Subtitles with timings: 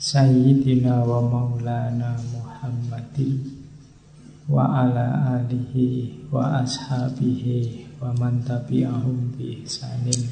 [0.00, 3.36] Sayyidina wa maulana Muhammadin
[4.48, 10.24] wa ala alihi wa ashabihi wa man tabi'ahum bi ihsanin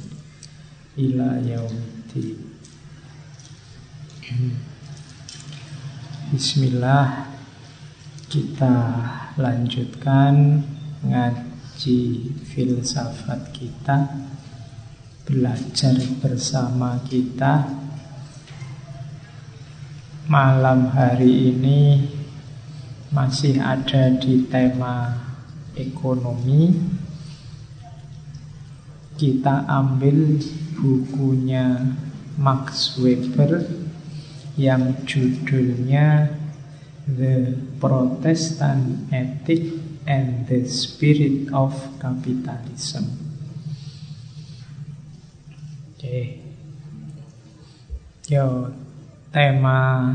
[0.96, 2.48] ila yaumiddin.
[6.32, 7.28] Bismillah
[8.32, 9.04] kita
[9.36, 10.64] lanjutkan
[11.04, 12.00] ngaji
[12.40, 14.16] filsafat kita
[15.28, 17.84] belajar bersama kita
[20.28, 22.04] malam hari ini
[23.08, 25.16] masih ada di tema
[25.72, 26.76] ekonomi.
[29.16, 30.36] Kita ambil
[30.76, 31.96] bukunya
[32.36, 33.72] Max Weber
[34.60, 36.36] yang judulnya
[37.08, 43.16] The Protestant Ethic and the Spirit of Capitalism.
[45.96, 46.04] Oke.
[46.04, 46.24] Okay.
[48.28, 48.68] Yo,
[49.28, 50.08] tema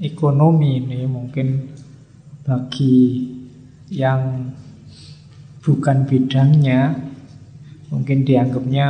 [0.00, 1.68] ekonomi ini mungkin
[2.44, 3.28] bagi
[3.92, 4.48] yang
[5.60, 6.96] bukan bidangnya
[7.92, 8.88] mungkin dianggapnya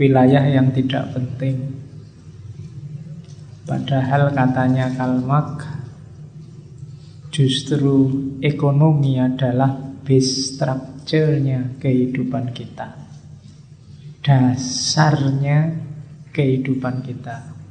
[0.00, 1.78] wilayah yang tidak penting.
[3.62, 5.62] Padahal katanya Kalmak
[7.30, 8.10] justru
[8.42, 9.70] ekonomi adalah
[10.02, 12.98] base structure-nya kehidupan kita.
[14.22, 15.78] Dasarnya
[16.34, 17.61] kehidupan kita.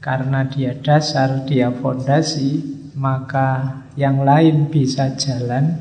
[0.00, 2.64] Karena dia dasar, dia fondasi,
[2.96, 5.76] maka yang lain bisa jalan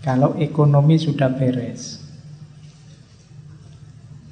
[0.00, 2.00] kalau ekonomi sudah beres.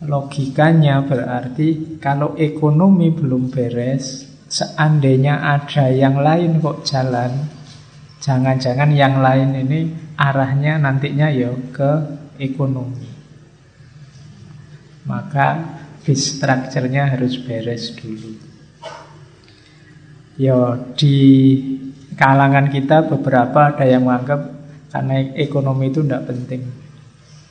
[0.01, 7.45] Logikanya berarti kalau ekonomi belum beres, seandainya ada yang lain kok jalan,
[8.25, 9.81] jangan-jangan yang lain ini
[10.17, 11.93] arahnya nantinya ya ke
[12.41, 13.13] ekonomi.
[15.05, 18.50] Maka bis structure-nya harus beres dulu.
[20.41, 21.17] Ya di
[22.17, 24.57] kalangan kita beberapa ada yang menganggap
[24.89, 26.65] karena ekonomi itu tidak penting.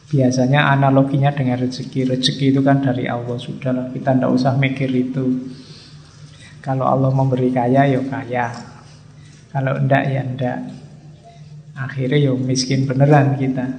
[0.10, 2.10] Biasanya analoginya dengan rezeki.
[2.10, 5.54] Rezeki itu kan dari Allah sudah kita tidak usah mikir itu.
[6.66, 8.50] Kalau Allah memberi kaya ya kaya.
[9.54, 10.60] Kalau enggak ya enggak.
[11.78, 13.70] Akhirnya ya miskin beneran kita.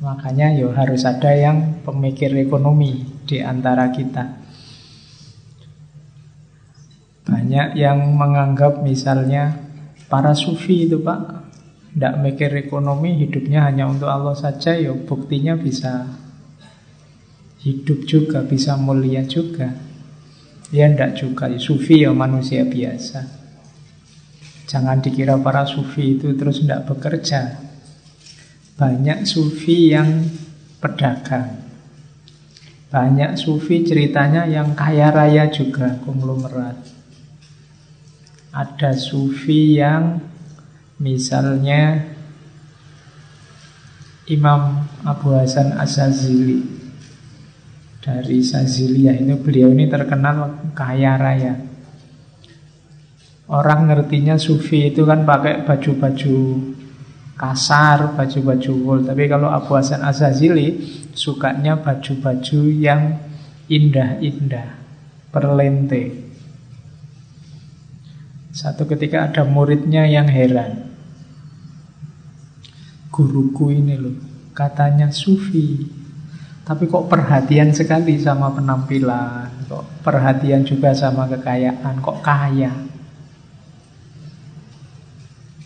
[0.00, 4.45] Makanya ya harus ada yang pemikir ekonomi di antara kita.
[7.26, 9.58] Banyak yang menganggap misalnya
[10.06, 11.42] para sufi itu pak
[11.90, 16.04] Tidak mikir ekonomi hidupnya hanya untuk Allah saja ya buktinya bisa
[17.64, 19.72] hidup juga, bisa mulia juga.
[20.68, 23.24] Ya tidak juga, sufi ya manusia biasa.
[24.68, 27.64] Jangan dikira para sufi itu terus tidak bekerja.
[28.76, 30.20] Banyak sufi yang
[30.84, 31.64] pedagang.
[32.92, 36.95] Banyak sufi ceritanya yang kaya raya juga, konglomerat
[38.56, 40.16] ada sufi yang
[40.96, 42.08] misalnya
[44.32, 46.64] Imam Abu Hasan Asazili
[48.00, 51.54] dari Sazilia ini beliau ini terkenal kaya raya.
[53.46, 56.34] Orang ngertinya sufi itu kan pakai baju-baju
[57.38, 59.00] kasar, baju-baju wool.
[59.06, 60.82] Tapi kalau Abu Hasan Asazili
[61.14, 63.22] sukanya baju-baju yang
[63.70, 64.74] indah-indah,
[65.30, 66.25] perlente.
[68.56, 70.88] Satu ketika ada muridnya yang heran.
[73.12, 74.16] Guruku ini loh,
[74.56, 75.84] katanya sufi.
[76.64, 82.72] Tapi kok perhatian sekali sama penampilan, kok perhatian juga sama kekayaan, kok kaya.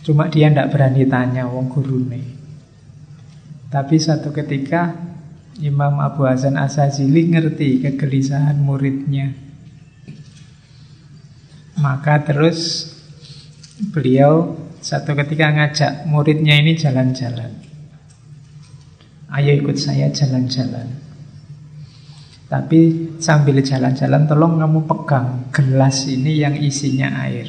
[0.03, 2.21] Cuma dia tidak berani tanya wong gurune.
[3.71, 4.99] Tapi satu ketika
[5.63, 9.50] Imam Abu Hasan Asazili ngerti kegelisahan muridnya.
[11.81, 12.93] Maka terus
[13.89, 17.57] beliau satu ketika ngajak muridnya ini jalan-jalan.
[19.33, 21.01] Ayo ikut saya jalan-jalan.
[22.51, 27.47] Tapi sambil jalan-jalan tolong kamu pegang gelas ini yang isinya air.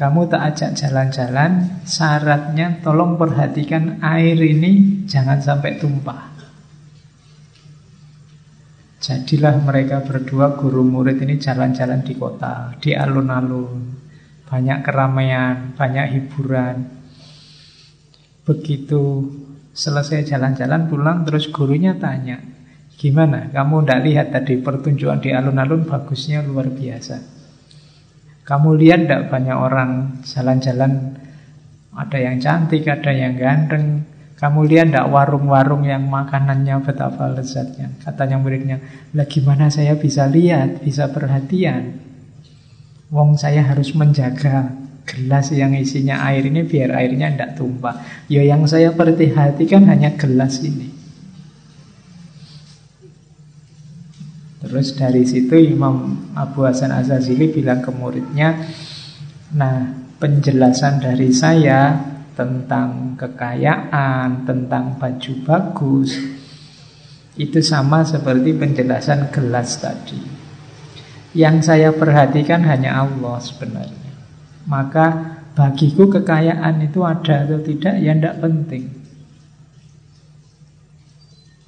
[0.00, 6.39] Kamu tak ajak jalan-jalan, syaratnya tolong perhatikan air ini jangan sampai tumpah.
[9.00, 13.96] Jadilah mereka berdua guru murid ini jalan-jalan di kota, di alun-alun.
[14.44, 16.76] Banyak keramaian, banyak hiburan.
[18.44, 19.00] Begitu
[19.72, 22.44] selesai jalan-jalan pulang terus gurunya tanya,
[23.00, 23.48] gimana?
[23.48, 27.16] Kamu tidak lihat tadi pertunjukan di alun-alun bagusnya luar biasa.
[28.44, 31.16] Kamu lihat tidak banyak orang jalan-jalan
[31.96, 34.04] ada yang cantik, ada yang ganteng.
[34.40, 37.92] Kamu lihat tidak warung-warung yang makanannya betapa lezatnya?
[38.00, 38.80] Katanya muridnya,
[39.12, 42.00] lah gimana saya bisa lihat, bisa perhatian?
[43.12, 44.72] Wong saya harus menjaga
[45.04, 48.00] gelas yang isinya air ini biar airnya tidak tumpah.
[48.32, 50.88] Ya yang saya perhatikan hanya gelas ini.
[54.64, 58.56] Terus dari situ Imam Abu Hasan Azazili bilang ke muridnya,
[59.52, 59.84] nah
[60.16, 62.08] penjelasan dari saya
[62.40, 66.16] tentang kekayaan, tentang baju bagus,
[67.36, 70.16] itu sama seperti penjelasan gelas tadi.
[71.36, 74.12] Yang saya perhatikan hanya Allah sebenarnya.
[74.64, 78.88] Maka bagiku kekayaan itu ada atau tidak ya tidak penting.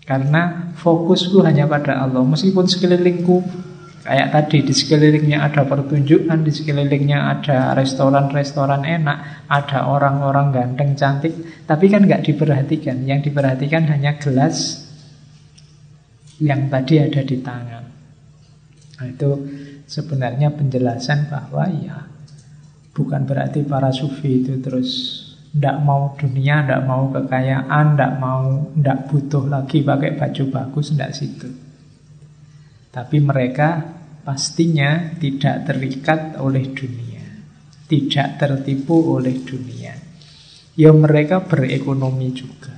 [0.08, 2.24] Karena fokusku hanya pada Allah.
[2.26, 3.44] Meskipun sekelilingku
[4.02, 11.30] Kayak tadi di sekelilingnya ada pertunjukan, di sekelilingnya ada restoran-restoran enak, ada orang-orang ganteng cantik,
[11.70, 13.06] tapi kan nggak diperhatikan.
[13.06, 14.82] Yang diperhatikan hanya gelas
[16.42, 17.84] yang tadi ada di tangan.
[18.98, 19.30] Nah, itu
[19.86, 22.02] sebenarnya penjelasan bahwa ya
[22.90, 24.90] bukan berarti para sufi itu terus
[25.52, 31.12] tidak mau dunia, tidak mau kekayaan, tidak mau, tidak butuh lagi pakai baju bagus, tidak
[31.12, 31.48] situ.
[32.92, 33.91] Tapi mereka
[34.22, 37.26] pastinya tidak terikat oleh dunia,
[37.90, 39.94] tidak tertipu oleh dunia.
[40.72, 42.72] Ya mereka berekonomi juga.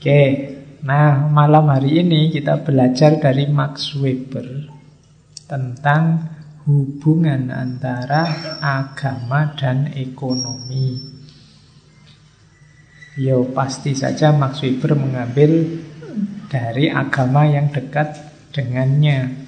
[0.00, 0.24] Oke,
[0.80, 4.64] nah malam hari ini kita belajar dari Max Weber
[5.44, 6.24] tentang
[6.64, 8.24] hubungan antara
[8.64, 10.96] agama dan ekonomi.
[13.20, 15.82] Yo pasti saja Max Weber mengambil
[16.48, 18.16] dari agama yang dekat
[18.54, 19.39] dengannya.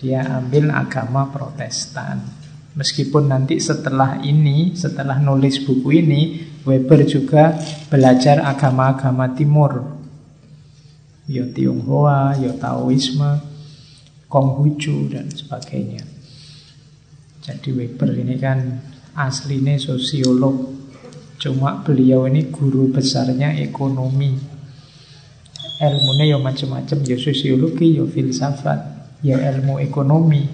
[0.00, 2.24] Dia ambil agama Protestan.
[2.72, 6.20] Meskipun nanti setelah ini, setelah nulis buku ini,
[6.64, 7.52] Weber juga
[7.92, 10.00] belajar agama-agama timur.
[11.28, 13.44] Yo Tionghoa, yo Taoisme,
[14.24, 16.08] Konghucu dan sebagainya.
[17.44, 18.80] Jadi Weber ini kan
[19.12, 20.80] aslinya sosiolog.
[21.36, 24.60] Cuma beliau ini guru besarnya ekonomi
[25.80, 28.89] ilmunya ya macam-macam ya sosiologi ya filsafat
[29.20, 30.48] ya ilmu ekonomi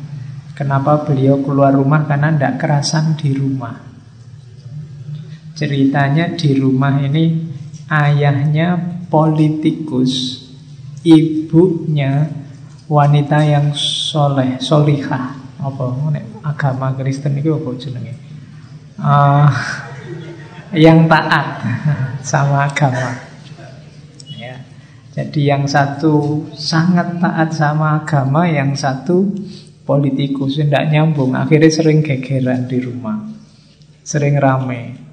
[0.58, 2.02] Kenapa beliau keluar rumah?
[2.02, 3.87] Karena tidak kerasan di rumah.
[5.58, 7.34] Ceritanya di rumah ini
[7.90, 8.78] ayahnya
[9.10, 10.46] politikus,
[11.02, 12.30] ibunya
[12.86, 15.34] wanita yang soleh, solihah.
[15.58, 16.14] Apa?
[16.46, 18.14] Agama Kristen itu apa jenenge?
[19.02, 19.50] Uh,
[20.78, 21.66] yang taat
[22.30, 23.18] sama agama.
[24.38, 24.62] Ya.
[25.18, 29.26] Jadi yang satu sangat taat sama agama, yang satu
[29.88, 33.24] politikus tidak nyambung akhirnya sering gegeran di rumah
[34.04, 35.07] sering rame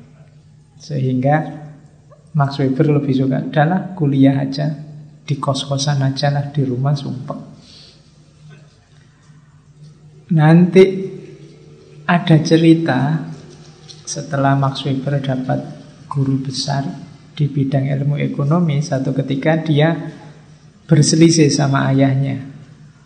[0.85, 1.65] sehingga
[2.37, 4.69] Max Weber lebih suka adalah kuliah aja
[5.25, 7.39] di kos-kosan aja lah di rumah sumpah.
[10.37, 10.83] Nanti
[12.05, 13.17] ada cerita
[14.05, 15.59] setelah Max Weber dapat
[16.05, 16.85] guru besar
[17.33, 19.89] di bidang ilmu ekonomi satu ketika dia
[20.85, 22.53] berselisih sama ayahnya.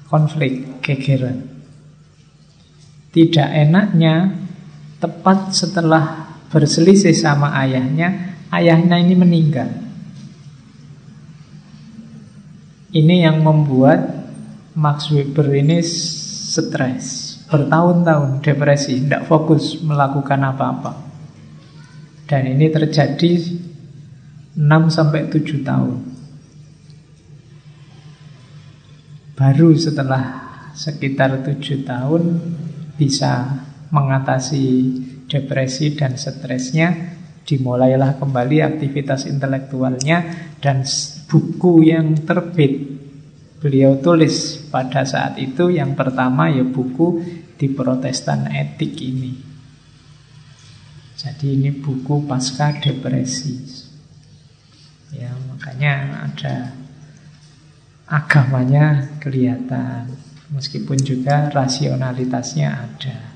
[0.10, 1.60] Konflik gegeran
[3.10, 4.38] tidak enaknya,
[5.02, 9.70] tepat setelah berselisih sama ayahnya, ayahnya ini meninggal.
[12.90, 14.20] Ini yang membuat
[14.74, 20.94] Max Weber ini stres, bertahun-tahun depresi, tidak fokus melakukan apa-apa.
[22.26, 23.32] Dan ini terjadi
[24.58, 25.98] 6 sampai 7 tahun.
[29.38, 30.24] Baru setelah
[30.74, 32.24] sekitar 7 tahun
[32.98, 34.66] bisa mengatasi
[35.30, 40.82] depresi dan stresnya, dimulailah kembali aktivitas intelektualnya dan
[41.30, 43.00] buku yang terbit
[43.60, 47.22] beliau tulis pada saat itu yang pertama ya buku
[47.60, 49.36] di Protestan etik ini.
[51.20, 53.60] Jadi ini buku pasca depresi.
[55.12, 56.72] Ya, makanya ada
[58.08, 60.16] agamanya kelihatan.
[60.56, 63.29] Meskipun juga rasionalitasnya ada.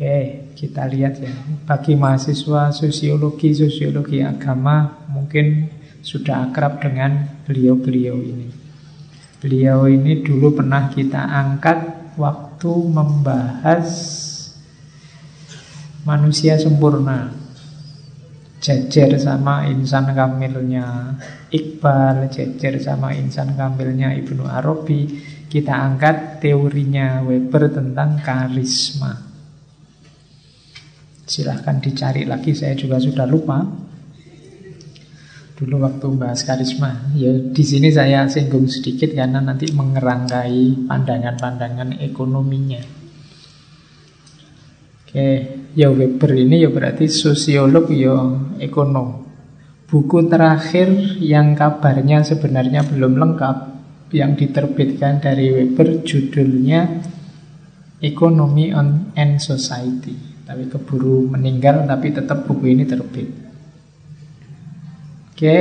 [0.00, 1.28] Oke, kita lihat ya.
[1.68, 5.68] Bagi mahasiswa sosiologi, sosiologi agama mungkin
[6.00, 8.48] sudah akrab dengan beliau-beliau ini.
[9.44, 13.88] Beliau ini dulu pernah kita angkat waktu membahas
[16.08, 17.36] manusia sempurna.
[18.64, 21.12] Jejer sama insan kamilnya
[21.52, 29.29] Iqbal, jejer sama insan kamilnya Ibnu Arabi kita angkat teorinya Weber tentang karisma.
[31.30, 33.62] Silahkan dicari lagi, saya juga sudah lupa.
[35.54, 42.82] Dulu waktu bahas karisma, ya di sini saya singgung sedikit karena nanti mengerangkai pandangan-pandangan ekonominya.
[45.06, 45.28] Oke,
[45.78, 48.16] ya Weber ini ya berarti sosiolog ya
[48.58, 49.22] ekonom.
[49.86, 50.90] Buku terakhir
[51.22, 53.56] yang kabarnya sebenarnya belum lengkap
[54.16, 57.06] yang diterbitkan dari Weber judulnya
[58.02, 60.29] Economy on and Society.
[60.50, 63.30] Tapi keburu meninggal tapi tetap buku ini terbit.
[65.30, 65.56] Oke,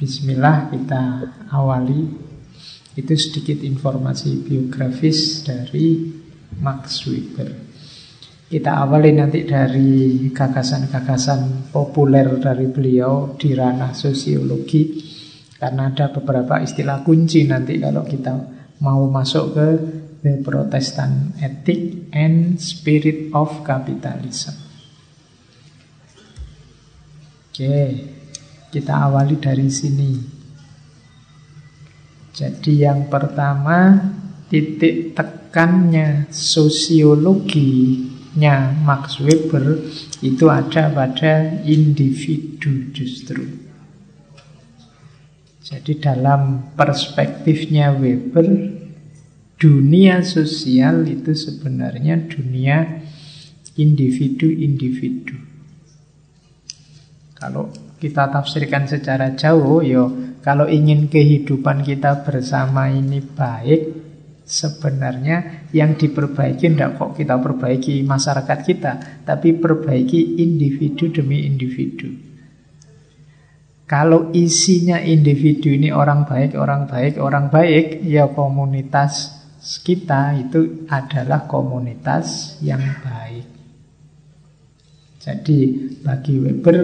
[0.00, 2.08] Bismillah kita awali.
[2.96, 6.08] Itu sedikit informasi biografis dari
[6.56, 7.52] Max Weber.
[8.48, 15.04] Kita awali nanti dari gagasan-gagasan populer dari beliau di ranah sosiologi
[15.60, 18.32] karena ada beberapa istilah kunci nanti kalau kita
[18.80, 19.68] mau masuk ke
[20.20, 24.52] The Protestant Ethic and Spirit of Capitalism.
[27.48, 28.04] Oke,
[28.68, 30.12] kita awali dari sini.
[32.36, 33.96] Jadi yang pertama
[34.48, 39.80] titik tekannya sosiologinya Max Weber
[40.20, 43.44] itu ada pada individu justru.
[45.60, 48.79] Jadi dalam perspektifnya Weber,
[49.60, 53.04] dunia sosial itu sebenarnya dunia
[53.76, 55.36] individu-individu.
[57.36, 57.68] Kalau
[58.00, 60.04] kita tafsirkan secara jauh, yo
[60.40, 63.80] kalau ingin kehidupan kita bersama ini baik,
[64.48, 68.92] sebenarnya yang diperbaiki tidak kok kita perbaiki masyarakat kita,
[69.28, 72.08] tapi perbaiki individu demi individu.
[73.84, 81.44] Kalau isinya individu ini orang baik, orang baik, orang baik, ya komunitas kita itu adalah
[81.44, 83.46] komunitas yang baik.
[85.20, 85.58] Jadi
[86.00, 86.78] bagi Weber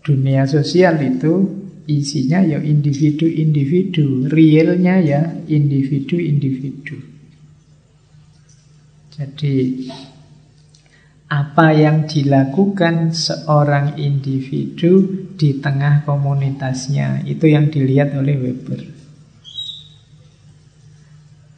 [0.00, 6.96] dunia sosial itu isinya ya individu-individu, realnya ya individu-individu.
[9.12, 9.54] Jadi
[11.28, 19.01] apa yang dilakukan seorang individu di tengah komunitasnya itu yang dilihat oleh Weber.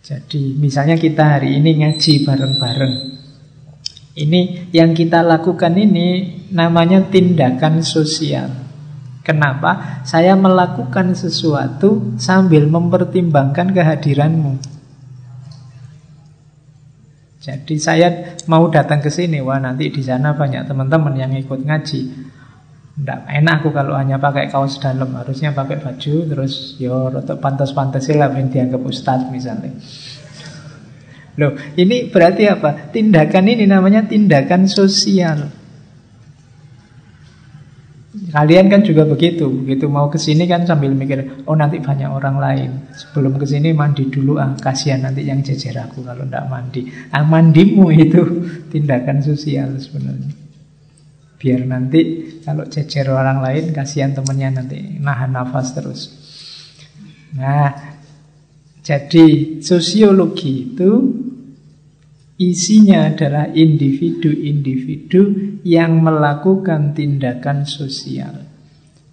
[0.04, 2.94] Jadi misalnya kita hari ini ngaji bareng-bareng.
[4.14, 6.08] Ini yang kita lakukan ini
[6.52, 8.52] namanya tindakan sosial.
[9.25, 10.04] Kenapa?
[10.04, 14.61] Saya melakukan sesuatu sambil mempertimbangkan kehadiranmu.
[17.40, 22.00] Jadi saya mau datang ke sini, wah nanti di sana banyak teman-teman yang ikut ngaji.
[22.95, 28.07] Tidak enak aku kalau hanya pakai kaos dalam, harusnya pakai baju, terus yo rotok pantas-pantas
[28.15, 29.75] lah dianggap ustadz misalnya.
[31.35, 32.95] Loh, ini berarti apa?
[32.95, 35.51] Tindakan ini namanya tindakan sosial.
[38.15, 42.39] Kalian kan juga begitu, begitu mau ke sini kan sambil mikir, oh nanti banyak orang
[42.39, 42.71] lain.
[42.95, 46.87] Sebelum ke sini mandi dulu, ah kasihan nanti yang jejer aku kalau tidak mandi.
[47.11, 48.23] Ah mandimu itu
[48.71, 50.44] tindakan sosial sebenarnya.
[51.45, 56.01] Biar nanti kalau jejer orang lain, kasihan temennya nanti nahan nafas terus.
[57.37, 57.69] Nah,
[58.81, 60.91] jadi sosiologi itu
[62.35, 65.23] Isinya adalah individu-individu
[65.63, 68.43] yang melakukan tindakan sosial.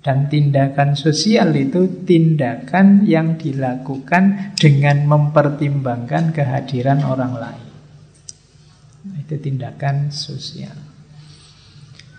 [0.02, 7.68] Dan tindakan sosial itu tindakan yang dilakukan dengan mempertimbangkan kehadiran orang lain.
[9.22, 10.91] Itu tindakan sosial.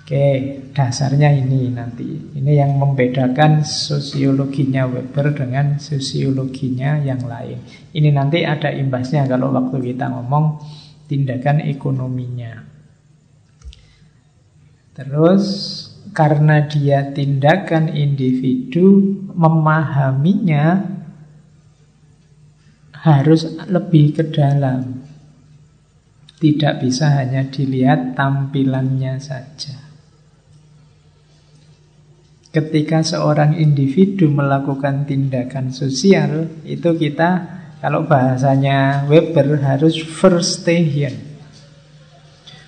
[0.03, 2.35] Oke, dasarnya ini nanti.
[2.35, 7.63] Ini yang membedakan sosiologinya Weber dengan sosiologinya yang lain.
[7.95, 10.59] Ini nanti ada imbasnya kalau waktu kita ngomong
[11.07, 12.67] tindakan ekonominya.
[14.91, 15.45] Terus
[16.11, 20.83] karena dia tindakan individu memahaminya
[23.07, 24.99] harus lebih ke dalam.
[26.43, 29.82] Tidak bisa hanya dilihat tampilannya saja.
[32.53, 37.49] Ketika seorang individu melakukan tindakan sosial, itu kita
[37.81, 41.17] kalau bahasanya Weber harus first station.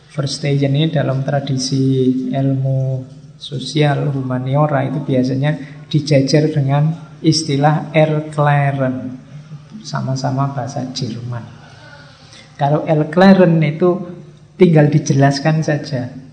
[0.08, 3.04] First station ini dalam tradisi ilmu
[3.36, 6.88] sosial humaniora itu biasanya dijajar dengan
[7.20, 9.20] istilah Erklären.
[9.84, 11.44] Sama-sama bahasa Jerman.
[12.56, 14.00] Kalau Erklären itu
[14.56, 16.23] tinggal dijelaskan saja.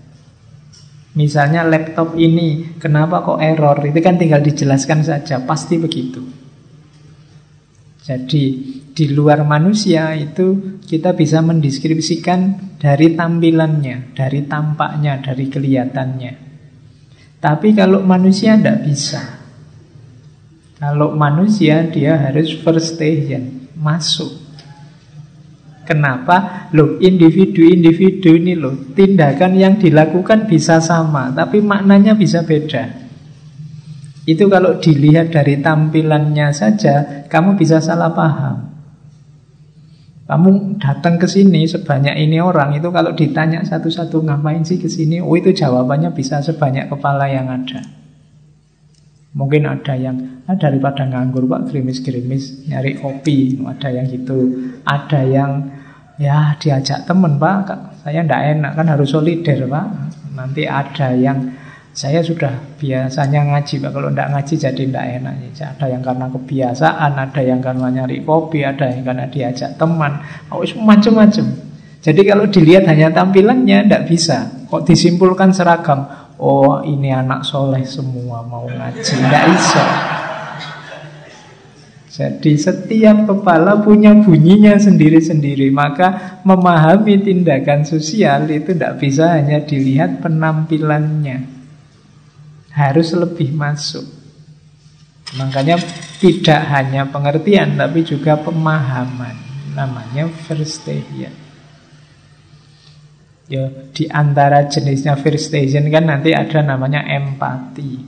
[1.12, 3.76] Misalnya laptop ini, kenapa kok error?
[3.84, 6.24] Itu kan tinggal dijelaskan saja, pasti begitu.
[8.02, 8.44] Jadi
[8.92, 16.32] di luar manusia itu kita bisa mendeskripsikan dari tampilannya, dari tampaknya, dari kelihatannya.
[17.38, 19.22] Tapi kalau manusia tidak bisa.
[20.82, 24.41] Kalau manusia dia harus first station, masuk
[25.92, 26.68] Kenapa?
[26.72, 32.88] Loh, individu-individu ini loh, tindakan yang dilakukan bisa sama, tapi maknanya bisa beda.
[34.24, 38.72] Itu kalau dilihat dari tampilannya saja, kamu bisa salah paham.
[40.24, 45.20] Kamu datang ke sini sebanyak ini orang itu kalau ditanya satu-satu ngapain sih ke sini?
[45.20, 47.84] Oh itu jawabannya bisa sebanyak kepala yang ada.
[49.36, 54.38] Mungkin ada yang ah, daripada nganggur pak gerimis-gerimis nyari kopi, ada yang gitu,
[54.88, 55.52] ada yang
[56.22, 59.86] ya diajak temen pak, saya ndak enak kan harus solider pak.
[60.38, 61.50] Nanti ada yang
[61.92, 65.34] saya sudah biasanya ngaji pak, kalau ndak ngaji jadi ndak enak.
[65.58, 70.22] Ada yang karena kebiasaan, ada yang karena nyari kopi, ada yang karena diajak teman,
[70.54, 71.46] oh macam-macam.
[72.02, 74.66] Jadi kalau dilihat hanya tampilannya ndak bisa.
[74.70, 76.06] Kok disimpulkan seragam?
[76.42, 79.84] Oh ini anak soleh semua mau ngaji Nggak bisa
[82.12, 90.20] Jadi setiap kepala punya bunyinya sendiri-sendiri Maka memahami tindakan sosial itu tidak bisa hanya dilihat
[90.20, 91.48] penampilannya.
[92.76, 94.04] Harus lebih masuk.
[95.40, 95.80] Makanya
[96.20, 99.36] tidak hanya pengertian tapi juga pemahaman.
[99.72, 100.28] Namanya
[100.68, 101.32] station
[103.52, 108.00] Ya, di antara jenisnya first station kan nanti ada namanya empati.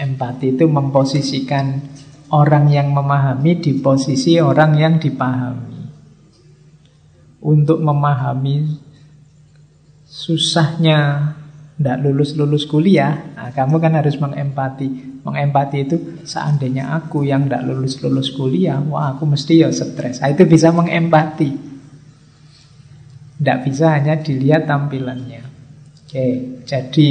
[0.00, 1.82] Empati itu memposisikan
[2.32, 5.80] orang yang memahami di posisi orang yang dipahami.
[7.38, 8.66] Untuk memahami
[10.08, 11.32] susahnya
[11.78, 15.22] tidak lulus-lulus kuliah, nah, kamu kan harus mengempati.
[15.22, 20.18] Mengempati itu seandainya aku yang tidak lulus-lulus kuliah, wah aku mesti ya stres.
[20.18, 21.50] Nah, itu bisa mengempati.
[23.38, 25.46] Tidak bisa hanya dilihat tampilannya.
[26.02, 27.08] Oke, jadi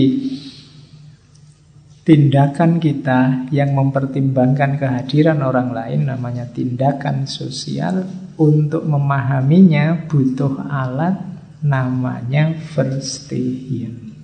[2.07, 8.07] tindakan kita yang mempertimbangkan kehadiran orang lain namanya tindakan sosial
[8.39, 11.19] untuk memahaminya butuh alat
[11.59, 14.15] namanya verstehen.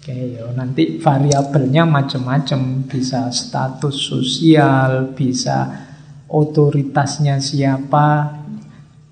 [0.00, 5.76] Oke, yo, nanti variabelnya macam-macam, bisa status sosial, bisa
[6.24, 8.40] otoritasnya siapa,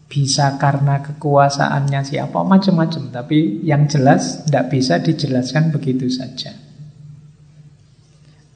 [0.08, 3.12] bisa karena kekuasaannya siapa macam-macam.
[3.12, 6.69] Tapi yang jelas tidak bisa dijelaskan begitu saja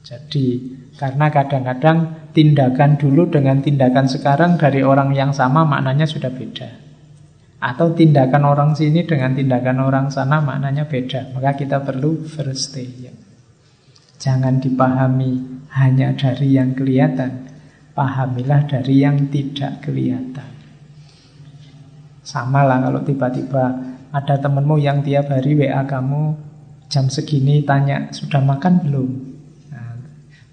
[0.05, 0.61] jadi
[1.01, 6.69] karena kadang-kadang tindakan dulu dengan tindakan sekarang dari orang yang sama maknanya sudah beda.
[7.57, 11.33] Atau tindakan orang sini dengan tindakan orang sana maknanya beda.
[11.33, 13.09] Maka kita perlu first day
[14.21, 15.41] jangan dipahami
[15.73, 17.49] hanya dari yang kelihatan.
[17.95, 20.51] Pahamilah dari yang tidak kelihatan.
[22.21, 23.65] Sama lah kalau tiba-tiba
[24.11, 26.35] ada temenmu yang tiap hari WA kamu
[26.91, 29.34] jam segini tanya sudah makan belum?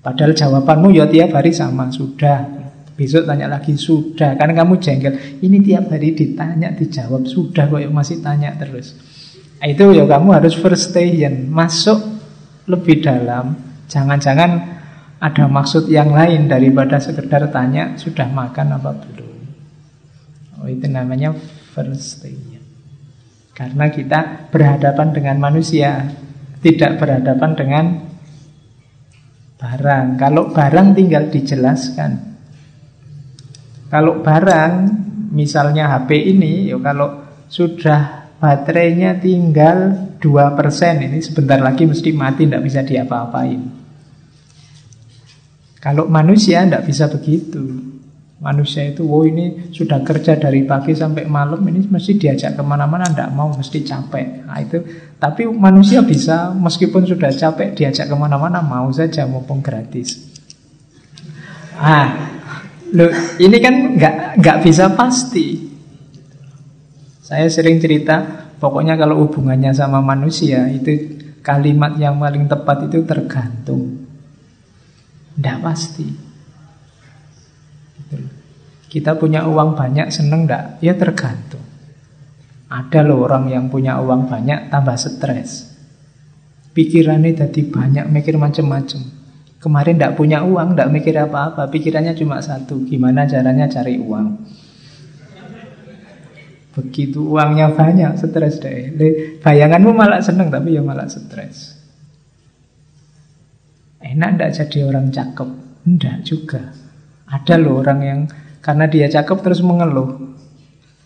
[0.03, 2.61] Padahal jawabanmu ya tiap hari sama sudah.
[2.99, 4.35] Besok tanya lagi sudah.
[4.35, 5.15] Karena kamu jengkel.
[5.39, 8.99] Ini tiap hari ditanya dijawab sudah kok masih tanya terus.
[9.63, 12.03] Nah, itu ya kamu harus first station masuk
[12.67, 13.55] lebih dalam.
[13.87, 14.51] Jangan-jangan
[15.23, 19.39] ada maksud yang lain daripada sekedar tanya sudah makan apa belum.
[20.59, 21.31] Oh itu namanya
[21.79, 22.59] first thing.
[23.55, 26.11] Karena kita berhadapan dengan manusia,
[26.59, 27.85] tidak berhadapan dengan
[29.63, 30.19] barang.
[30.19, 32.35] Kalau barang tinggal dijelaskan.
[33.87, 34.73] Kalau barang,
[35.31, 42.65] misalnya HP ini, ya kalau sudah baterainya tinggal 2%, ini sebentar lagi mesti mati, tidak
[42.67, 43.61] bisa diapa-apain.
[45.79, 47.92] Kalau manusia tidak bisa begitu.
[48.43, 53.07] Manusia itu, wow ini sudah kerja dari pagi sampai malam, ini mesti diajak ke mana-mana,
[53.07, 54.43] tidak mau, mesti capek.
[54.51, 54.83] Nah, itu,
[55.23, 60.19] tapi manusia bisa, meskipun sudah capek, diajak ke mana-mana, mau saja, mumpung gratis.
[61.79, 62.33] Ah,
[62.93, 63.09] Loh,
[63.41, 65.73] ini kan nggak nggak bisa pasti.
[67.25, 68.21] Saya sering cerita,
[68.61, 74.05] pokoknya kalau hubungannya sama manusia itu kalimat yang paling tepat itu tergantung.
[75.33, 76.32] Tidak pasti.
[78.93, 80.77] Kita punya uang banyak, seneng enggak?
[80.85, 81.65] Ya tergantung.
[82.69, 85.73] Ada loh orang yang punya uang banyak tambah stres.
[86.77, 89.01] Pikirannya jadi banyak, mikir macam-macam.
[89.57, 94.29] Kemarin tidak punya uang, tidak mikir apa-apa, pikirannya cuma satu, gimana caranya cari uang.
[96.77, 98.93] Begitu uangnya banyak, stres deh.
[99.41, 101.81] Bayanganmu malah seneng, tapi ya malah stres.
[104.05, 105.49] Enak tidak jadi orang cakep?
[105.81, 106.63] Tidak juga.
[107.33, 108.21] Ada loh orang yang
[108.63, 110.33] karena dia cakep terus mengeluh.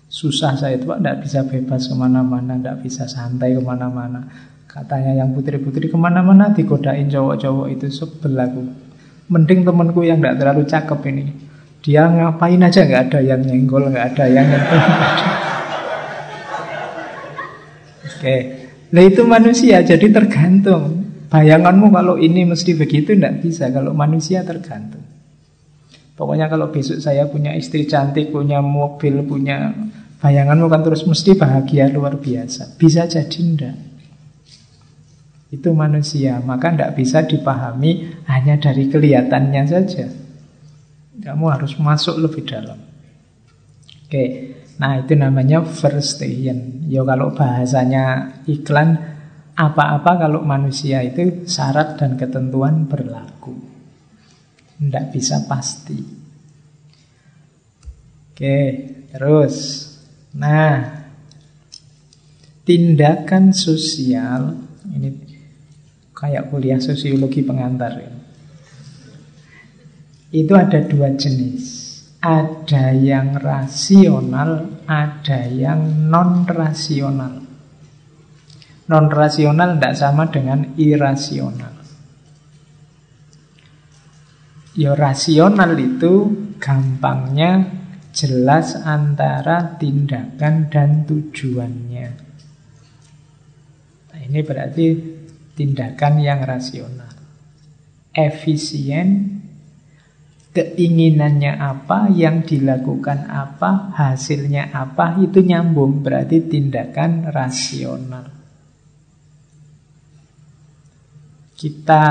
[0.07, 4.29] Susah saya itu Pak, tidak bisa bebas ke mana-mana, tidak bisa santai ke mana-mana.
[4.69, 8.63] Katanya yang putri-putri ke mana-mana digodain cowok-cowok itu sebel aku.
[9.33, 11.25] Mending temanku yang tidak terlalu cakep ini.
[11.83, 14.85] Dia ngapain aja nggak ada yang nyenggol, nggak ada yang nyentuh.
[18.17, 18.37] Oke,
[18.95, 21.09] nah itu manusia jadi tergantung.
[21.27, 23.73] Bayanganmu kalau ini mesti begitu tidak bisa.
[23.75, 25.16] Kalau manusia tergantung.
[26.17, 29.69] Pokoknya kalau besok saya punya istri cantik, punya mobil, punya
[30.17, 32.81] bayanganmu kan terus mesti bahagia luar biasa.
[32.81, 33.77] Bisa jadi enggak.
[35.53, 40.09] Itu manusia, maka tidak bisa dipahami hanya dari kelihatannya saja.
[41.21, 42.81] Kamu harus masuk lebih dalam.
[44.09, 46.89] Oke, nah itu namanya first verstehen.
[46.89, 48.97] Ya kalau bahasanya iklan,
[49.53, 53.76] apa-apa kalau manusia itu syarat dan ketentuan berlaku.
[54.77, 55.99] Tidak bisa pasti.
[58.33, 58.59] Oke,
[59.09, 59.57] terus.
[60.37, 61.07] Nah,
[62.67, 64.53] tindakan sosial
[64.93, 65.37] ini
[66.17, 68.13] Kayak kuliah sosiologi pengantar ya.
[70.33, 71.65] Itu ada dua jenis
[72.25, 77.45] Ada yang rasional Ada yang non-rasional
[78.89, 81.76] Non-rasional tidak sama dengan irasional
[84.77, 86.29] Ya rasional itu
[86.61, 87.65] gampangnya
[88.13, 92.09] jelas antara tindakan dan tujuannya.
[94.13, 94.87] Nah, ini berarti
[95.57, 97.09] tindakan yang rasional.
[98.13, 99.41] Efisien,
[100.53, 108.29] keinginannya apa, yang dilakukan apa, hasilnya apa, itu nyambung, berarti tindakan rasional.
[111.57, 112.05] Kita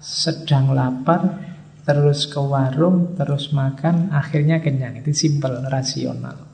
[0.00, 1.51] sedang lapar,
[1.82, 5.02] terus ke warung, terus makan, akhirnya kenyang.
[5.02, 6.52] Itu simple, rasional.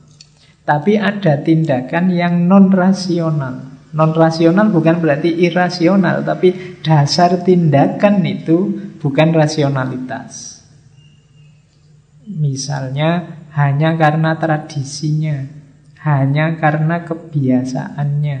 [0.65, 3.69] Tapi ada tindakan yang non-rasional.
[3.89, 8.57] Non rasional bukan berarti irasional, tapi dasar tindakan itu
[9.01, 10.61] bukan rasionalitas.
[12.29, 15.41] Misalnya hanya karena tradisinya,
[16.05, 18.37] hanya karena kebiasaannya,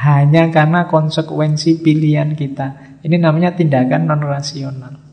[0.00, 2.96] hanya karena konsekuensi pilihan kita.
[3.04, 5.09] Ini namanya tindakan non rasional.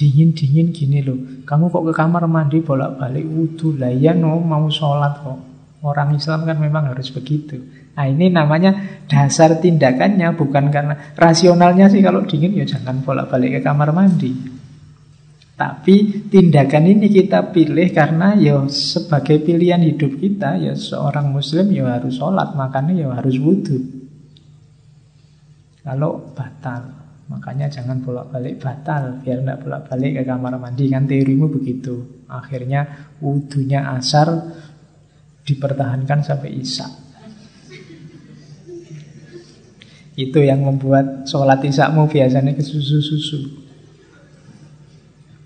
[0.00, 5.20] Dingin-dingin gini loh, kamu kok ke kamar mandi bolak-balik wudhu, lah ya no mau sholat
[5.20, 5.38] kok.
[5.84, 7.60] Orang Islam kan memang harus begitu.
[7.92, 13.60] Nah ini namanya dasar tindakannya bukan karena rasionalnya sih kalau dingin ya jangan bolak-balik ke
[13.60, 14.32] kamar mandi.
[15.60, 22.00] Tapi tindakan ini kita pilih karena ya sebagai pilihan hidup kita ya seorang muslim ya
[22.00, 23.76] harus sholat makanya ya harus wudhu.
[25.84, 26.99] Kalau batal
[27.30, 32.26] makanya jangan bolak-balik batal biar tidak bolak-balik ke kamar mandi kan teorimu begitu.
[32.26, 34.28] Akhirnya wudhunya asar
[35.46, 36.90] dipertahankan sampai isya.
[40.18, 43.62] Itu yang membuat sholat isyamu biasanya ke susu-susu.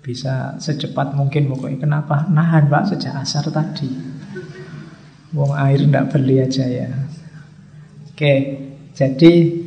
[0.01, 1.85] Bisa secepat mungkin pokoknya.
[1.85, 2.25] Kenapa?
[2.27, 3.87] Nahan pak sejak asar tadi.
[5.37, 6.89] Wong air ndak beli aja ya.
[8.11, 8.33] Oke,
[8.95, 9.64] jadi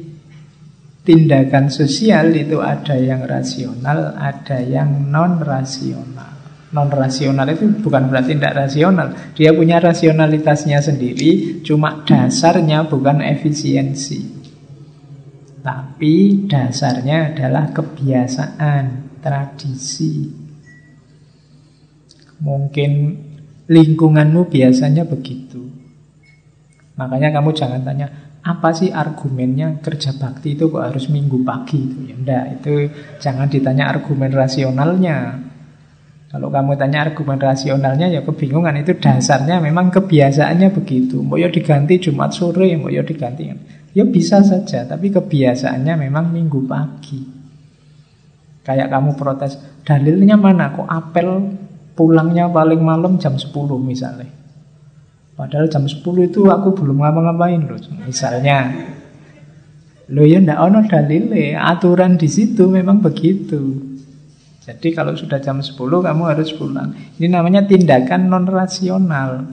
[1.08, 8.36] tindakan sosial itu ada yang rasional, ada yang non rasional non rasional itu bukan berarti
[8.36, 9.08] tidak rasional.
[9.32, 14.36] Dia punya rasionalitasnya sendiri, cuma dasarnya bukan efisiensi.
[15.64, 20.28] Tapi dasarnya adalah kebiasaan, tradisi.
[22.38, 22.90] Mungkin
[23.66, 25.66] lingkunganmu biasanya begitu.
[26.94, 31.98] Makanya kamu jangan tanya, apa sih argumennya kerja bakti itu kok harus minggu pagi itu?
[32.08, 32.72] Ya enggak, itu
[33.20, 35.36] jangan ditanya argumen rasionalnya.
[36.32, 41.20] Kalau kamu tanya argumen rasionalnya ya kebingungan itu dasarnya memang kebiasaannya begitu.
[41.20, 43.52] Mau ya diganti Jumat sore, mau ya diganti.
[43.92, 47.20] Ya bisa saja, tapi kebiasaannya memang minggu pagi.
[48.64, 50.72] Kayak kamu protes, dalilnya mana?
[50.72, 51.28] Kok apel
[51.96, 54.37] pulangnya paling malam jam 10 misalnya.
[55.38, 57.78] Padahal jam 10 itu aku belum ngapa-ngapain loh.
[58.02, 58.74] Misalnya,
[60.10, 63.78] lo ya ndak ono dalilnya, aturan di situ memang begitu.
[64.66, 66.90] Jadi kalau sudah jam 10 kamu harus pulang.
[67.22, 69.46] Ini namanya tindakan non rasional.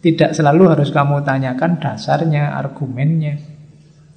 [0.00, 3.36] Tidak selalu harus kamu tanyakan dasarnya, argumennya.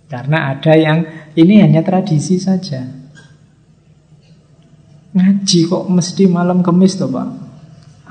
[0.07, 1.03] Karena ada yang
[1.35, 2.87] ini hanya tradisi saja.
[5.11, 7.50] Ngaji kok mesti malam kemis toh Pak?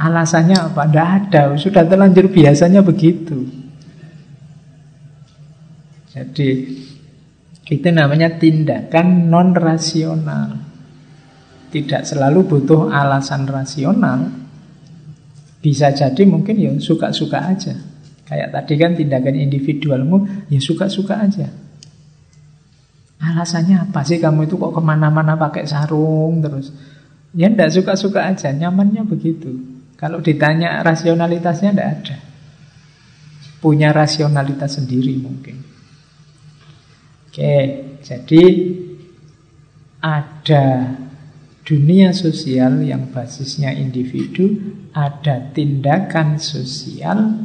[0.01, 0.89] Alasannya apa?
[0.89, 3.45] Tidak ada, sudah terlanjur biasanya begitu.
[6.09, 6.49] Jadi
[7.69, 10.57] itu namanya tindakan non rasional.
[11.69, 14.33] Tidak selalu butuh alasan rasional.
[15.61, 17.77] Bisa jadi mungkin ya suka-suka aja.
[18.25, 21.47] Kayak tadi kan tindakan individualmu ya suka-suka aja.
[23.21, 26.73] Alasannya apa sih kamu itu kok ke mana-mana pakai sarung terus?
[27.37, 29.70] Ya ndak suka-suka aja, nyamannya begitu.
[30.01, 32.17] Kalau ditanya rasionalitasnya ndak ada.
[33.61, 35.61] Punya rasionalitas sendiri mungkin.
[37.29, 37.57] Oke,
[38.01, 38.45] jadi
[40.01, 40.97] ada
[41.69, 44.57] dunia sosial yang basisnya individu,
[44.97, 47.37] ada tindakan sosial,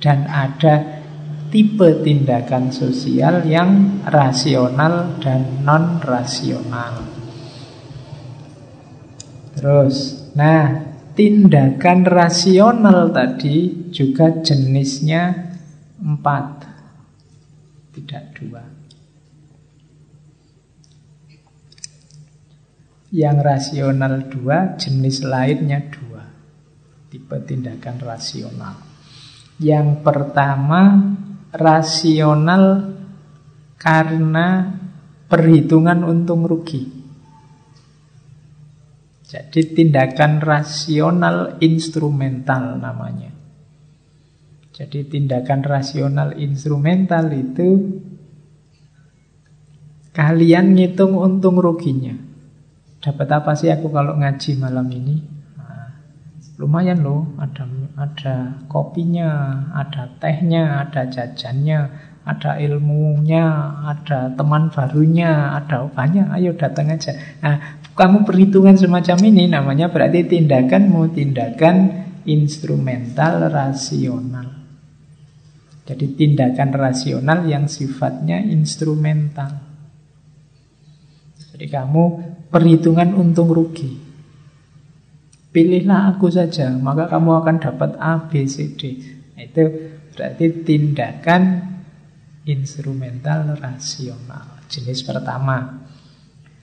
[0.00, 1.04] dan ada
[1.52, 7.04] tipe tindakan sosial yang rasional dan non-rasional.
[9.52, 10.87] Terus, nah
[11.18, 15.50] tindakan rasional tadi juga jenisnya
[15.98, 16.62] empat,
[17.90, 18.62] tidak dua.
[23.10, 26.22] Yang rasional dua, jenis lainnya dua.
[27.10, 28.78] Tipe tindakan rasional.
[29.58, 31.02] Yang pertama,
[31.50, 32.94] rasional
[33.74, 34.70] karena
[35.26, 36.97] perhitungan untung rugi.
[39.28, 43.28] Jadi tindakan rasional instrumental namanya.
[44.72, 47.98] Jadi tindakan rasional instrumental itu
[50.16, 52.16] kalian ngitung untung ruginya.
[53.04, 55.20] Dapat apa sih aku kalau ngaji malam ini?
[55.60, 55.92] Nah,
[56.56, 57.68] lumayan loh, ada
[58.00, 59.30] ada kopinya,
[59.76, 61.90] ada tehnya, ada jajannya,
[62.28, 63.46] ada ilmunya,
[63.82, 66.28] ada teman barunya, ada banyak.
[66.28, 67.16] Ayo datang aja.
[67.40, 74.54] Nah, kamu perhitungan semacam ini namanya berarti tindakanmu tindakan instrumental rasional.
[75.82, 79.50] Jadi tindakan rasional yang sifatnya instrumental.
[81.50, 82.04] Jadi kamu
[82.54, 83.98] perhitungan untung rugi.
[85.50, 89.00] Pilihlah aku saja, maka kamu akan dapat A, B, C, D.
[89.34, 89.64] Nah, itu
[90.12, 91.42] berarti tindakan
[92.44, 94.60] instrumental rasional.
[94.68, 95.87] Jenis pertama.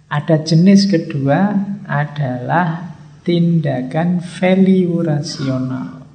[0.06, 1.56] Ada jenis kedua
[1.90, 2.94] adalah
[3.26, 6.06] tindakan value rasional.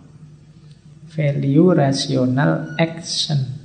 [1.11, 3.59] Value rasional action.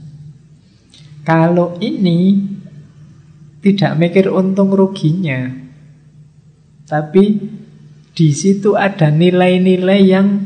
[1.22, 2.42] Kalau ini
[3.62, 5.50] tidak mikir untung ruginya,
[6.90, 7.26] tapi
[8.14, 10.42] di situ ada nilai-nilai yang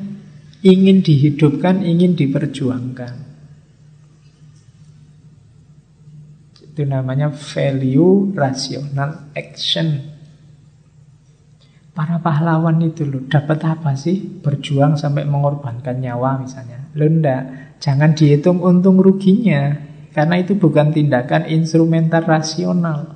[0.64, 3.29] ingin dihidupkan, ingin diperjuangkan.
[6.80, 10.00] Itu namanya value rational action.
[11.92, 14.16] Para pahlawan itu loh, dapat apa sih?
[14.40, 16.88] Berjuang sampai mengorbankan nyawa misalnya.
[16.96, 19.76] Lo enggak, jangan dihitung untung ruginya.
[20.16, 23.12] Karena itu bukan tindakan instrumental rasional.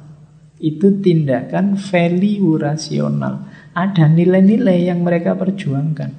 [0.60, 3.48] Itu tindakan value rasional.
[3.72, 6.12] Ada nilai-nilai yang mereka perjuangkan.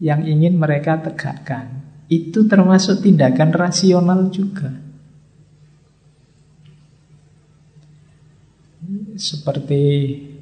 [0.00, 1.84] Yang ingin mereka tegakkan.
[2.08, 4.85] Itu termasuk tindakan rasional juga.
[9.16, 9.82] Seperti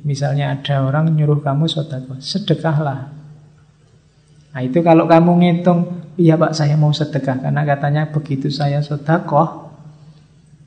[0.03, 3.15] misalnya ada orang nyuruh kamu sodako, sedekahlah.
[4.55, 7.43] Nah itu kalau kamu ngitung, iya pak saya mau sedekah.
[7.43, 9.71] Karena katanya begitu saya sodakoh,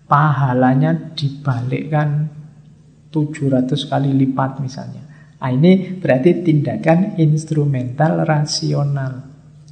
[0.08, 2.32] pahalanya dibalikkan
[3.12, 5.04] 700 kali lipat misalnya.
[5.38, 9.24] Nah ini berarti tindakan instrumental rasional.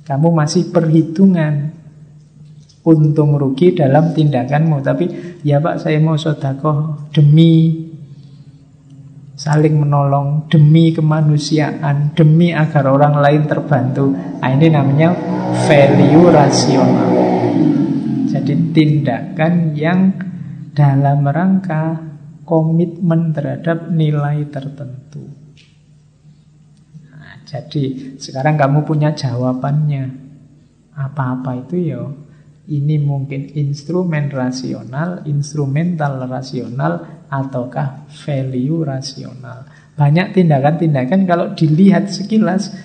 [0.05, 1.73] Kamu masih perhitungan
[2.85, 4.79] untung rugi dalam tindakanmu.
[4.85, 5.05] Tapi
[5.41, 7.84] ya pak saya mau sodakoh demi
[9.35, 14.15] saling menolong demi kemanusiaan, demi agar orang lain terbantu.
[14.15, 15.11] Nah, ini namanya
[15.67, 17.11] value rasional.
[18.31, 19.99] Jadi tindakan yang
[20.71, 21.99] dalam rangka
[22.47, 25.23] komitmen terhadap nilai tertentu.
[27.11, 30.23] Nah, jadi sekarang kamu punya jawabannya.
[30.95, 32.07] Apa-apa itu ya
[32.65, 39.67] ini mungkin instrumen rasional, instrumental rasional, ataukah value rasional.
[39.95, 42.75] Banyak tindakan-tindakan kalau dilihat sekilas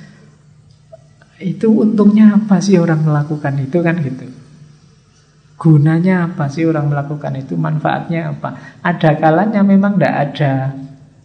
[1.41, 4.29] itu untungnya apa sih orang melakukan itu kan gitu.
[5.61, 7.53] Gunanya apa sih orang melakukan itu?
[7.59, 8.81] Manfaatnya apa?
[8.81, 10.53] Ada kalanya memang tidak ada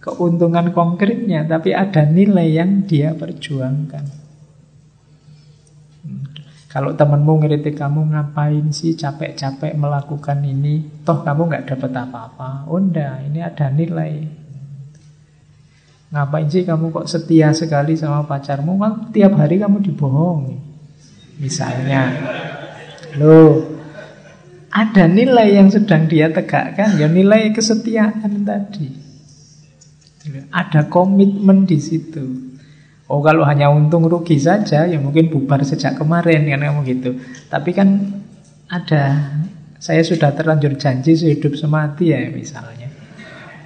[0.03, 4.24] keuntungan konkretnya, tapi ada nilai yang dia perjuangkan.
[6.75, 12.67] Kalau temanmu ngeritik kamu ngapain sih capek-capek melakukan ini, toh kamu nggak dapat apa-apa.
[12.67, 14.27] Oh ini ada nilai.
[16.11, 18.75] Ngapain sih kamu kok setia sekali sama pacarmu?
[18.75, 20.59] Kan tiap hari kamu dibohongi.
[21.39, 22.11] Misalnya.
[23.23, 23.63] Loh,
[24.67, 28.91] ada nilai yang sedang dia tegakkan, ya nilai kesetiaan tadi.
[30.51, 32.54] Ada komitmen di situ.
[33.05, 37.09] Oh kalau hanya untung rugi saja, ya mungkin bubar sejak kemarin kan kamu gitu.
[37.53, 38.17] Tapi kan
[38.65, 39.29] ada,
[39.77, 42.89] saya sudah terlanjur janji sehidup semati ya misalnya.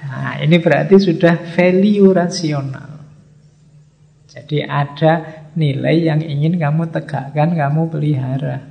[0.10, 3.00] Nah, ini berarti sudah value rasional.
[4.28, 8.70] Jadi ada nilai yang ingin kamu tegakkan, kamu pelihara.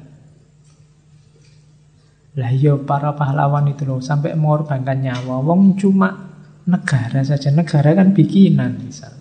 [2.38, 5.42] Lah yo iya, para pahlawan itu loh sampai mengorbankan nyawa.
[5.42, 6.30] Wong cuma
[6.68, 9.17] negara saja, negara kan bikinan misalnya.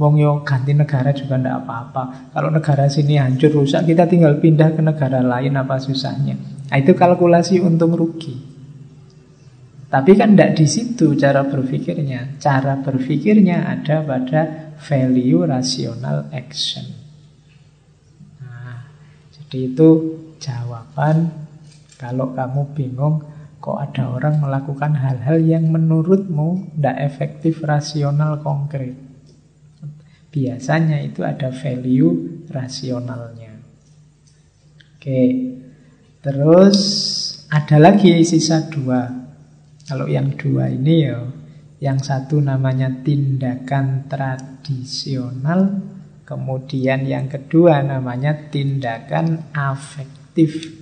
[0.00, 2.32] Wong yo ganti negara juga ndak apa-apa.
[2.32, 6.40] Kalau negara sini hancur rusak, kita tinggal pindah ke negara lain apa susahnya.
[6.72, 8.32] Nah, itu kalkulasi untung rugi.
[9.92, 12.40] Tapi kan tidak di situ cara berpikirnya.
[12.40, 16.88] Cara berpikirnya ada pada value rasional action.
[18.40, 18.88] Nah,
[19.36, 19.88] jadi itu
[20.40, 21.28] jawaban
[22.00, 23.20] kalau kamu bingung
[23.60, 29.09] kok ada orang melakukan hal-hal yang menurutmu tidak efektif rasional konkret.
[30.30, 33.58] Biasanya itu ada value rasionalnya.
[34.94, 35.22] Oke,
[36.22, 36.78] terus
[37.50, 39.20] ada lagi sisa dua
[39.90, 41.18] kalau yang dua ini ya,
[41.82, 45.82] yang satu namanya tindakan tradisional,
[46.22, 50.78] kemudian yang kedua namanya tindakan afektif.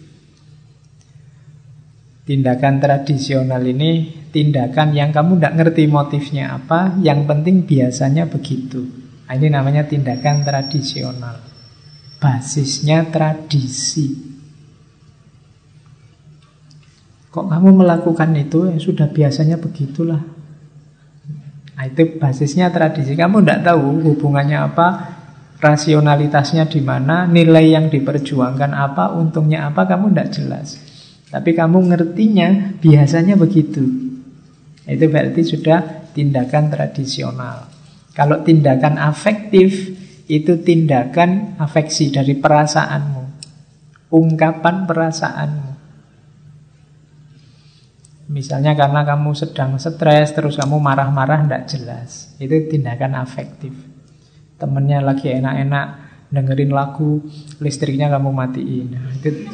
[2.28, 9.07] Tindakan tradisional ini tindakan yang kamu tidak ngerti motifnya apa, yang penting biasanya begitu.
[9.28, 11.36] Nah, ini namanya tindakan tradisional.
[12.16, 14.08] Basisnya tradisi.
[17.28, 20.24] Kok kamu melakukan itu ya sudah biasanya begitulah.
[21.76, 23.12] Nah, itu basisnya tradisi.
[23.12, 24.86] Kamu tidak tahu hubungannya apa,
[25.60, 30.68] rasionalitasnya di mana, nilai yang diperjuangkan apa, untungnya apa, kamu tidak jelas.
[31.28, 33.84] Tapi kamu ngertinya biasanya begitu.
[34.88, 37.77] Itu berarti sudah tindakan tradisional.
[38.18, 39.94] Kalau tindakan afektif
[40.26, 43.22] itu tindakan afeksi dari perasaanmu.
[44.10, 45.70] Ungkapan perasaanmu.
[48.28, 52.10] Misalnya karena kamu sedang stres, terus kamu marah-marah tidak jelas.
[52.42, 53.72] Itu tindakan afektif.
[54.58, 55.86] Temennya lagi enak-enak
[56.28, 57.24] dengerin lagu,
[57.62, 58.92] listriknya kamu matiin.
[58.92, 59.48] Nah, itu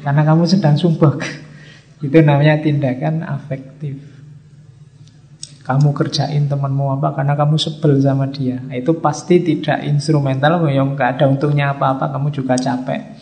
[0.00, 1.20] karena kamu sedang sumpah.
[2.06, 3.98] Itu namanya tindakan afektif.
[5.68, 8.56] Kamu kerjain temanmu apa karena kamu sebel sama dia.
[8.56, 13.20] Nah, itu pasti tidak instrumental, yang nggak ada untungnya apa-apa, kamu juga capek.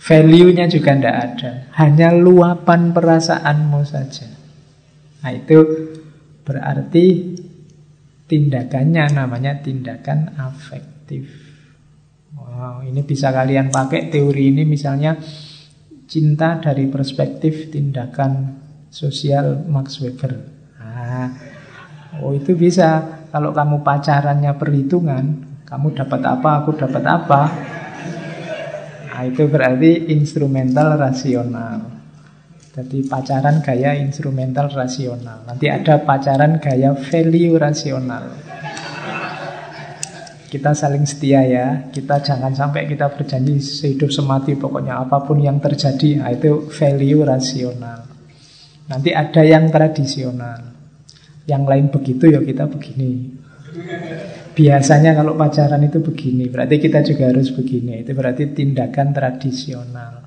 [0.00, 1.50] Value-nya juga tidak ada.
[1.76, 4.28] Hanya luapan perasaanmu saja.
[5.20, 5.58] Nah itu
[6.44, 7.36] berarti
[8.24, 11.28] tindakannya namanya tindakan afektif.
[12.32, 15.20] Wow, ini bisa kalian pakai teori ini misalnya
[16.08, 18.56] cinta dari perspektif tindakan
[18.88, 20.59] sosial Max Weber.
[21.00, 21.32] Nah,
[22.20, 23.00] oh itu bisa
[23.32, 25.24] kalau kamu pacarannya perhitungan,
[25.64, 27.40] kamu dapat apa, aku dapat apa,
[29.20, 31.92] Nah, itu berarti instrumental rasional.
[32.72, 35.44] Jadi pacaran gaya instrumental rasional.
[35.44, 38.32] Nanti ada pacaran gaya value rasional.
[40.48, 41.92] Kita saling setia ya.
[41.92, 46.24] Kita jangan sampai kita berjanji sehidup semati pokoknya apa pun yang terjadi.
[46.24, 48.08] Nah, itu value rasional.
[48.88, 50.69] Nanti ada yang tradisional.
[51.48, 53.40] Yang lain begitu ya kita begini.
[54.50, 58.02] Biasanya kalau pacaran itu begini, berarti kita juga harus begini.
[58.02, 60.26] Itu berarti tindakan tradisional.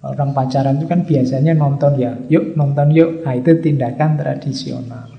[0.00, 3.20] Orang pacaran itu kan biasanya nonton ya, yuk nonton yuk.
[3.24, 5.12] Nah itu tindakan tradisional.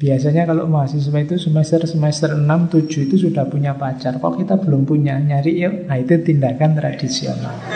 [0.00, 4.16] Biasanya kalau mahasiswa itu semester semester 6, 7 itu sudah punya pacar.
[4.16, 5.20] Kok kita belum punya?
[5.20, 5.74] Nyari yuk.
[5.88, 7.56] Nah itu tindakan tradisional.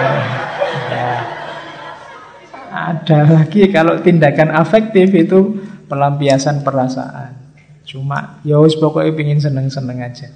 [0.00, 0.16] Ya,
[0.94, 1.39] ya.
[2.70, 5.58] Ada lagi kalau tindakan afektif itu
[5.90, 7.34] pelampiasan perasaan.
[7.82, 10.30] Cuma ya wis pokoknya pingin seneng-seneng aja.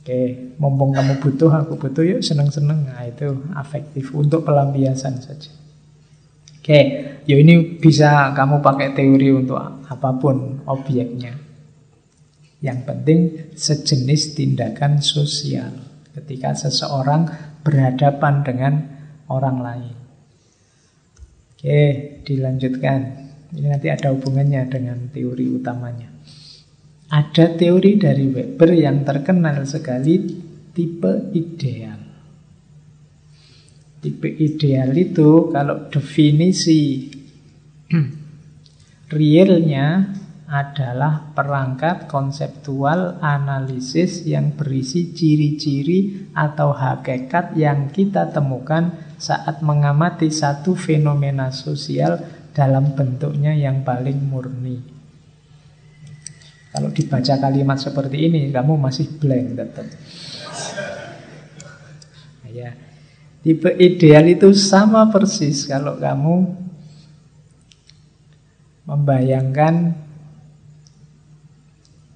[0.00, 2.88] Oke, mumpung kamu butuh, aku butuh, yuk seneng-seneng.
[2.88, 5.52] Nah, itu afektif untuk pelampiasan saja.
[6.58, 6.80] Oke,
[7.28, 11.36] ya ini bisa kamu pakai teori untuk apa pun objeknya.
[12.64, 13.18] Yang penting
[13.54, 15.72] sejenis tindakan sosial
[16.16, 17.28] ketika seseorang
[17.60, 18.72] berhadapan dengan
[19.28, 19.99] orang lain.
[21.60, 23.00] Oke, dilanjutkan.
[23.52, 26.08] Ini nanti ada hubungannya dengan teori utamanya.
[27.12, 30.24] Ada teori dari Weber yang terkenal sekali
[30.72, 32.00] tipe ideal.
[34.00, 37.12] Tipe ideal itu kalau definisi
[39.20, 40.16] realnya
[40.48, 50.72] adalah perangkat konseptual analisis yang berisi ciri-ciri atau hakikat yang kita temukan saat mengamati satu
[50.72, 52.16] fenomena sosial
[52.56, 54.80] dalam bentuknya yang paling murni.
[56.72, 59.86] Kalau dibaca kalimat seperti ini, kamu masih blank tetap.
[62.50, 62.74] Ya,
[63.40, 66.50] Tipe ideal itu sama persis kalau kamu
[68.84, 69.94] membayangkan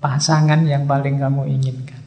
[0.03, 2.03] pasangan yang paling kamu inginkan.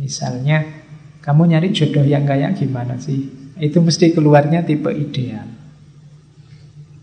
[0.00, 0.83] Misalnya,
[1.24, 3.24] kamu nyari jodoh yang kayak gimana sih?
[3.56, 5.48] Itu mesti keluarnya tipe ideal.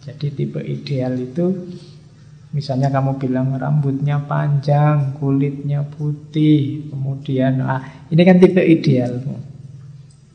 [0.05, 1.45] Jadi tipe ideal itu
[2.51, 7.79] Misalnya kamu bilang rambutnya panjang, kulitnya putih, kemudian ah
[8.11, 9.23] ini kan tipe ideal.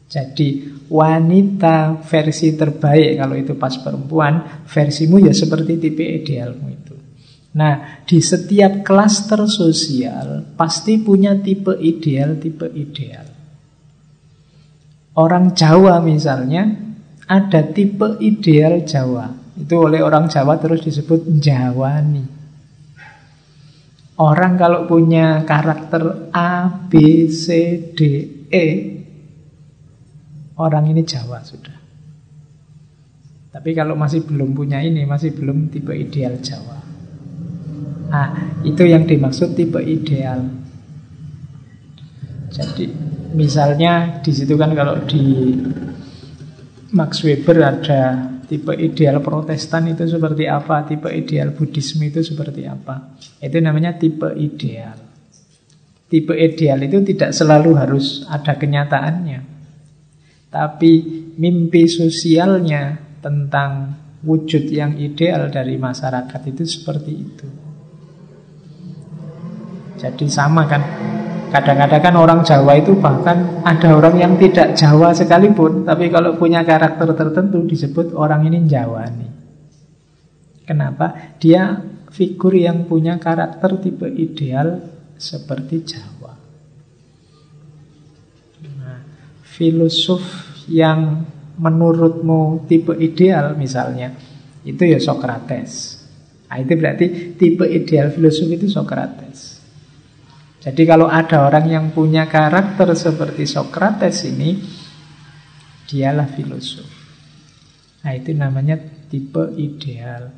[0.09, 6.97] Jadi wanita versi terbaik kalau itu pas perempuan, versimu ya seperti tipe idealmu itu.
[7.53, 13.36] Nah, di setiap klaster sosial pasti punya tipe ideal, tipe ideal.
[15.17, 16.69] Orang Jawa misalnya
[17.25, 19.33] ada tipe ideal Jawa.
[19.57, 22.25] Itu oleh orang Jawa terus disebut Jawani.
[24.17, 28.01] Orang kalau punya karakter A, B, C, D,
[28.49, 28.67] E
[30.57, 31.77] orang ini Jawa sudah.
[33.53, 36.77] Tapi kalau masih belum punya ini, masih belum tipe ideal Jawa.
[38.13, 38.29] Nah,
[38.65, 40.45] itu yang dimaksud tipe ideal.
[42.53, 42.93] Jadi,
[43.35, 45.55] misalnya di situ kan kalau di
[46.95, 53.19] Max Weber ada tipe ideal Protestan itu seperti apa, tipe ideal Buddhisme itu seperti apa.
[53.43, 54.95] Itu namanya tipe ideal.
[56.07, 59.41] Tipe ideal itu tidak selalu harus ada kenyataannya.
[60.47, 60.93] Tapi
[61.35, 67.47] mimpi sosialnya tentang wujud yang ideal dari masyarakat itu seperti itu.
[69.99, 70.83] Jadi sama kan.
[71.47, 76.67] Kadang-kadang kan orang Jawa itu bahkan ada orang yang tidak Jawa sekalipun, tapi kalau punya
[76.67, 79.31] karakter tertentu disebut orang ini Jawa nih.
[80.67, 81.39] Kenapa?
[81.39, 81.79] Dia
[82.11, 84.83] figur yang punya karakter tipe ideal
[85.15, 86.35] seperti Jawa.
[88.83, 88.99] Nah,
[89.47, 90.27] filosof
[90.67, 91.23] yang
[91.57, 94.13] menurutmu tipe ideal misalnya
[94.67, 96.03] itu ya Socrates.
[96.51, 97.07] Nah, itu berarti
[97.39, 99.56] tipe ideal filosof itu Socrates.
[100.67, 104.59] Jadi kalau ada orang yang punya karakter seperti Socrates ini,
[105.87, 106.91] dialah filosof.
[108.03, 108.75] Nah itu namanya
[109.07, 110.35] tipe ideal.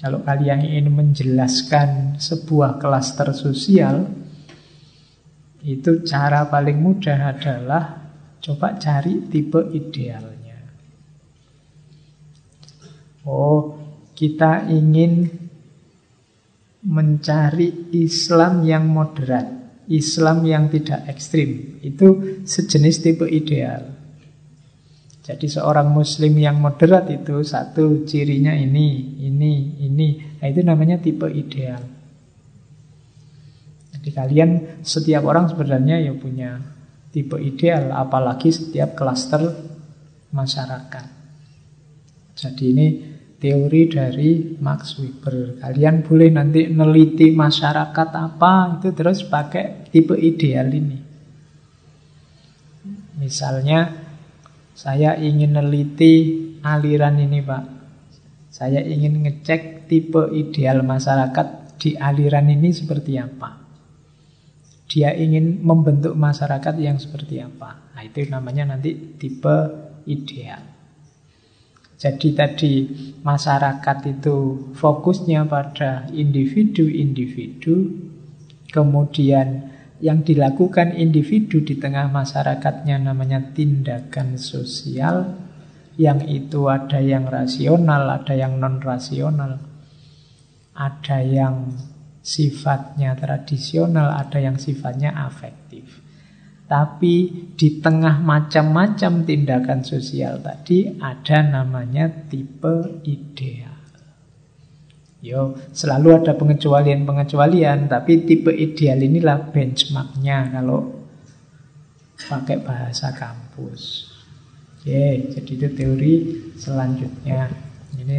[0.00, 4.08] Kalau kalian ingin menjelaskan sebuah klaster sosial,
[5.60, 8.08] itu cara paling mudah adalah
[8.38, 10.58] Coba cari tipe idealnya.
[13.26, 13.74] Oh,
[14.14, 15.26] kita ingin
[16.84, 19.46] mencari Islam yang moderat,
[19.90, 21.80] Islam yang tidak ekstrim.
[21.82, 23.98] Itu sejenis tipe ideal.
[25.28, 30.08] Jadi seorang muslim yang moderat itu satu cirinya ini, ini, ini.
[30.40, 31.84] Nah, itu namanya tipe ideal.
[33.92, 36.56] Jadi kalian setiap orang sebenarnya ya punya
[37.12, 39.42] tipe ideal, apalagi setiap klaster
[40.32, 41.06] masyarakat.
[42.38, 42.86] Jadi ini
[43.38, 45.62] teori dari Max Weber.
[45.62, 50.98] Kalian boleh nanti neliti masyarakat apa, itu terus pakai tipe ideal ini.
[53.18, 53.90] Misalnya,
[54.74, 56.14] saya ingin neliti
[56.62, 57.64] aliran ini Pak.
[58.50, 63.58] Saya ingin ngecek tipe ideal masyarakat di aliran ini seperti apa.
[64.88, 67.94] Dia ingin membentuk masyarakat yang seperti apa.
[67.94, 69.56] Nah, itu namanya nanti tipe
[70.08, 70.77] ideal.
[71.98, 72.72] Jadi tadi
[73.26, 77.74] masyarakat itu fokusnya pada individu-individu,
[78.70, 85.34] kemudian yang dilakukan individu di tengah masyarakatnya namanya tindakan sosial,
[85.98, 89.58] yang itu ada yang rasional, ada yang non-rasional,
[90.78, 91.74] ada yang
[92.22, 96.07] sifatnya tradisional, ada yang sifatnya afektif.
[96.68, 103.72] Tapi di tengah macam-macam tindakan sosial tadi ada namanya tipe ideal.
[105.18, 110.94] Yo, selalu ada pengecualian-pengecualian, tapi tipe ideal inilah benchmarknya kalau
[112.28, 114.12] pakai bahasa kampus.
[114.78, 116.14] Oke, jadi itu teori
[116.54, 117.50] selanjutnya.
[117.98, 118.18] Ini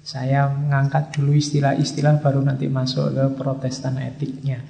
[0.00, 4.64] saya mengangkat dulu istilah-istilah baru nanti masuk ke protestan etiknya.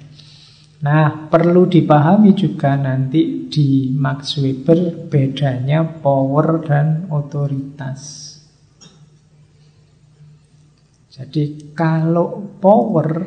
[0.85, 8.29] Nah, perlu dipahami juga nanti di Max Weber bedanya power dan otoritas.
[11.09, 13.25] Jadi kalau power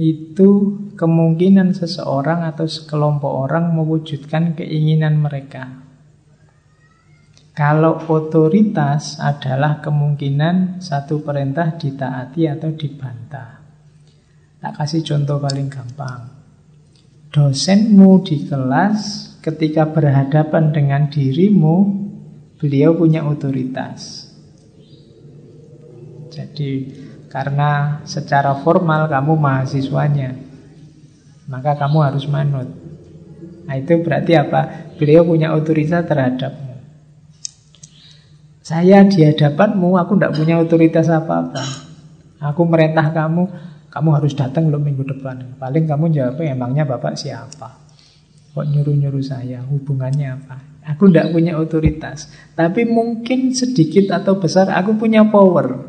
[0.00, 0.50] itu
[0.96, 5.84] kemungkinan seseorang atau sekelompok orang mewujudkan keinginan mereka.
[7.52, 13.58] Kalau otoritas adalah kemungkinan satu perintah ditaati atau dibantah.
[14.64, 16.37] Tak kasih contoh paling gampang.
[17.28, 21.76] Dosenmu di kelas ketika berhadapan dengan dirimu,
[22.56, 24.32] beliau punya otoritas.
[26.32, 26.88] Jadi
[27.28, 30.40] karena secara formal kamu mahasiswanya,
[31.52, 32.68] maka kamu harus manut.
[33.68, 34.88] Nah itu berarti apa?
[34.96, 36.80] Beliau punya otoritas terhadapmu.
[38.64, 41.64] Saya di hadapanmu, aku tidak punya otoritas apa-apa.
[42.40, 43.48] Aku merintah kamu,
[43.88, 45.56] kamu harus datang loh minggu depan.
[45.56, 47.80] Paling kamu jawabnya, emangnya bapak siapa?
[48.52, 49.64] Kok nyuruh-nyuruh saya?
[49.64, 50.56] Hubungannya apa?
[50.92, 52.32] Aku tidak punya otoritas.
[52.56, 55.88] Tapi mungkin sedikit atau besar aku punya power.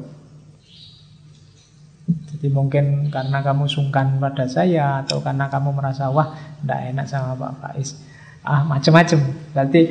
[2.07, 7.35] Jadi mungkin karena kamu sungkan pada saya atau karena kamu merasa wah tidak enak sama
[7.35, 7.99] Pak Faiz.
[8.43, 9.19] Ah macam-macam.
[9.51, 9.81] Berarti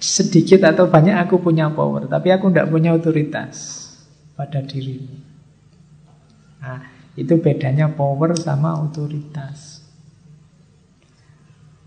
[0.00, 3.84] sedikit atau banyak aku punya power, tapi aku tidak punya otoritas
[4.38, 5.20] pada dirimu.
[6.62, 9.82] Nah, itu bedanya power sama otoritas.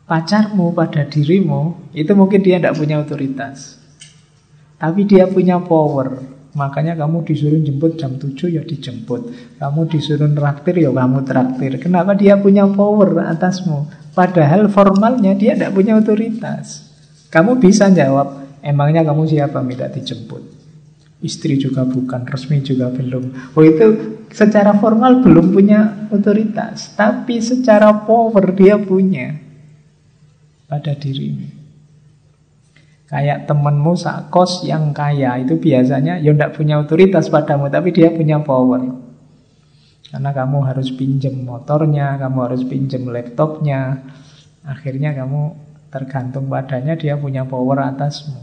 [0.04, 3.80] Pacarmu pada dirimu, itu mungkin dia tidak punya otoritas.
[4.76, 6.20] Tapi dia punya power.
[6.52, 9.32] Makanya kamu disuruh jemput jam 7 ya dijemput.
[9.56, 11.80] Kamu disuruh traktir ya kamu traktir.
[11.80, 13.88] Kenapa dia punya power atasmu?
[14.12, 16.92] Padahal formalnya dia tidak punya otoritas.
[17.32, 20.61] Kamu bisa jawab, emangnya kamu siapa minta dijemput?
[21.22, 23.54] Istri juga bukan, resmi juga belum.
[23.54, 23.86] Oh itu
[24.34, 29.38] secara formal belum punya otoritas, tapi secara power dia punya
[30.66, 31.62] pada dirimu.
[33.06, 33.94] Kayak temenmu
[34.32, 38.82] kos yang kaya itu biasanya ya tidak punya otoritas padamu, tapi dia punya power.
[40.10, 44.10] Karena kamu harus pinjam motornya, kamu harus pinjam laptopnya.
[44.66, 48.40] Akhirnya kamu Tergantung padanya dia punya power atasmu.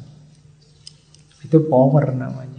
[1.40, 2.57] Itu power namanya.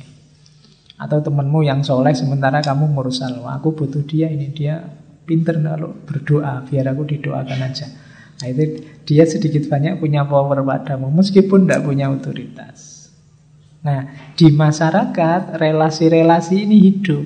[1.00, 3.40] Atau temanmu yang soleh sementara kamu mursal.
[3.48, 4.84] Aku butuh dia, ini dia
[5.24, 6.68] pinter kalau berdoa.
[6.68, 7.88] Biar aku didoakan aja.
[8.40, 11.08] Nah itu dia sedikit banyak punya power padamu.
[11.08, 13.08] Meskipun tidak punya otoritas.
[13.80, 17.24] Nah di masyarakat relasi-relasi ini hidup.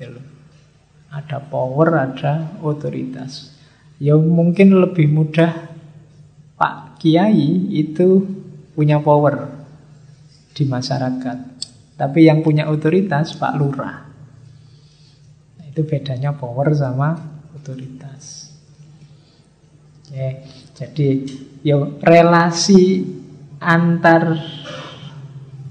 [0.00, 0.32] Gitu
[1.12, 3.52] ada power, ada otoritas.
[4.00, 5.52] Ya mungkin lebih mudah
[6.56, 8.24] Pak Kiai itu
[8.72, 9.51] punya power
[10.52, 11.38] di masyarakat.
[11.96, 13.96] Tapi yang punya otoritas Pak Lurah.
[15.58, 17.16] Nah, itu bedanya power sama
[17.56, 18.52] otoritas.
[20.08, 20.44] Oke,
[20.76, 21.08] jadi
[21.64, 23.06] ya relasi
[23.62, 24.36] antar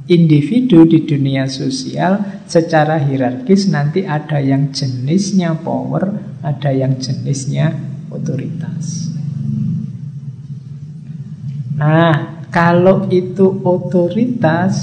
[0.09, 7.75] individu di dunia sosial secara hierarkis nanti ada yang jenisnya power, ada yang jenisnya
[8.09, 9.13] otoritas.
[11.77, 14.76] Nah, kalau itu otoritas,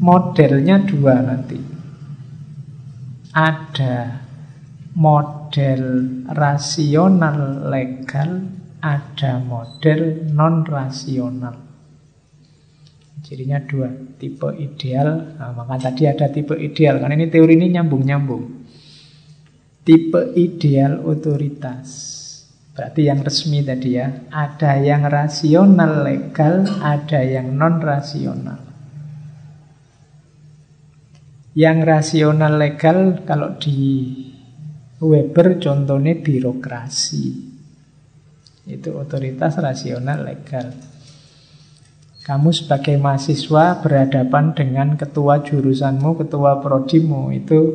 [0.00, 1.60] modelnya dua nanti.
[3.36, 4.24] Ada
[4.96, 5.82] model
[6.32, 8.48] rasional legal,
[8.80, 11.68] ada model non rasional.
[13.20, 15.36] Jadinya dua, tipe ideal.
[15.36, 18.44] Nah, maka tadi ada tipe ideal, karena ini teori ini nyambung-nyambung.
[19.84, 22.07] Tipe ideal otoritas.
[22.78, 24.30] Berarti yang resmi tadi ya.
[24.30, 28.62] Ada yang rasional legal, ada yang non rasional.
[31.58, 34.14] Yang rasional legal kalau di
[35.02, 37.26] Weber contohnya birokrasi.
[38.70, 40.70] Itu otoritas rasional legal.
[42.22, 47.74] Kamu sebagai mahasiswa berhadapan dengan ketua jurusanmu, ketua prodimu, itu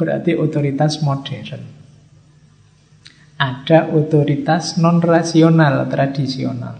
[0.00, 1.81] berarti otoritas modern.
[3.42, 6.78] Ada otoritas non-rasional tradisional.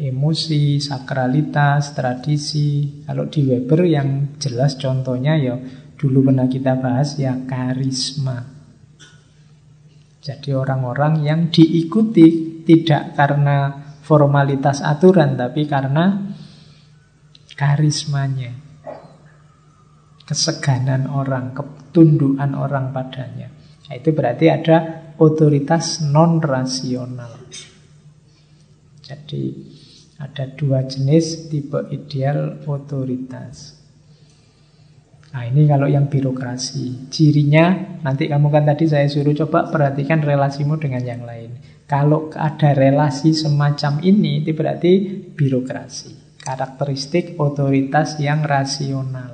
[0.00, 3.04] Emosi, sakralitas, tradisi.
[3.04, 5.60] Kalau di Weber yang jelas contohnya ya
[6.00, 8.48] dulu pernah kita bahas ya karisma.
[10.24, 16.32] Jadi orang-orang yang diikuti tidak karena formalitas aturan, tapi karena
[17.52, 18.56] karismanya.
[20.24, 23.53] Keseganan orang, ketundukan orang padanya.
[23.84, 27.44] Nah, itu berarti ada otoritas non-rasional.
[29.04, 29.42] Jadi
[30.16, 33.84] ada dua jenis tipe ideal otoritas.
[35.34, 40.78] Nah ini kalau yang birokrasi Cirinya nanti kamu kan tadi saya suruh coba perhatikan relasimu
[40.78, 41.58] dengan yang lain
[41.90, 44.92] Kalau ada relasi semacam ini itu berarti
[45.34, 49.33] birokrasi Karakteristik otoritas yang rasional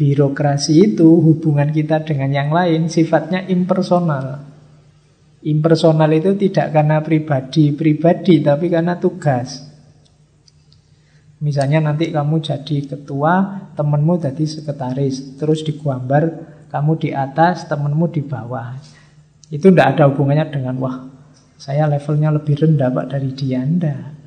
[0.00, 4.48] Birokrasi itu hubungan kita dengan yang lain sifatnya impersonal
[5.44, 9.70] Impersonal itu tidak karena pribadi-pribadi tapi karena tugas
[11.40, 13.32] Misalnya nanti kamu jadi ketua,
[13.72, 16.28] temenmu jadi sekretaris, terus digambar
[16.68, 18.76] kamu di atas, temenmu di bawah.
[19.48, 21.00] Itu tidak ada hubungannya dengan wah,
[21.56, 24.20] saya levelnya lebih rendah pak dari dia, ndak.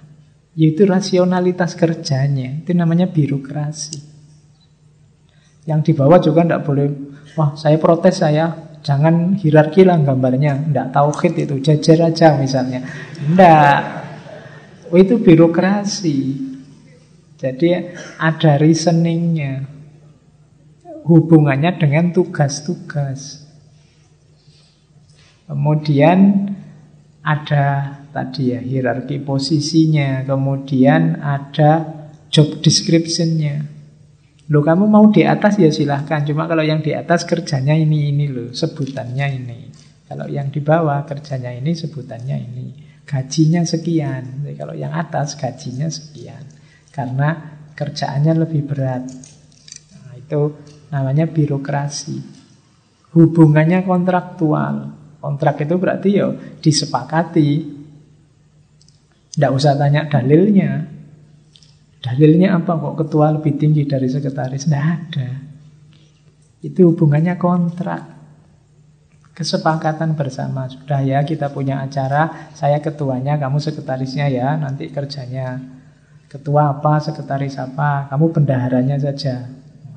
[0.57, 4.12] Yaitu rasionalitas kerjanya, itu namanya birokrasi.
[5.63, 6.87] Yang di bawah juga tidak boleh,
[7.39, 8.51] wah saya protes saya,
[8.83, 12.83] jangan hierarki lah gambarnya, tidak tauhid itu, jajar aja misalnya.
[13.15, 13.79] Tidak,
[14.91, 16.19] oh, itu birokrasi.
[17.39, 17.67] Jadi
[18.19, 19.71] ada reasoningnya.
[21.03, 23.43] Hubungannya dengan tugas-tugas.
[25.43, 26.47] Kemudian
[27.19, 33.72] ada tadi ya hierarki posisinya, kemudian ada job description-nya.
[34.51, 38.27] Lo kamu mau di atas ya silahkan, cuma kalau yang di atas kerjanya ini ini
[38.27, 39.59] loh, sebutannya ini.
[40.03, 42.65] Kalau yang di bawah kerjanya ini sebutannya ini.
[43.03, 44.45] Gajinya sekian.
[44.45, 46.43] Jadi kalau yang atas gajinya sekian
[46.93, 49.03] karena kerjaannya lebih berat.
[49.97, 50.53] Nah, itu
[50.93, 52.21] namanya birokrasi.
[53.17, 54.93] Hubungannya kontraktual.
[55.17, 56.29] Kontrak itu berarti ya
[56.61, 57.51] disepakati.
[59.33, 60.92] Tidak usah tanya dalilnya.
[62.03, 64.67] Dalilnya apa kok ketua lebih tinggi dari sekretaris?
[64.67, 65.29] Tidak ada.
[66.59, 68.03] Itu hubungannya kontrak.
[69.31, 70.67] Kesepakatan bersama.
[70.67, 75.57] Sudah ya kita punya acara, saya ketuanya, kamu sekretarisnya ya, nanti kerjanya
[76.27, 79.47] ketua apa, sekretaris apa, kamu bendaharanya saja.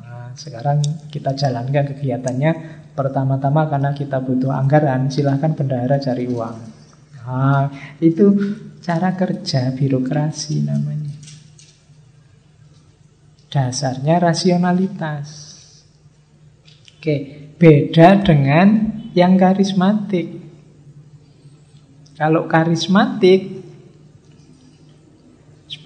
[0.01, 0.81] Nah, sekarang
[1.11, 2.53] kita jalankan kegiatannya.
[2.97, 6.57] Pertama-tama karena kita butuh anggaran, silahkan bendahara cari uang.
[7.27, 7.69] Nah,
[8.01, 8.33] itu
[8.81, 11.06] cara kerja birokrasi namanya.
[13.49, 15.29] Dasarnya rasionalitas.
[16.99, 20.45] Oke, beda dengan yang karismatik.
[22.17, 23.57] Kalau karismatik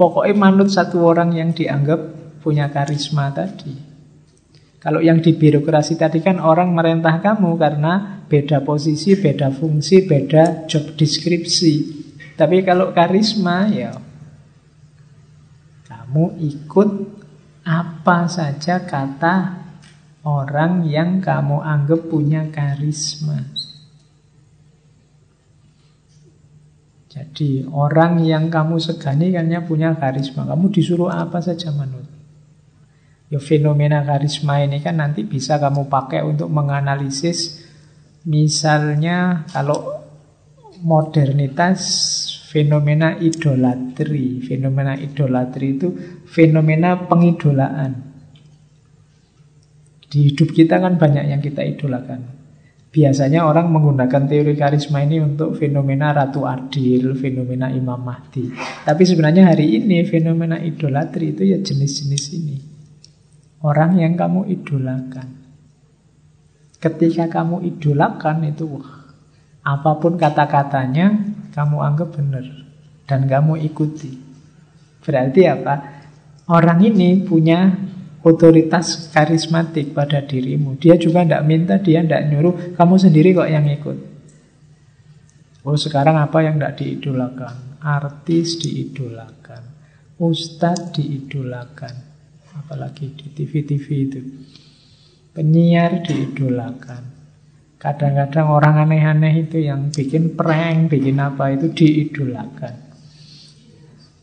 [0.01, 2.01] Pokoknya manut satu orang yang dianggap
[2.41, 3.77] punya karisma tadi.
[4.81, 10.65] Kalau yang di birokrasi tadi kan orang merentah kamu karena beda posisi, beda fungsi, beda
[10.65, 11.75] job deskripsi.
[12.33, 13.93] Tapi kalau karisma ya
[15.85, 16.91] kamu ikut
[17.71, 19.63] apa saja kata
[20.27, 23.47] orang yang kamu anggap punya karisma.
[27.11, 30.47] Jadi orang yang kamu segani kan punya karisma.
[30.47, 32.11] Kamu disuruh apa saja menurut.
[33.31, 37.63] Ya fenomena karisma ini kan nanti bisa kamu pakai untuk menganalisis
[38.27, 40.03] misalnya kalau
[40.83, 41.81] modernitas
[42.51, 44.43] fenomena idolatri.
[44.43, 45.95] Fenomena idolatri itu
[46.27, 48.11] fenomena pengidolaan.
[50.11, 52.43] Di hidup kita kan banyak yang kita idolakan.
[52.91, 58.51] Biasanya orang menggunakan teori karisma ini untuk fenomena Ratu Adil, fenomena Imam Mahdi.
[58.83, 62.57] Tapi sebenarnya hari ini fenomena idolatri itu ya jenis-jenis ini.
[63.63, 65.39] Orang yang kamu idolakan.
[66.83, 69.15] Ketika kamu idolakan itu, wah,
[69.63, 72.47] apa pun kata-katanya kamu anggap benar
[73.11, 74.15] dan kamu ikuti.
[75.03, 75.75] Berarti apa?
[76.51, 77.75] Orang ini punya
[78.23, 80.77] otoritas karismatik pada dirimu.
[80.77, 83.99] Dia juga tidak minta, dia tidak nyuruh, kamu sendiri kok yang ikut.
[85.65, 87.81] Oh sekarang apa yang tidak diidolakan?
[87.81, 89.63] Artis diidolakan,
[90.21, 91.95] ustadz diidolakan,
[92.61, 94.21] apalagi di TV-TV itu.
[95.33, 97.20] Penyiar diidolakan.
[97.81, 102.77] Kadang-kadang orang aneh-aneh itu yang bikin prank, bikin apa itu diidolakan.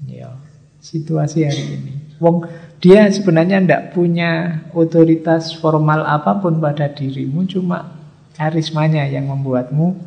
[0.05, 0.37] Ya,
[0.77, 1.93] situasi hari ini.
[2.21, 2.45] Wong
[2.77, 7.97] dia sebenarnya tidak punya otoritas formal apa pun pada dirimu, cuma
[8.37, 9.97] karismanya yang membuatmu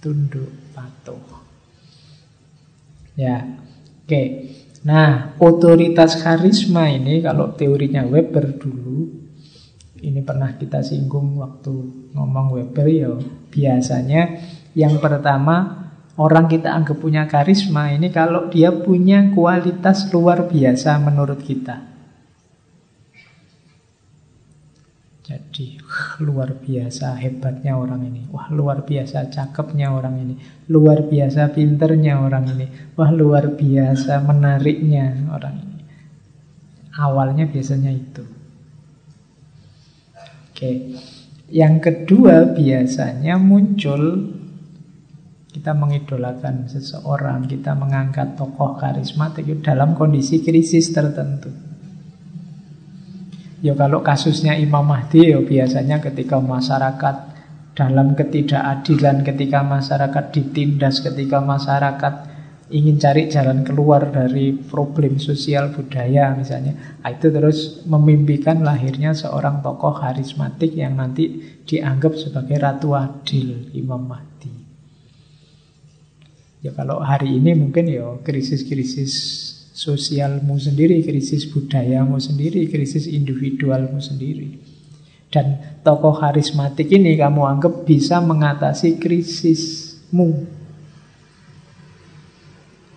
[0.00, 1.20] tunduk patuh.
[3.12, 3.44] Ya,
[4.08, 4.22] oke.
[4.88, 9.19] Nah, otoritas karisma ini kalau teorinya Weber dulu
[10.00, 11.72] Ini pernah kita singgung waktu
[12.16, 13.12] ngomong Weber ya.
[13.52, 14.40] Biasanya
[14.72, 15.86] yang pertama
[16.16, 21.90] orang kita anggap punya karisma ini kalau dia punya kualitas luar biasa menurut kita.
[25.30, 25.78] Jadi
[26.24, 28.24] luar biasa hebatnya orang ini.
[28.32, 30.34] Wah luar biasa cakepnya orang ini.
[30.72, 32.66] Luar biasa pinternya orang ini.
[32.96, 35.76] Wah luar biasa menariknya orang ini.
[36.98, 38.39] Awalnya biasanya itu.
[40.60, 40.92] Oke.
[41.48, 44.28] Yang kedua biasanya muncul
[45.48, 51.48] kita mengidolakan seseorang, kita mengangkat tokoh karismatik dalam kondisi krisis tertentu.
[53.64, 57.16] Ya kalau kasusnya Imam Mahdi ya biasanya ketika masyarakat
[57.72, 62.29] dalam ketidakadilan, ketika masyarakat ditindas, ketika masyarakat
[62.70, 67.02] ingin cari jalan keluar dari problem sosial budaya misalnya.
[67.02, 74.06] Nah, itu terus memimpikan lahirnya seorang tokoh karismatik yang nanti dianggap sebagai ratu adil Imam
[74.06, 74.54] Mahdi.
[76.62, 79.12] Ya kalau hari ini mungkin ya krisis-krisis
[79.74, 84.60] sosialmu sendiri, krisis budayamu sendiri, krisis individualmu sendiri.
[85.30, 90.59] Dan tokoh karismatik ini kamu anggap bisa mengatasi krisismu.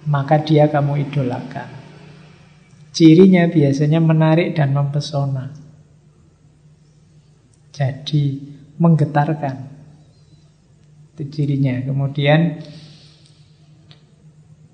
[0.03, 1.69] Maka dia kamu idolakan.
[2.93, 5.49] Cirinya biasanya menarik dan mempesona.
[7.73, 8.37] Jadi
[8.77, 9.57] menggetarkan.
[11.13, 11.81] Itu cirinya.
[11.81, 12.61] Kemudian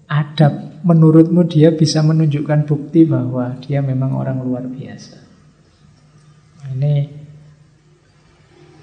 [0.10, 5.22] adab menurutmu dia bisa menunjukkan bukti bahwa dia memang orang luar biasa.
[6.76, 6.96] Ini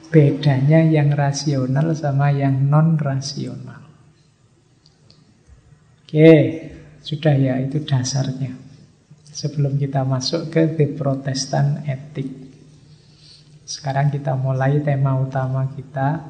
[0.09, 3.76] bedanya yang rasional sama yang non rasional.
[6.17, 6.33] Oke,
[7.05, 8.57] sudah ya itu dasarnya.
[9.21, 12.25] Sebelum kita masuk ke The Protestant Ethic.
[13.69, 16.25] Sekarang kita mulai tema utama kita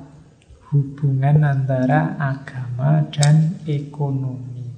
[0.75, 4.75] hubungan antara agama dan ekonomi.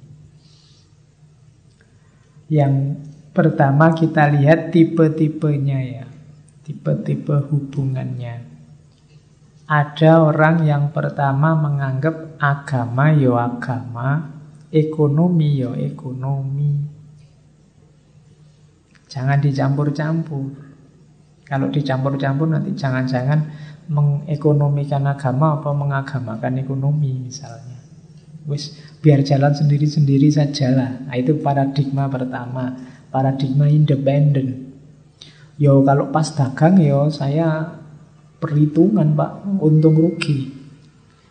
[2.53, 3.01] Yang
[3.33, 6.05] pertama kita lihat tipe-tipenya ya.
[6.69, 8.45] Tipe-tipe hubungannya.
[9.65, 14.38] Ada orang yang pertama menganggap agama yo ya agama,
[14.69, 16.71] ekonomi ya ekonomi.
[19.09, 20.53] Jangan dicampur-campur.
[21.49, 23.49] Kalau dicampur-campur nanti jangan-jangan
[23.89, 27.81] mengekonomikan agama apa mengagamakan ekonomi misalnya.
[28.45, 31.09] Wis biar jalan sendiri-sendiri sajalah.
[31.09, 32.77] Nah, itu paradigma pertama,
[33.09, 34.77] paradigma independen.
[35.57, 37.65] Yo kalau pas dagang yo saya
[38.37, 40.55] perhitungan pak untung rugi.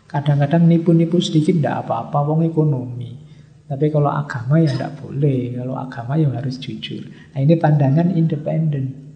[0.09, 3.28] Kadang-kadang nipu-nipu sedikit tidak apa-apa, wong ekonomi.
[3.69, 5.53] Tapi kalau agama ya tidak boleh.
[5.61, 7.05] Kalau agama ya harus jujur.
[7.05, 9.09] Nah ini pandangan independen.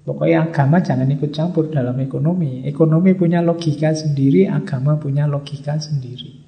[0.00, 2.64] Pokoknya agama jangan ikut campur dalam ekonomi.
[2.64, 6.40] Ekonomi punya logika sendiri, agama punya logika sendiri.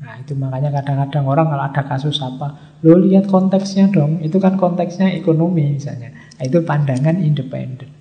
[0.00, 4.56] Nah itu makanya kadang-kadang orang kalau ada kasus apa, lo lihat konteksnya dong, itu kan
[4.56, 6.16] konteksnya ekonomi misalnya.
[6.40, 7.92] Nah, itu pandangan independen.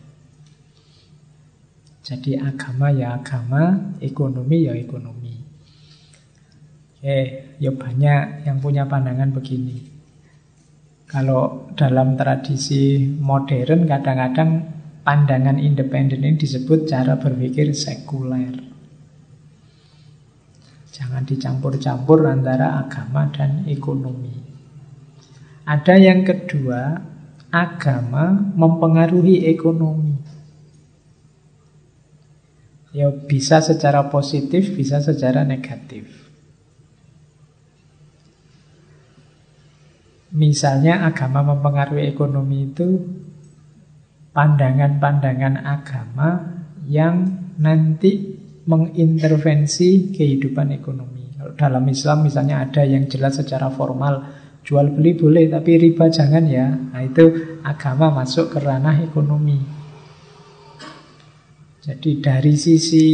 [1.99, 5.38] Jadi agama ya agama, ekonomi ya ekonomi.
[6.99, 9.87] Eh, ya banyak yang punya pandangan begini.
[11.07, 14.67] Kalau dalam tradisi modern kadang-kadang
[15.07, 18.51] pandangan independen ini disebut cara berpikir sekuler.
[20.91, 24.35] Jangan dicampur-campur antara agama dan ekonomi.
[25.63, 26.99] Ada yang kedua,
[27.47, 30.19] agama mempengaruhi ekonomi.
[32.91, 36.18] Ya bisa secara positif, bisa secara negatif.
[40.29, 43.01] Misalnya agama mempengaruhi ekonomi itu
[44.29, 46.29] pandangan-pandangan agama
[46.85, 47.25] yang
[47.57, 48.37] nanti
[48.69, 51.33] mengintervensi kehidupan ekonomi.
[51.33, 54.21] Kalau dalam Islam misalnya ada yang jelas secara formal
[54.61, 56.67] jual beli boleh tapi riba jangan ya.
[56.69, 59.57] Nah itu agama masuk ke ranah ekonomi.
[61.81, 63.07] Jadi dari sisi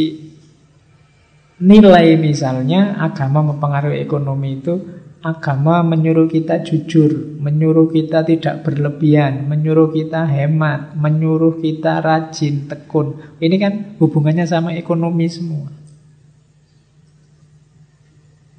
[1.63, 4.94] nilai misalnya agama mempengaruhi ekonomi itu
[5.26, 13.17] Agama menyuruh kita jujur, menyuruh kita tidak berlebihan, menyuruh kita hemat, menyuruh kita rajin, tekun.
[13.41, 15.73] Ini kan hubungannya sama ekonomi semua.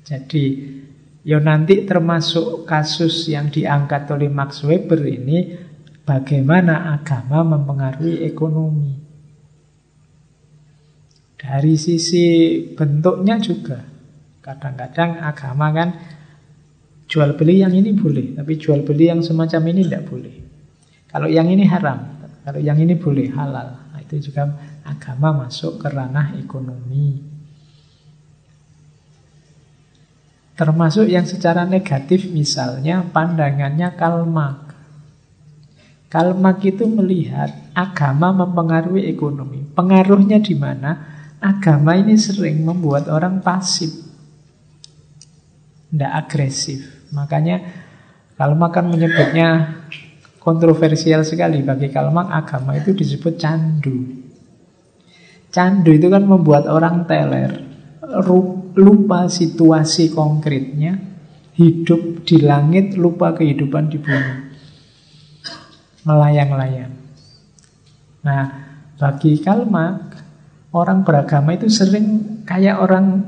[0.03, 0.45] Jadi,
[1.23, 5.55] ya nanti termasuk kasus yang diangkat oleh Max Weber ini,
[6.03, 8.91] bagaimana agama mempengaruhi ekonomi.
[11.39, 13.83] Dari sisi bentuknya juga,
[14.43, 15.89] kadang-kadang agama kan
[17.07, 20.37] Jual beli yang ini boleh, tapi jual beli yang semacam ini tidak boleh.
[21.07, 23.91] Kalau yang ini haram, Kalau yang ini boleh halal.
[23.91, 24.47] Nah, itu juga
[24.87, 27.19] agama masuk ke ranah ekonomi.
[30.55, 34.79] Termasuk yang secara negatif misalnya pandangannya kalmak.
[36.07, 39.67] Kalmak itu melihat agama mempengaruhi ekonomi.
[39.67, 41.19] Pengaruhnya di mana?
[41.43, 43.91] Agama ini sering membuat orang pasif.
[45.91, 46.96] Tidak agresif.
[47.15, 47.87] Makanya
[48.37, 49.81] Kalmak kan menyebutnya
[50.37, 53.97] kontroversial sekali bagi Kalmak agama itu disebut candu.
[55.49, 57.65] Candu itu kan membuat orang teler,
[58.77, 61.01] lupa situasi konkretnya,
[61.57, 64.35] hidup di langit, lupa kehidupan di bumi.
[66.05, 66.95] Melayang-layang.
[68.21, 68.45] Nah,
[69.01, 70.13] bagi Kalmak,
[70.77, 73.25] orang beragama itu sering kayak orang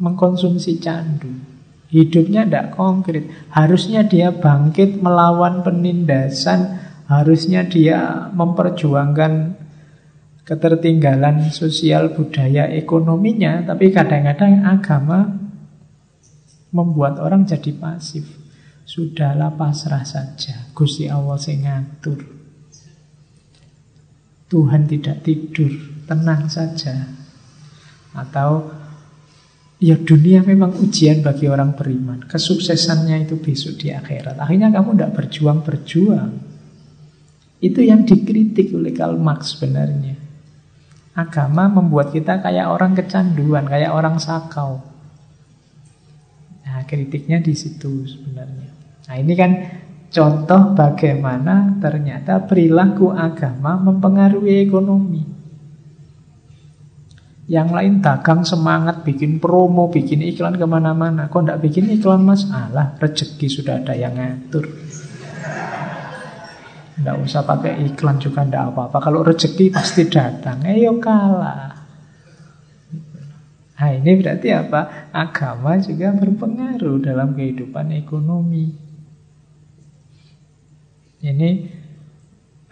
[0.00, 1.51] mengkonsumsi candu.
[1.92, 3.28] Hidupnya tidak konkret.
[3.52, 6.80] Harusnya dia bangkit melawan penindasan.
[7.04, 9.60] Harusnya dia memperjuangkan
[10.48, 13.60] ketertinggalan sosial budaya ekonominya.
[13.68, 15.36] Tapi kadang-kadang agama
[16.72, 18.24] membuat orang jadi pasif.
[18.88, 20.72] Sudahlah pasrah saja.
[20.72, 22.24] Gusti Allah sing ngatur.
[24.48, 25.76] Tuhan tidak tidur.
[26.08, 27.04] Tenang saja.
[28.16, 28.80] Atau
[29.82, 32.22] Ya dunia memang ujian bagi orang beriman.
[32.30, 34.38] Kesuksesannya itu besok di akhirat.
[34.38, 36.32] Akhirnya kamu tidak berjuang-berjuang.
[37.58, 40.14] Itu yang dikritik oleh Karl Marx sebenarnya.
[41.18, 44.86] Agama membuat kita kayak orang kecanduan, kayak orang sakau.
[46.62, 48.70] Nah, kritiknya di situ sebenarnya.
[49.10, 49.50] Nah, ini kan
[50.14, 55.31] contoh bagaimana ternyata perilaku agama mempengaruhi ekonomi.
[57.52, 61.28] Yang lain dagang semangat bikin promo, bikin iklan ke mana-mana.
[61.28, 62.48] Kok tidak bikin iklan mas?
[62.48, 64.72] Alah, rezeki sudah ada yang ngatur.
[66.96, 68.96] Tidak usah pakai iklan juga tidak apa-apa.
[69.04, 70.64] Kalau rezeki pasti datang.
[70.64, 71.76] Ayo kalah.
[73.76, 75.12] Nah ini berarti apa?
[75.12, 78.72] Agama juga berpengaruh dalam kehidupan ekonomi.
[81.20, 81.50] Ini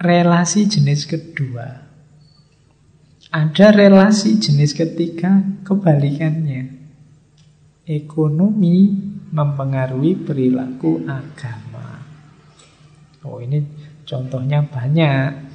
[0.00, 1.89] relasi jenis kedua.
[3.30, 6.66] Ada relasi jenis ketiga kebalikannya.
[7.86, 8.90] Ekonomi
[9.30, 12.02] mempengaruhi perilaku agama.
[13.22, 13.62] Oh ini
[14.02, 15.46] contohnya banyak.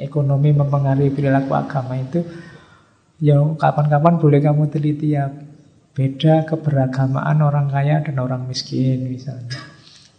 [0.00, 2.24] Ekonomi mempengaruhi perilaku agama itu
[3.20, 5.28] ya kapan-kapan boleh kamu teliti ya
[5.92, 9.67] beda keberagamaan orang kaya dan orang miskin misalnya.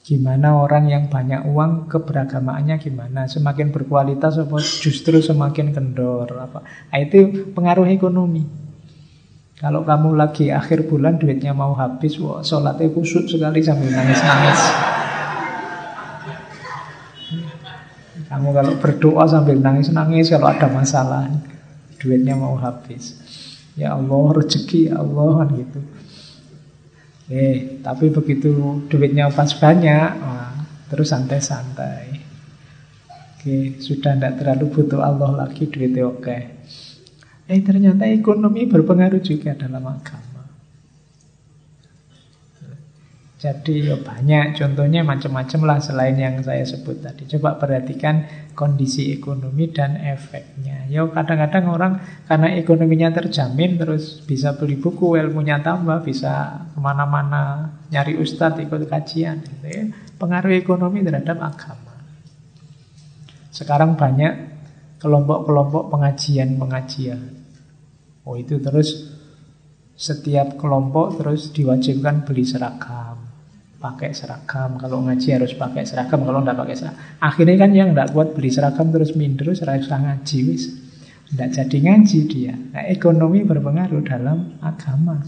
[0.09, 3.29] Gimana orang yang banyak uang keberagamaannya gimana?
[3.29, 6.65] Semakin berkualitas apa justru semakin kendor apa?
[6.65, 8.41] Nah, itu pengaruh ekonomi.
[9.61, 14.61] Kalau kamu lagi akhir bulan duitnya mau habis, wah sholatnya kusut sekali sambil nangis-nangis.
[18.33, 21.29] Kamu kalau berdoa sambil nangis-nangis kalau ada masalah,
[22.01, 23.13] duitnya mau habis.
[23.77, 25.98] Ya Allah rezeki ya Allah gitu.
[27.29, 30.49] Eh, tapi begitu duitnya pas banyak, wah,
[30.89, 32.25] terus santai-santai.
[33.37, 36.37] Oke, sudah tidak terlalu butuh Allah lagi, duitnya oke.
[37.45, 40.28] Eh, ternyata ekonomi berpengaruh juga dalam agama.
[43.39, 47.23] Jadi ya banyak contohnya macam-macam lah selain yang saya sebut tadi.
[47.23, 50.83] Coba perhatikan kondisi ekonomi dan efeknya.
[50.91, 51.93] Ya kadang-kadang orang
[52.27, 58.91] karena ekonominya terjamin terus bisa beli buku, ilmunya tambah, bisa ke mana-mana nyari ustadz ikut
[58.91, 59.39] kajian.
[59.39, 59.83] Gitu ya.
[60.19, 61.95] Pengaruh ekonomi terhadap agama.
[63.55, 64.35] Sekarang banyak
[64.99, 67.39] kelompok-kelompok pengajian-pengajian.
[68.27, 69.15] Oh itu terus
[69.95, 73.08] setiap kelompok terus diwajibkan beli seragam
[73.79, 74.75] pakai seragam.
[74.75, 76.99] Kalau ngaji harus pakai seragam, kalau nggak pakai seragam.
[77.23, 80.63] Akhirnya kan yang nggak kuat beli seragam terus minder, usah ngaji wis.
[81.33, 82.53] Nggak jadi ngaji dia.
[82.53, 85.23] Nah, ekonomi berpengaruh dalam agama.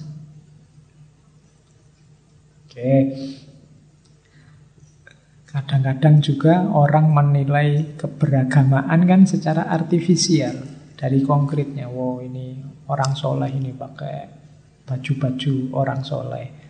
[2.67, 2.93] Oke.
[5.51, 10.55] Kadang-kadang juga orang menilai keberagamaan kan secara artifisial
[10.95, 11.91] dari konkretnya.
[11.91, 12.55] Wow ini
[12.87, 14.15] orang soleh ini pakai
[14.87, 16.60] baju-baju orang soleh.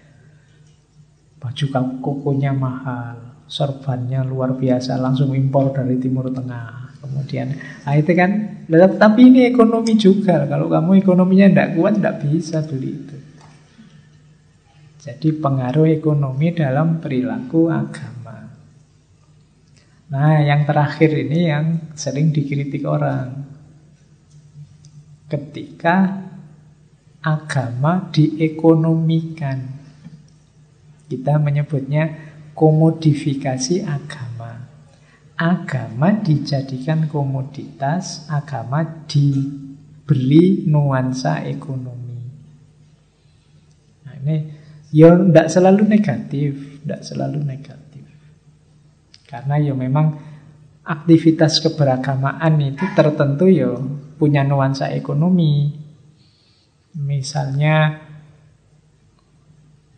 [1.42, 1.66] Baju
[2.06, 3.18] kokonya mahal,
[3.50, 6.94] sorbannya luar biasa, langsung impor dari Timur Tengah.
[7.02, 8.62] Kemudian, nah itu kan,
[9.02, 10.46] tapi ini ekonomi juga.
[10.46, 13.18] Kalau kamu ekonominya tidak kuat, tidak bisa beli itu.
[15.02, 18.38] Jadi pengaruh ekonomi dalam perilaku agama.
[20.14, 21.66] Nah, yang terakhir ini yang
[21.98, 23.50] sering dikritik orang.
[25.26, 26.22] Ketika
[27.26, 29.81] agama diekonomikan.
[31.12, 34.72] Kita menyebutnya komodifikasi agama.
[35.42, 42.22] agama dijadikan komoditas, agama diberi nuansa ekonomi.
[44.06, 44.38] Nah ini
[44.94, 46.52] ya tidak selalu negatif,
[46.86, 48.06] tidak selalu negatif.
[49.26, 50.14] Karena ya memang
[50.86, 53.82] aktivitas keberagamaan itu tertentu ya
[54.22, 55.74] punya nuansa ekonomi.
[57.02, 57.98] Misalnya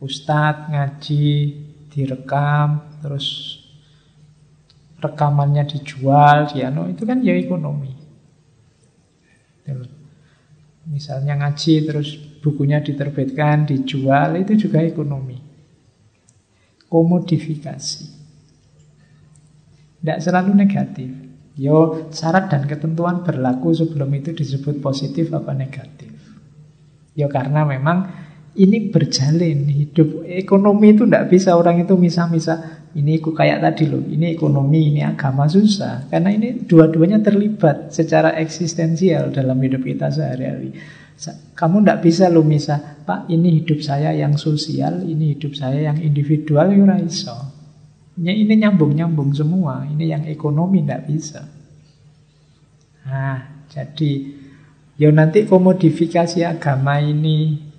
[0.04, 1.26] Ustadz ngaji
[1.88, 3.60] direkam terus
[5.00, 7.92] rekamannya dijual dia no itu kan ya ekonomi.
[10.84, 15.40] Misalnya ngaji terus bukunya diterbitkan dijual itu juga ekonomi.
[16.92, 18.04] Komodifikasi.
[20.04, 21.10] Tidak selalu negatif.
[21.56, 26.12] Yo syarat dan ketentuan berlaku sebelum itu disebut positif apa negatif.
[27.16, 28.23] Yo karena memang
[28.54, 32.86] ini berjalin hidup ekonomi itu tidak bisa orang itu misah-misah.
[32.94, 36.06] Ini aku kayak tadi loh ini ekonomi ini agama susah.
[36.14, 40.78] Karena ini dua-duanya terlibat secara eksistensial dalam hidup kita sehari-hari.
[41.58, 45.98] Kamu tidak bisa loh misah pak ini hidup saya yang sosial ini hidup saya yang
[45.98, 47.38] individual ya iso.
[48.14, 51.42] Ini nyambung-nyambung semua ini yang ekonomi tidak bisa.
[53.10, 54.12] Nah jadi
[55.02, 57.73] ya nanti komodifikasi agama ini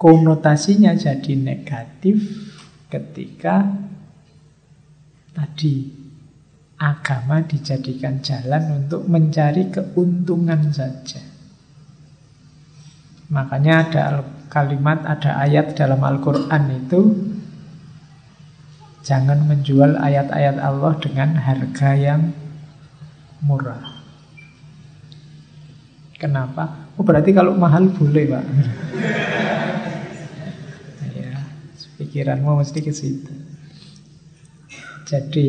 [0.00, 2.16] konotasinya jadi negatif
[2.88, 3.68] ketika
[5.36, 5.92] tadi
[6.80, 11.20] agama dijadikan jalan untuk mencari keuntungan saja.
[13.28, 14.02] Makanya ada
[14.48, 17.00] kalimat, ada ayat dalam Al-Quran itu
[19.00, 22.36] Jangan menjual ayat-ayat Allah dengan harga yang
[23.40, 23.80] murah.
[26.20, 26.92] Kenapa?
[27.00, 28.44] Oh berarti kalau mahal boleh Pak.
[32.00, 33.28] Pikiranmu mesti ke situ.
[35.04, 35.46] Jadi,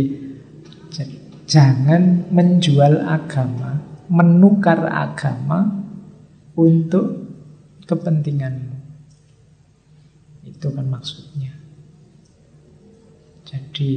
[1.48, 3.80] jangan menjual agama,
[4.12, 5.88] menukar agama
[6.60, 7.32] untuk
[7.88, 8.76] kepentinganmu.
[10.44, 11.56] Itu kan maksudnya.
[13.48, 13.92] Jadi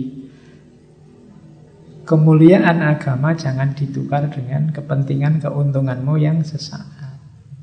[2.07, 6.94] kemuliaan agama jangan ditukar dengan kepentingan keuntunganmu yang sesaat.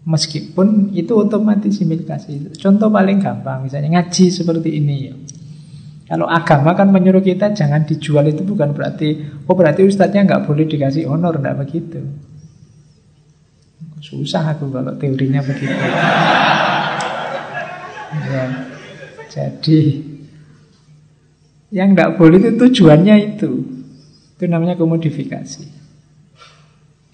[0.01, 2.57] Meskipun itu otomatis imigrasi.
[2.57, 5.13] Contoh paling gampang, misalnya ngaji seperti ini ya.
[6.11, 10.67] Kalau agama kan menyuruh kita jangan dijual itu bukan berarti, oh berarti ustadznya nggak boleh
[10.67, 12.01] dikasih honor, nggak begitu.
[14.01, 15.71] Susah aku kalau teorinya begitu.
[18.27, 18.43] ya,
[19.31, 19.79] jadi
[21.71, 23.51] yang nggak boleh itu tujuannya itu,
[24.35, 25.80] itu namanya komodifikasi.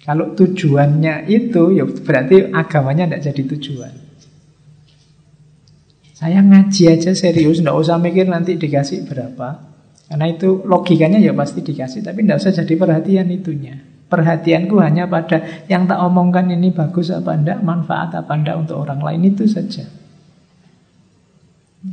[0.08, 3.92] Kalau tujuannya itu, ya berarti agamanya tidak jadi tujuan.
[6.16, 9.68] Saya ngaji aja serius, tidak usah mikir nanti dikasih berapa.
[10.08, 13.76] Karena itu logikanya ya pasti dikasih, tapi tidak usah jadi perhatian itunya.
[14.08, 19.04] Perhatianku hanya pada yang tak omongkan ini bagus apa enggak, manfaat apa enggak untuk orang
[19.04, 19.84] lain itu saja.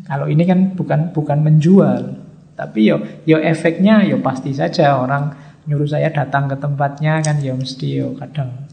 [0.08, 2.16] Kalau ini kan bukan bukan menjual,
[2.56, 7.54] tapi yo yo efeknya yo pasti saja orang nyuruh saya datang ke tempatnya kan ya
[7.58, 8.66] mesti yo kadang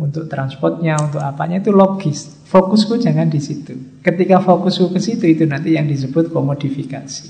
[0.00, 2.40] untuk transportnya, untuk apanya itu logis.
[2.48, 4.00] Fokusku jangan di situ.
[4.00, 7.28] Ketika fokusku ke situ itu nanti yang disebut komodifikasi.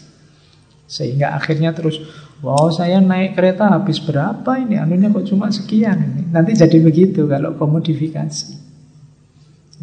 [0.87, 1.99] Sehingga akhirnya terus,
[2.47, 6.23] wow saya naik kereta habis berapa ini, anunya kok cuma sekian ini.
[6.31, 8.71] Nanti jadi begitu kalau komodifikasi.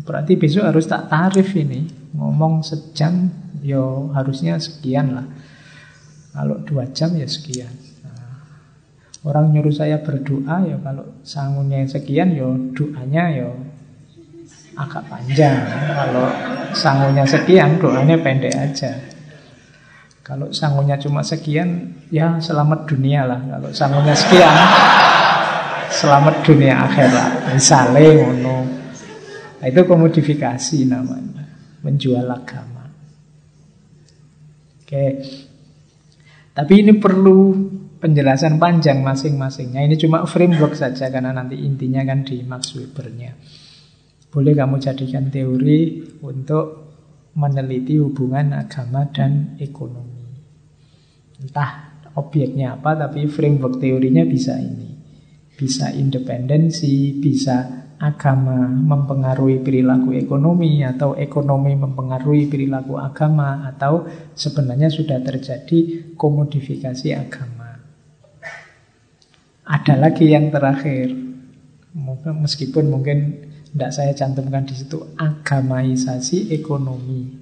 [0.07, 1.83] Berarti besok harus tak tarif ini.
[2.15, 3.27] Ngomong sejam,
[3.59, 5.27] yo harusnya sekian lah.
[6.31, 7.86] Kalau dua jam ya sekian.
[9.27, 13.51] Orang nyuruh saya berdoa ya kalau sangunya sekian ya doanya ya
[14.79, 15.67] agak panjang.
[15.67, 16.31] Kalau
[16.71, 18.95] sangunya sekian doanya pendek aja.
[20.23, 23.43] Kalau sangunya cuma sekian ya selamat dunia lah.
[23.43, 24.55] Kalau sangunya sekian
[25.91, 27.31] selamat dunia akhirat.
[27.51, 28.57] Misalnya ngono.
[29.59, 31.43] Nah, itu komodifikasi namanya.
[31.83, 32.87] Menjual agama.
[34.87, 35.05] Oke.
[36.55, 37.53] Tapi ini perlu
[37.97, 39.85] penjelasan panjang masing-masingnya.
[39.85, 43.33] Ini cuma framework saja karena nanti intinya kan di Max Webernya.
[44.29, 46.87] Boleh kamu jadikan teori untuk
[47.37, 50.25] meneliti hubungan agama dan ekonomi.
[51.37, 54.97] Entah objeknya apa, tapi framework teorinya bisa ini.
[55.57, 64.05] Bisa independensi, bisa agama mempengaruhi perilaku ekonomi atau ekonomi mempengaruhi perilaku agama atau
[64.37, 67.56] sebenarnya sudah terjadi komodifikasi agama.
[69.67, 71.11] Ada lagi yang terakhir,
[72.23, 73.17] meskipun mungkin
[73.75, 77.35] tidak saya cantumkan di situ agamaisasi ekonomi.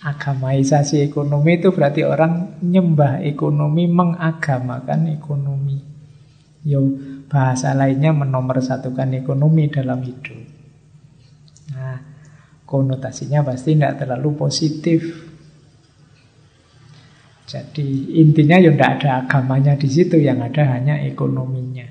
[0.00, 5.80] Agamaisasi ekonomi itu berarti orang nyembah ekonomi, mengagamakan ekonomi.
[6.68, 6.84] Yo,
[7.28, 10.40] bahasa lainnya menomorsatukan ekonomi dalam hidup.
[11.72, 11.96] Nah,
[12.68, 15.29] konotasinya pasti tidak terlalu positif.
[17.50, 21.82] Jadi intinya ya tidak ada agamanya di situ, yang ada hanya ekonominya.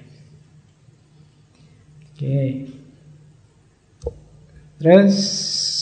[2.16, 2.39] Oke.
[4.80, 5.16] Terus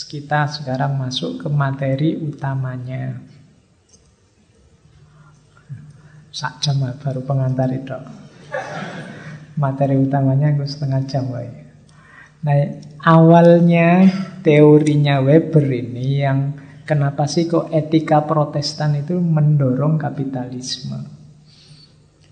[0.09, 3.21] kita sekarang masuk ke materi utamanya.
[6.33, 8.01] Sak jam baru pengantar itu.
[9.61, 11.29] Materi utamanya gue setengah jam.
[12.41, 14.09] Nah, awalnya
[14.41, 16.57] teorinya Weber ini yang
[16.87, 21.03] kenapa sih kok etika protestan itu mendorong kapitalisme.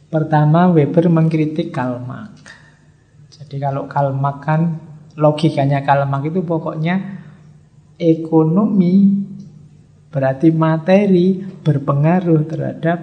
[0.08, 2.47] Pertama Weber mengkritik Karl Marx.
[3.36, 4.62] Jadi kalau Karl Marx kan
[5.20, 6.95] logikanya Karl Marx itu pokoknya
[7.99, 9.28] ekonomi
[10.08, 12.99] berarti materi berpengaruh terhadap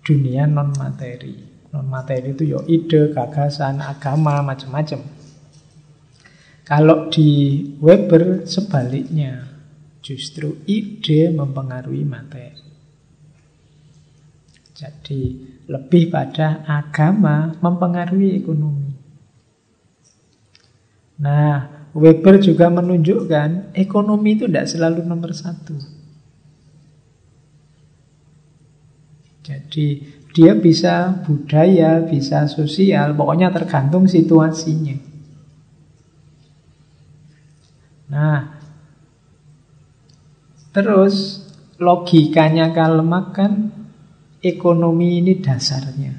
[0.00, 1.36] dunia non materi.
[1.76, 5.04] Non materi itu ya ide, gagasan, agama, macam-macam.
[6.64, 9.49] Kalau di Weber sebaliknya,
[10.00, 12.68] justru ide mempengaruhi materi.
[14.74, 15.20] Jadi
[15.68, 18.90] lebih pada agama mempengaruhi ekonomi.
[21.20, 25.76] Nah, Weber juga menunjukkan ekonomi itu tidak selalu nomor satu.
[29.44, 34.96] Jadi dia bisa budaya, bisa sosial, pokoknya tergantung situasinya.
[38.10, 38.38] Nah,
[40.70, 41.46] terus
[41.80, 43.72] logikanya kalau makan
[44.44, 46.12] ekonomi ini dasarnya.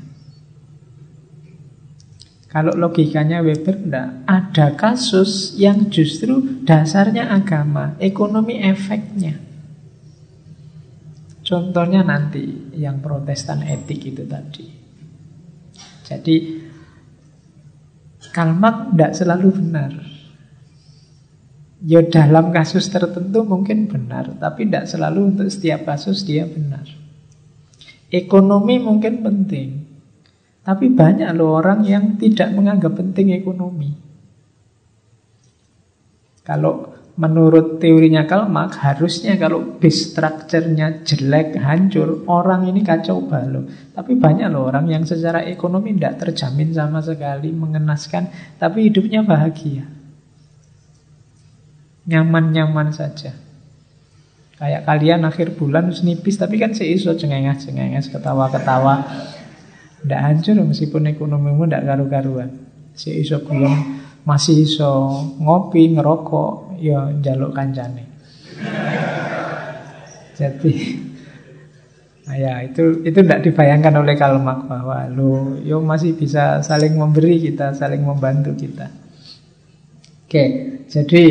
[2.52, 9.40] Kalau logikanya Weber enggak, ada kasus yang justru dasarnya agama, ekonomi efeknya.
[11.48, 14.68] Contohnya nanti yang protestan etik itu tadi.
[16.04, 16.36] Jadi
[18.32, 19.92] Kalmak tidak selalu benar.
[21.82, 26.86] Ya dalam kasus tertentu mungkin benar, tapi tidak selalu untuk setiap kasus dia benar.
[28.14, 29.82] Ekonomi mungkin penting,
[30.62, 33.98] tapi banyak loh orang yang tidak menganggap penting ekonomi.
[36.46, 43.66] Kalau menurut teorinya Karl Marx, harusnya kalau base structure-nya jelek, hancur, orang ini kacau balau.
[43.94, 48.30] Tapi banyak loh orang yang secara ekonomi tidak terjamin sama sekali, mengenaskan,
[48.62, 50.01] tapi hidupnya bahagia.
[52.12, 53.32] Nyaman-nyaman saja.
[54.60, 59.02] Kayak kalian akhir bulan nipis, tapi kan seiso cengenges-cengenges, ketawa-ketawa.
[60.04, 62.50] Tidak hancur meskipun ekonomimu tidak karu-karuan.
[62.94, 64.92] Si iso guyon masih iso
[65.40, 68.06] ngopi, ngerokok, ya jaluk kancane.
[70.36, 70.74] Jadi
[72.22, 77.44] Nah ya itu itu tidak dibayangkan oleh Kalmak bahwa lo yo masih bisa saling memberi
[77.44, 78.88] kita, saling membantu kita.
[80.24, 80.46] Oke,
[80.88, 81.24] jadi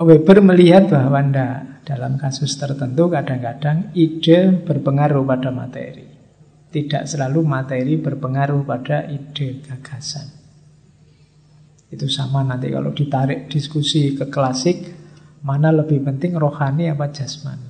[0.00, 6.08] Weber melihat bahwa ndak dalam kasus tertentu kadang-kadang ide berpengaruh pada materi.
[6.72, 10.24] Tidak selalu materi berpengaruh pada ide gagasan.
[11.92, 14.88] Itu sama nanti kalau ditarik diskusi ke klasik,
[15.44, 17.68] mana lebih penting rohani apa jasmani?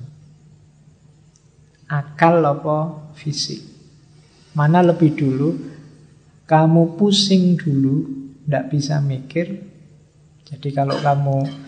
[1.91, 3.59] Akal apa fisik?
[4.55, 5.49] Mana lebih dulu?
[6.47, 8.07] Kamu pusing dulu,
[8.47, 9.67] tidak bisa mikir.
[10.47, 11.67] Jadi kalau kamu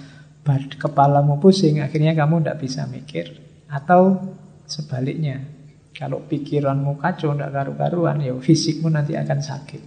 [0.78, 3.40] kepalamu pusing, akhirnya kamu tidak bisa mikir.
[3.72, 4.20] Atau
[4.68, 5.40] sebaliknya,
[5.96, 9.82] kalau pikiranmu kacau, tidak karu-karuan, ya fisikmu nanti akan sakit.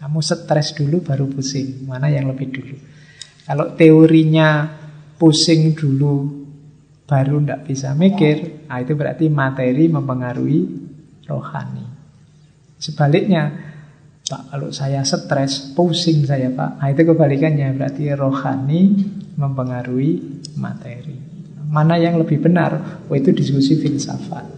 [0.00, 1.86] Kamu stres dulu baru pusing.
[1.86, 2.76] Mana yang lebih dulu?
[3.44, 4.66] Kalau teorinya
[5.20, 6.44] pusing dulu
[7.04, 10.60] baru tidak bisa mikir, nah itu berarti materi mempengaruhi
[11.28, 11.86] rohani.
[12.80, 13.73] Sebaliknya,
[14.24, 16.80] Pak, kalau saya stres, pusing saya Pak.
[16.80, 18.80] Nah itu kebalikannya, berarti rohani
[19.36, 20.12] mempengaruhi
[20.56, 21.12] materi.
[21.68, 23.04] Mana yang lebih benar?
[23.04, 24.48] Oh itu diskusi filsafat.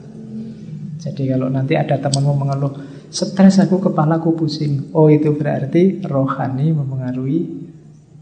[1.03, 2.79] Jadi kalau nanti ada temanmu mengeluh,
[3.11, 4.95] stres aku, kepalaku pusing.
[4.95, 7.41] Oh itu berarti rohani mempengaruhi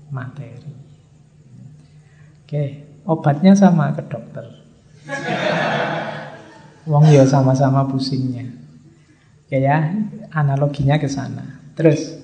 [0.08, 0.72] materi.
[2.40, 2.64] Oke,
[3.04, 4.46] obatnya sama ke dokter.
[6.88, 8.53] Wong ya sama-sama pusingnya.
[9.44, 9.92] Oke ya,
[10.32, 11.60] analoginya ke sana.
[11.76, 12.16] Terus,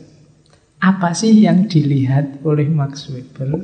[0.81, 3.61] apa sih yang dilihat oleh Max Weber?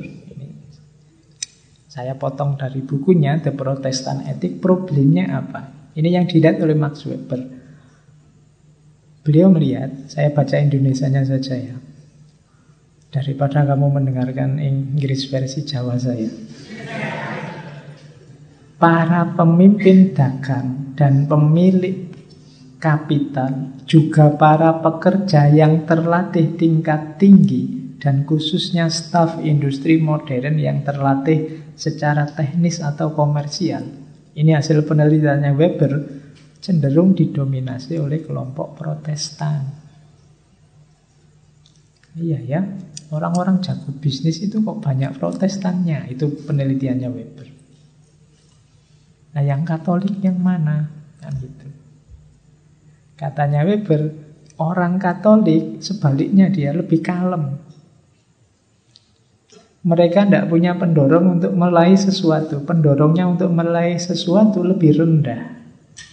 [1.89, 4.61] Saya potong dari bukunya The Protestant Ethic.
[4.61, 5.91] Problemnya apa?
[5.97, 7.41] Ini yang dilihat oleh Max Weber.
[9.25, 11.77] Beliau melihat, saya baca Indonesianya saja ya.
[13.09, 16.29] Daripada kamu mendengarkan Inggris versi Jawa saya.
[18.77, 22.06] para pemimpin dagang dan pemilik
[22.77, 31.73] kapital, juga para pekerja yang terlatih tingkat tinggi dan khususnya staf industri modern yang terlatih
[31.73, 33.81] secara teknis atau komersial.
[34.37, 35.93] Ini hasil penelitiannya Weber
[36.61, 39.65] cenderung didominasi oleh kelompok Protestan.
[42.17, 42.61] Iya ya,
[43.13, 47.47] orang-orang jago bisnis itu kok banyak protestannya, itu penelitiannya Weber.
[49.37, 50.89] Nah yang Katolik yang mana?
[51.21, 51.76] Kan gitu.
[53.17, 54.13] Katanya Weber,
[54.61, 57.57] orang Katolik sebaliknya dia lebih kalem.
[59.81, 62.61] Mereka tidak punya pendorong untuk melayu sesuatu.
[62.61, 65.57] Pendorongnya untuk melayu sesuatu lebih rendah.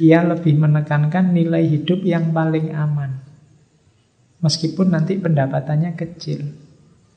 [0.00, 3.20] Ia lebih menekankan nilai hidup yang paling aman.
[4.40, 6.40] Meskipun nanti pendapatannya kecil.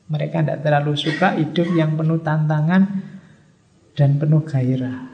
[0.08, 3.04] Mereka tidak terlalu suka hidup yang penuh tantangan
[3.96, 5.04] dan penuh gairah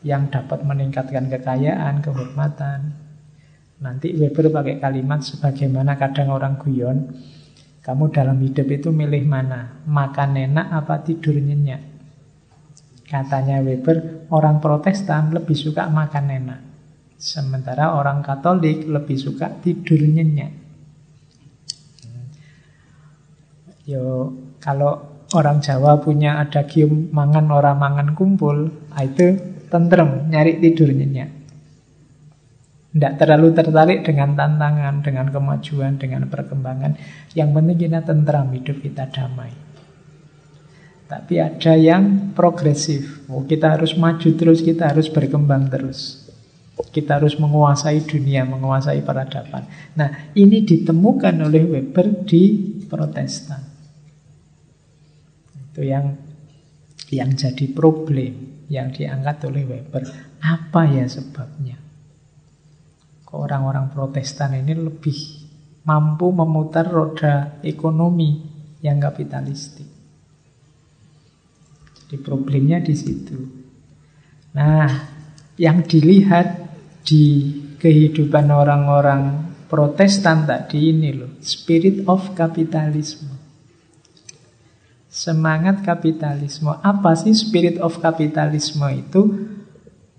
[0.00, 3.09] yang dapat meningkatkan kekayaan, kehormatan.
[3.80, 7.16] Nanti Weber pakai kalimat sebagaimana kadang orang guyon,
[7.80, 9.80] kamu dalam hidup itu milih mana?
[9.88, 11.80] Makan enak apa tidur nyenyak?
[13.08, 16.60] Katanya Weber, orang protestan lebih suka makan enak.
[17.16, 20.52] Sementara orang katolik lebih suka tidur nyenyak.
[23.88, 24.28] Yo,
[24.60, 28.68] kalau orang Jawa punya ada gium mangan orang mangan kumpul,
[29.00, 29.40] itu
[29.72, 31.39] tentrem, nyari tidur nyenyak.
[32.90, 36.98] Tidak terlalu tertarik dengan tantangan, dengan kemajuan, dengan perkembangan.
[37.38, 39.54] Yang penting kita tentram, hidup kita damai.
[41.06, 43.26] Tapi ada yang progresif.
[43.30, 46.26] Oh, kita harus maju terus, kita harus berkembang terus.
[46.90, 49.70] Kita harus menguasai dunia, menguasai peradaban.
[49.94, 52.42] Nah, ini ditemukan oleh Weber di
[52.90, 53.62] Protestan.
[55.70, 56.18] Itu yang
[57.10, 60.02] yang jadi problem yang diangkat oleh Weber.
[60.42, 61.89] Apa ya sebabnya?
[63.30, 65.18] Orang-orang protestan ini lebih
[65.86, 68.42] mampu memutar roda ekonomi
[68.82, 69.86] yang kapitalistik.
[71.94, 73.38] Jadi problemnya di situ.
[74.58, 74.90] Nah,
[75.54, 76.74] yang dilihat
[77.06, 83.30] di kehidupan orang-orang protestan tadi ini loh, spirit of capitalism.
[85.06, 86.70] Semangat kapitalisme.
[86.82, 89.22] Apa sih spirit of kapitalisme itu?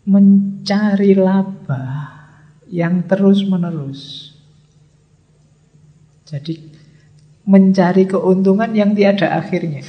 [0.08, 2.11] Mencari laba
[2.72, 4.32] yang terus-menerus.
[6.24, 6.56] Jadi
[7.44, 9.84] mencari keuntungan yang tiada akhirnya.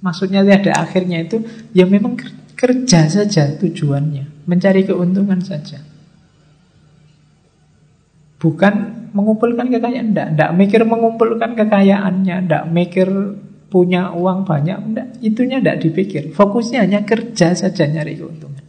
[0.00, 1.44] Maksudnya tiada akhirnya itu
[1.76, 2.16] ya memang
[2.56, 5.84] kerja saja tujuannya, mencari keuntungan saja.
[8.38, 8.74] Bukan
[9.12, 13.08] mengumpulkan kekayaan, enggak, enggak mikir mengumpulkan kekayaannya, enggak mikir
[13.68, 16.30] punya uang banyak, enggak, itunya tidak dipikir.
[16.32, 18.67] Fokusnya hanya kerja saja nyari keuntungan.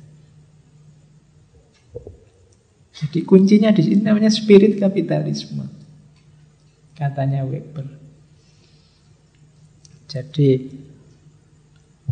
[3.00, 5.64] Jadi kuncinya di sini namanya spirit kapitalisme.
[6.92, 7.88] Katanya Weber.
[10.10, 10.68] Jadi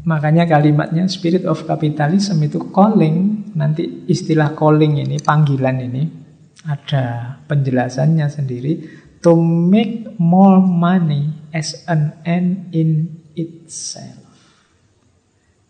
[0.08, 6.04] makanya kalimatnya spirit of capitalism itu calling, nanti istilah calling ini, panggilan ini
[6.64, 8.74] ada penjelasannya sendiri
[9.24, 14.24] to make more money as an end in itself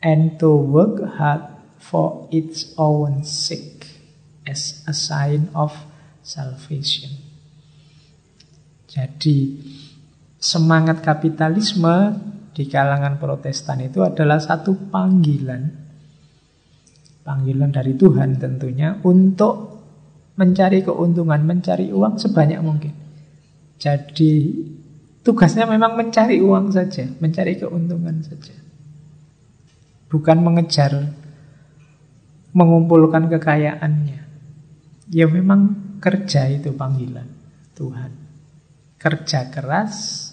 [0.02, 1.41] and to work hard
[1.77, 3.76] for its own sake
[4.48, 5.76] as a sign of
[6.24, 7.11] salvation.
[8.88, 9.60] Jadi
[10.40, 12.15] semangat kapitalisme
[12.56, 15.86] di kalangan Protestan itu adalah satu panggilan
[17.22, 19.76] panggilan dari Tuhan tentunya untuk
[20.40, 22.95] mencari keuntungan, mencari uang sebanyak mungkin.
[23.76, 24.34] Jadi
[25.28, 28.56] Tugasnya memang mencari uang saja, mencari keuntungan saja.
[30.07, 31.03] Bukan mengejar
[32.56, 34.24] mengumpulkan kekayaannya.
[35.07, 37.27] Ya memang kerja itu panggilan
[37.79, 38.11] Tuhan.
[38.99, 40.27] Kerja keras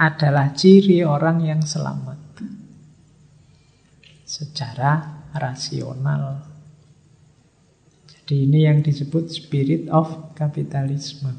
[0.00, 2.16] adalah ciri orang yang selamat.
[4.24, 6.42] Secara rasional.
[8.08, 11.36] Jadi ini yang disebut spirit of capitalism.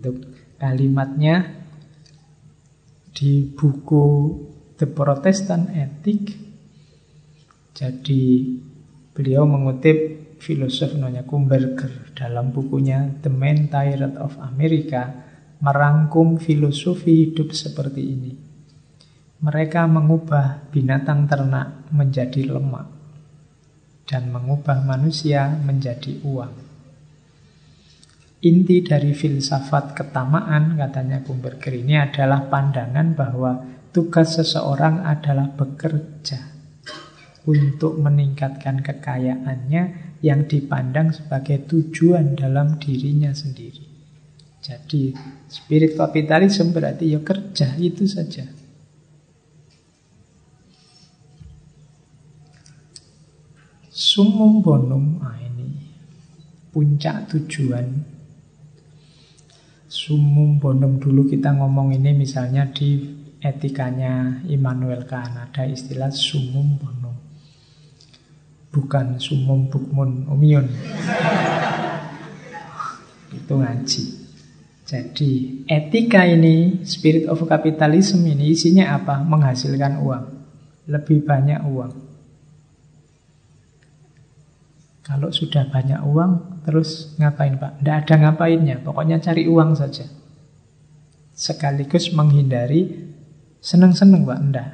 [0.00, 0.24] Untuk
[0.56, 1.62] kalimatnya
[3.12, 4.06] di buku
[4.80, 6.32] The Protestant Ethic.
[7.76, 8.56] Jadi
[9.12, 15.06] beliau mengutip filosof namanya Kumberger dalam bukunya The Man Tyrant of America
[15.62, 18.32] merangkum filosofi hidup seperti ini.
[19.38, 22.90] Mereka mengubah binatang ternak menjadi lemak
[24.10, 26.54] dan mengubah manusia menjadi uang.
[28.42, 33.62] Inti dari filsafat ketamaan, katanya Kumberger ini adalah pandangan bahwa
[33.94, 36.50] tugas seseorang adalah bekerja.
[37.42, 43.90] untuk meningkatkan kekayaannya yang dipandang sebagai tujuan dalam dirinya sendiri.
[44.62, 45.10] Jadi
[45.50, 48.46] spirit kapitalisme berarti ya kerja itu saja.
[53.92, 55.68] Sumum bonum, ah ini
[56.70, 58.06] puncak tujuan.
[59.90, 63.02] Sumum bonum dulu kita ngomong ini misalnya di
[63.42, 67.11] etikanya Immanuel Kant ada istilah sumum bonum.
[68.72, 70.64] Bukan sumum bukmun umiun.
[73.36, 74.04] Itu ngaji.
[74.88, 75.30] Jadi
[75.68, 79.20] etika ini, spirit of capitalism ini isinya apa?
[79.20, 80.24] Menghasilkan uang.
[80.88, 81.92] Lebih banyak uang.
[85.02, 87.82] Kalau sudah banyak uang, terus ngapain Pak?
[87.82, 90.06] Tidak ada ngapainnya, pokoknya cari uang saja.
[91.34, 93.12] Sekaligus menghindari
[93.58, 94.68] seneng-seneng Pak, enggak.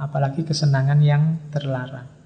[0.00, 2.17] Apalagi kesenangan yang terlarang.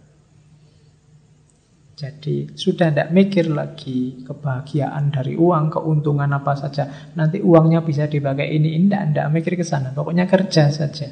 [1.92, 7.12] Jadi sudah tidak mikir lagi kebahagiaan dari uang, keuntungan apa saja.
[7.12, 9.92] Nanti uangnya bisa dipakai ini, tidak, tidak mikir ke sana.
[9.92, 11.08] Pokoknya kerja saja.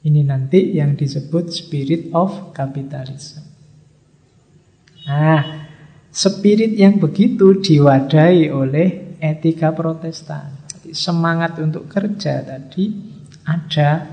[0.00, 3.46] Ini nanti yang disebut spirit of capitalism.
[5.06, 5.70] Nah,
[6.10, 10.58] spirit yang begitu diwadahi oleh etika protestan.
[10.90, 12.90] semangat untuk kerja tadi
[13.46, 14.10] ada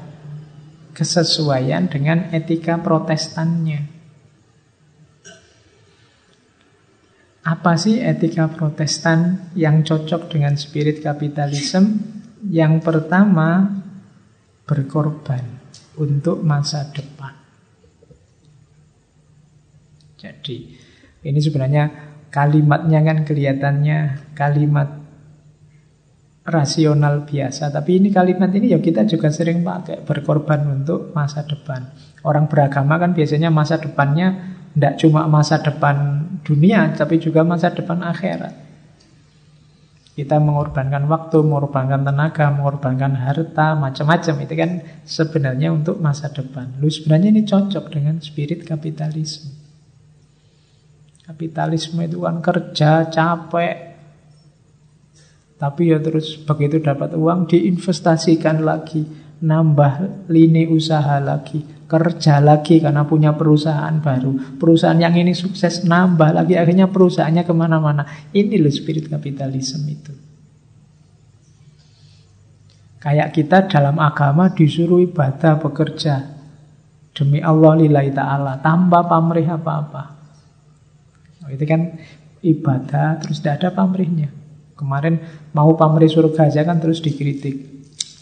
[0.93, 3.96] kesesuaian dengan etika protestannya.
[7.47, 11.95] Apa sih etika protestan yang cocok dengan spirit kapitalisme?
[12.43, 13.71] Yang pertama,
[14.67, 15.47] berkorban
[15.95, 17.31] untuk masa depan.
[20.19, 20.75] Jadi,
[21.23, 21.87] ini sebenarnya
[22.27, 23.99] kalimatnya kan kelihatannya
[24.35, 25.07] kalimat
[26.43, 27.71] rasional biasa.
[27.71, 31.95] Tapi ini kalimat ini ya kita juga sering pakai berkorban untuk masa depan.
[32.27, 37.97] Orang beragama kan biasanya masa depannya tidak cuma masa depan dunia, tapi juga masa depan
[38.05, 38.53] akhirat.
[40.13, 44.35] Kita mengorbankan waktu, mengorbankan tenaga, mengorbankan harta, macam-macam.
[44.45, 44.71] Itu kan
[45.01, 46.77] sebenarnya untuk masa depan.
[46.77, 49.49] Lu sebenarnya ini cocok dengan spirit kapitalisme.
[51.25, 53.97] Kapitalisme itu kan kerja, capek,
[55.57, 59.09] tapi ya terus begitu dapat uang diinvestasikan lagi,
[59.41, 64.59] nambah lini usaha lagi, kerja lagi karena punya perusahaan baru.
[64.59, 68.03] Perusahaan yang ini sukses nambah lagi, akhirnya perusahaannya ke mana-mana.
[68.35, 70.13] Ini loh spirit kapitalisme itu.
[72.99, 76.35] Kayak kita dalam agama disuruh ibadah, bekerja.
[77.15, 80.03] Demi Allah lillahi ta'ala, tanpa pamrih apa-apa.
[81.47, 81.97] Oh, itu kan
[82.43, 84.29] ibadah, terus tidak ada pamrihnya.
[84.77, 85.17] Kemarin
[85.55, 87.76] mau pamrih surga aja kan terus dikritik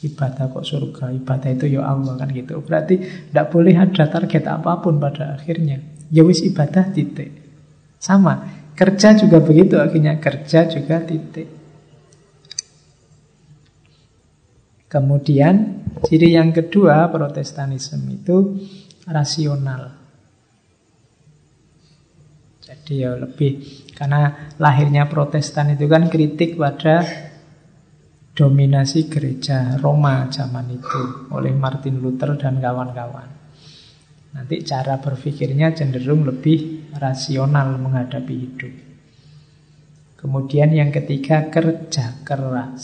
[0.06, 2.61] ibadah kok surga, ibadah itu ya Allah kan gitu.
[2.61, 5.82] Berarti tidak boleh ada target apa pun pada akhirnya.
[6.14, 7.34] Ya wis ibadah titik.
[7.98, 8.45] Sama,
[8.77, 11.49] kerja juga begitu akhirnya kerja juga titik.
[14.86, 18.61] Kemudian ciri yang kedua protestanisme itu
[19.10, 19.98] rasional.
[22.61, 23.65] Jadi ya lebih
[23.98, 27.02] karena lahirnya protestan itu kan kritik pada
[28.35, 33.31] dominasi gereja Roma zaman itu oleh Martin Luther dan kawan-kawan.
[34.35, 38.73] Nanti cara berpikirnya cenderung lebih rasional menghadapi hidup.
[40.19, 42.83] Kemudian yang ketiga kerja keras.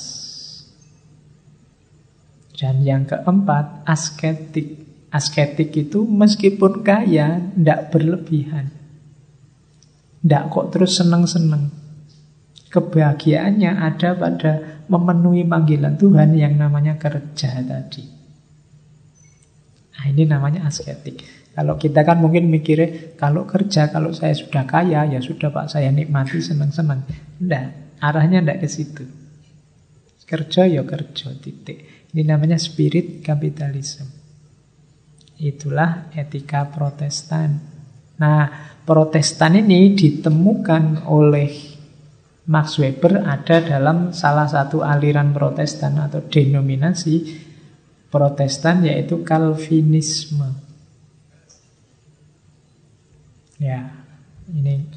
[2.56, 4.88] Dan yang keempat asketik.
[5.12, 8.72] Asketik itu meskipun kaya tidak berlebihan.
[10.24, 11.68] Tidak kok terus seneng-seneng.
[12.72, 18.04] Kebahagiaannya ada pada memenuhi panggilan Tuhan yang namanya kerja tadi.
[19.96, 21.24] Nah, ini namanya asketik.
[21.56, 25.92] Kalau kita kan mungkin mikirnya, kalau kerja, kalau saya sudah kaya, ya sudah Pak, saya
[25.92, 27.08] nikmati senang-senang.
[27.40, 29.04] Tidak, arahnya tidak ke situ.
[30.28, 32.08] Kerja ya kerja, titik.
[32.12, 34.08] Ini namanya spirit kapitalisme.
[35.40, 37.60] Itulah etika protestan.
[38.16, 38.48] Nah,
[38.88, 41.71] protestan ini ditemukan oleh
[42.50, 47.46] Max Weber ada dalam salah satu aliran protestan atau denominasi
[48.10, 50.50] protestan yaitu Calvinisme.
[53.62, 53.94] Ya,
[54.50, 54.90] ini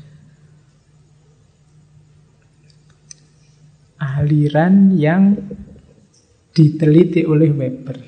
[4.01, 5.37] aliran yang
[6.57, 7.99] diteliti oleh Weber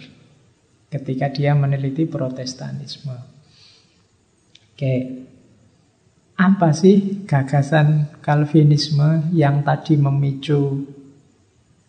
[0.88, 3.16] ketika dia meneliti protestanisme.
[4.72, 5.25] Oke,
[6.36, 10.84] apa sih gagasan Calvinisme yang tadi memicu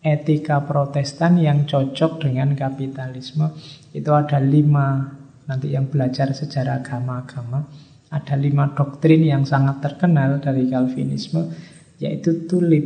[0.00, 3.52] etika protestan yang cocok dengan kapitalisme?
[3.92, 5.04] Itu ada lima
[5.44, 7.68] nanti yang belajar sejarah agama-agama,
[8.08, 11.52] ada lima doktrin yang sangat terkenal dari Calvinisme,
[12.00, 12.84] yaitu tulip,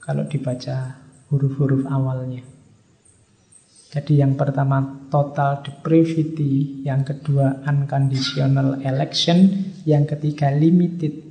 [0.00, 0.96] kalau dibaca
[1.28, 2.55] huruf-huruf awalnya.
[3.96, 11.24] Jadi yang pertama total depravity, yang kedua unconditional election, yang ketiga limited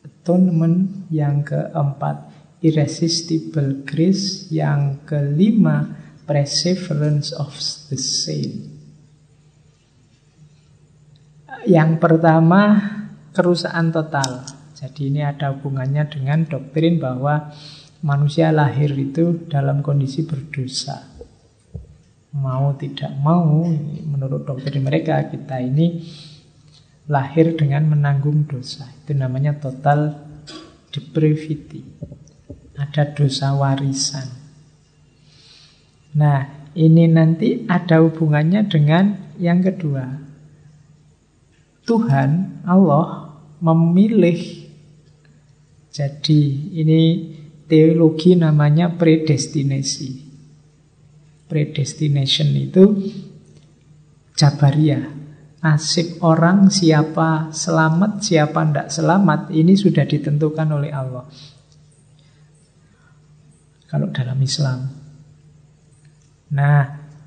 [0.00, 2.32] atonement, yang keempat
[2.64, 5.92] irresistible grace, yang kelima
[6.24, 7.52] perseverance of
[7.92, 8.64] the saint.
[11.68, 12.80] Yang pertama
[13.36, 14.40] kerusakan total.
[14.72, 17.52] Jadi ini ada hubungannya dengan doktrin bahwa
[18.00, 21.15] manusia lahir itu dalam kondisi berdosa
[22.36, 23.64] mau tidak mau
[24.04, 26.04] menurut dokter mereka kita ini
[27.08, 28.84] lahir dengan menanggung dosa.
[29.02, 30.12] Itu namanya total
[30.92, 31.80] depravity.
[32.76, 34.28] Ada dosa warisan.
[36.20, 40.04] Nah ini nanti ada hubungannya dengan yang kedua.
[41.88, 43.32] Tuhan Allah
[43.64, 44.66] memilih
[45.88, 46.42] jadi
[46.76, 47.02] ini
[47.70, 50.25] teologi namanya predestinasi
[51.46, 52.84] Predestination itu
[54.34, 55.26] Jabariyah
[55.66, 61.26] Nasib orang siapa selamat, siapa tidak selamat Ini sudah ditentukan oleh Allah.
[63.90, 64.86] Kalau dalam Islam.
[66.54, 66.82] Nah,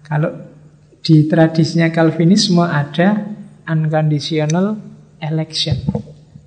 [0.07, 0.31] kalau
[1.03, 3.27] di tradisinya Calvinisme ada
[3.67, 4.79] unconditional
[5.19, 5.75] election.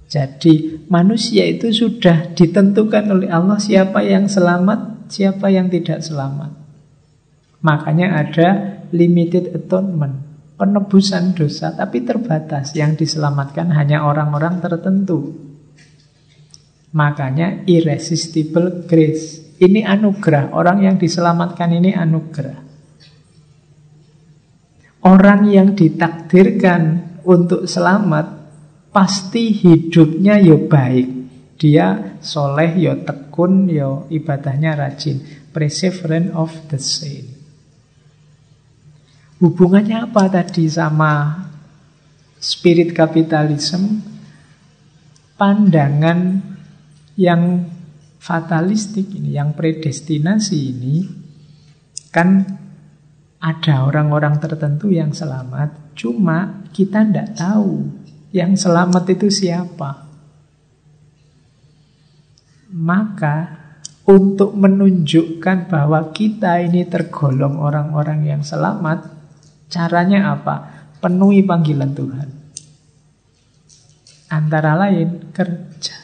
[0.09, 6.62] Jadi manusia itu sudah ditentukan oleh Allah siapa yang selamat, siapa yang tidak selamat
[7.63, 8.49] Makanya ada
[8.91, 10.19] limited atonement,
[10.59, 12.75] penebusan dosa tapi terbatas.
[12.75, 15.31] Yang diselamatkan hanya orang-orang tertentu.
[16.93, 19.55] Makanya irresistible grace.
[19.63, 22.59] Ini anugerah, orang yang diselamatkan ini anugerah.
[25.03, 26.83] Orang yang ditakdirkan
[27.27, 28.27] untuk selamat
[28.91, 31.09] pasti hidupnya ya baik.
[31.59, 35.23] Dia soleh, ya tekun, ya ibadahnya rajin.
[35.55, 37.32] Perseverance of the saint.
[39.43, 41.35] Hubungannya apa tadi sama
[42.39, 43.99] spirit kapitalisme?
[45.35, 46.39] Pandangan
[47.19, 47.67] yang
[48.23, 50.97] fatalistik ini, yang predestinasi ini,
[52.15, 52.47] kan
[53.43, 57.91] ada orang-orang tertentu yang selamat, cuma kita tidak tahu
[58.31, 60.07] yang selamat itu siapa.
[62.71, 63.59] Maka
[64.07, 69.12] untuk menunjukkan bahwa kita ini tergolong orang-orang yang selamat,
[69.73, 70.85] Caranya apa?
[71.01, 72.29] Penuhi panggilan Tuhan.
[74.29, 75.97] Antara lain kerja.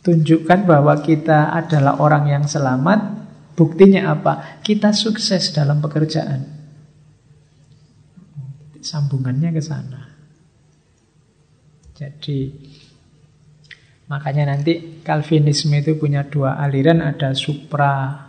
[0.00, 3.22] Tunjukkan bahwa kita adalah orang yang selamat.
[3.52, 4.64] Buktinya apa?
[4.64, 6.48] Kita sukses dalam pekerjaan.
[8.80, 10.02] Sambungannya ke sana.
[11.92, 12.50] Jadi
[14.10, 18.21] makanya nanti Calvinisme itu punya dua aliran, ada supra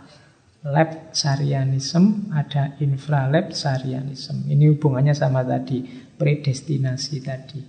[0.64, 4.48] lab sarianism, ada infralab sarianism.
[4.48, 5.84] Ini hubungannya sama tadi,
[6.16, 7.60] predestinasi tadi.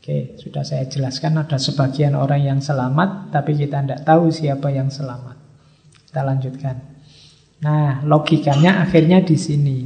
[0.00, 4.88] Oke, sudah saya jelaskan ada sebagian orang yang selamat, tapi kita tidak tahu siapa yang
[4.88, 5.36] selamat.
[6.08, 6.76] Kita lanjutkan.
[7.60, 9.78] Nah, logikanya akhirnya di sini.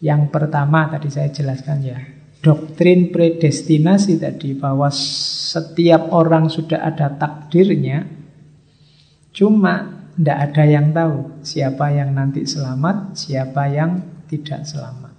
[0.00, 2.00] Yang pertama tadi saya jelaskan ya,
[2.40, 8.19] doktrin predestinasi tadi bahwa setiap orang sudah ada takdirnya,
[9.30, 15.14] Cuma tidak ada yang tahu siapa yang nanti selamat, siapa yang tidak selamat.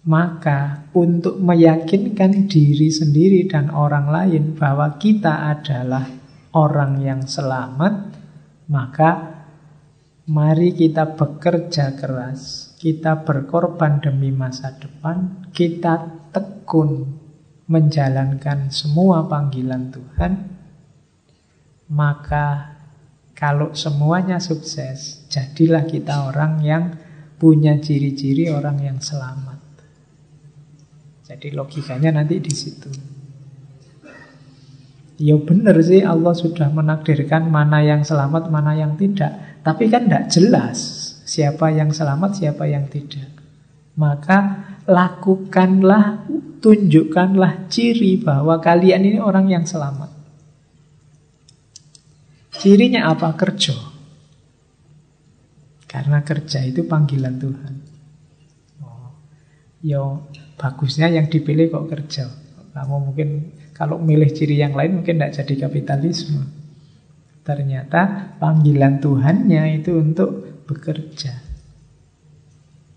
[0.00, 6.08] Maka untuk meyakinkan diri sendiri dan orang lain bahwa kita adalah
[6.56, 8.16] orang yang selamat,
[8.72, 9.10] maka
[10.24, 17.06] mari kita bekerja keras, kita berkorban demi masa depan, kita tekun
[17.70, 20.59] menjalankan semua panggilan Tuhan
[21.90, 22.78] maka
[23.34, 26.84] kalau semuanya sukses, jadilah kita orang yang
[27.40, 29.58] punya ciri-ciri orang yang selamat.
[31.24, 32.90] Jadi logikanya nanti di situ.
[35.20, 39.62] Ya benar sih Allah sudah menakdirkan mana yang selamat, mana yang tidak.
[39.64, 40.78] Tapi kan tidak jelas
[41.24, 43.28] siapa yang selamat, siapa yang tidak.
[43.96, 46.28] Maka lakukanlah,
[46.60, 50.09] tunjukkanlah ciri bahwa kalian ini orang yang selamat.
[52.60, 53.32] Cirinya apa?
[53.40, 53.72] Kerja.
[55.88, 57.74] Karena kerja itu panggilan Tuhan.
[58.84, 59.16] Oh,
[59.80, 60.28] yo
[60.60, 62.28] bagusnya yang dipilih kok kerja.
[62.76, 66.44] Kamu mungkin kalau milih ciri yang lain mungkin tidak jadi kapitalisme.
[67.40, 71.40] Ternyata panggilan Tuhannya itu untuk bekerja.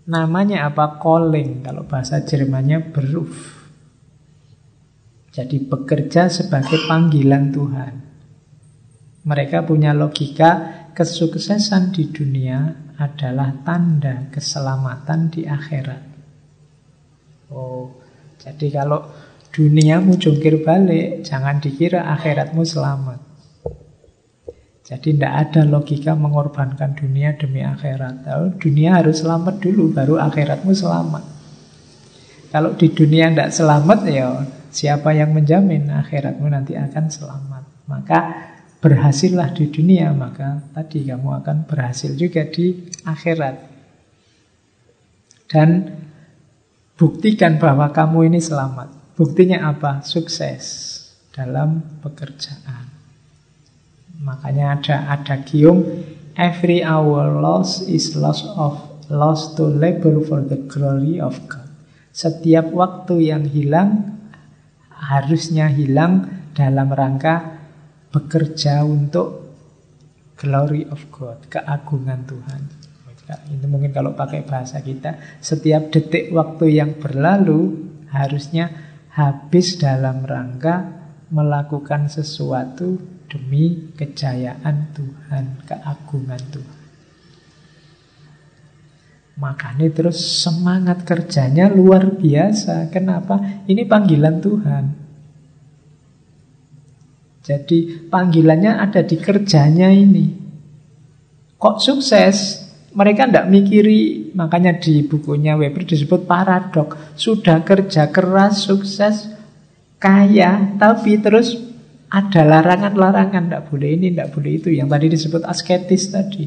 [0.04, 1.00] Namanya apa?
[1.00, 1.64] Calling.
[1.64, 3.64] Kalau bahasa Jermannya Beruf.
[5.32, 8.03] Jadi bekerja sebagai panggilan Tuhan.
[9.24, 16.02] Mereka punya logika kesuksesan di dunia adalah tanda keselamatan di akhirat.
[17.50, 17.90] Oh,
[18.36, 19.00] jadi kalau
[19.50, 23.20] duniamu jungkir balik, jangan dikira akhiratmu selamat.
[24.84, 28.28] Jadi tidak ada logika mengorbankan dunia demi akhirat.
[28.28, 31.24] Lalu dunia harus selamat dulu, baru akhiratmu selamat.
[32.52, 37.64] Kalau di dunia tidak selamat, ya siapa yang menjamin akhiratmu nanti akan selamat.
[37.88, 38.18] Maka
[38.84, 43.56] berhasillah di dunia, maka tadi kamu akan berhasil juga di akhirat.
[45.48, 45.88] Dan
[46.92, 49.16] buktikan bahwa kamu ini selamat.
[49.16, 50.04] Buktinya apa?
[50.04, 50.92] Sukses
[51.32, 52.92] dalam pekerjaan.
[54.20, 55.80] Makanya ada ada gium
[56.36, 58.76] every hour loss is loss of
[59.08, 61.72] loss to labor for the glory of God.
[62.12, 64.20] Setiap waktu yang hilang
[64.92, 67.53] harusnya hilang dalam rangka
[68.14, 69.42] bekerja untuk
[70.38, 72.62] glory of God, keagungan Tuhan.
[73.24, 78.70] Ini mungkin kalau pakai bahasa kita, setiap detik waktu yang berlalu harusnya
[79.10, 86.80] habis dalam rangka melakukan sesuatu demi kejayaan Tuhan, keagungan Tuhan.
[89.34, 92.86] Makanya terus semangat kerjanya luar biasa.
[92.94, 93.66] Kenapa?
[93.66, 95.03] Ini panggilan Tuhan.
[97.44, 100.32] Jadi panggilannya ada di kerjanya ini.
[101.60, 102.64] Kok sukses?
[102.94, 106.96] Mereka tidak mikiri, makanya di bukunya Weber disebut paradok.
[107.18, 109.28] Sudah kerja keras, sukses,
[110.00, 111.58] kaya, tapi terus
[112.08, 114.68] ada larangan-larangan, tidak boleh ini, tidak boleh itu.
[114.70, 116.46] Yang tadi disebut asketis tadi.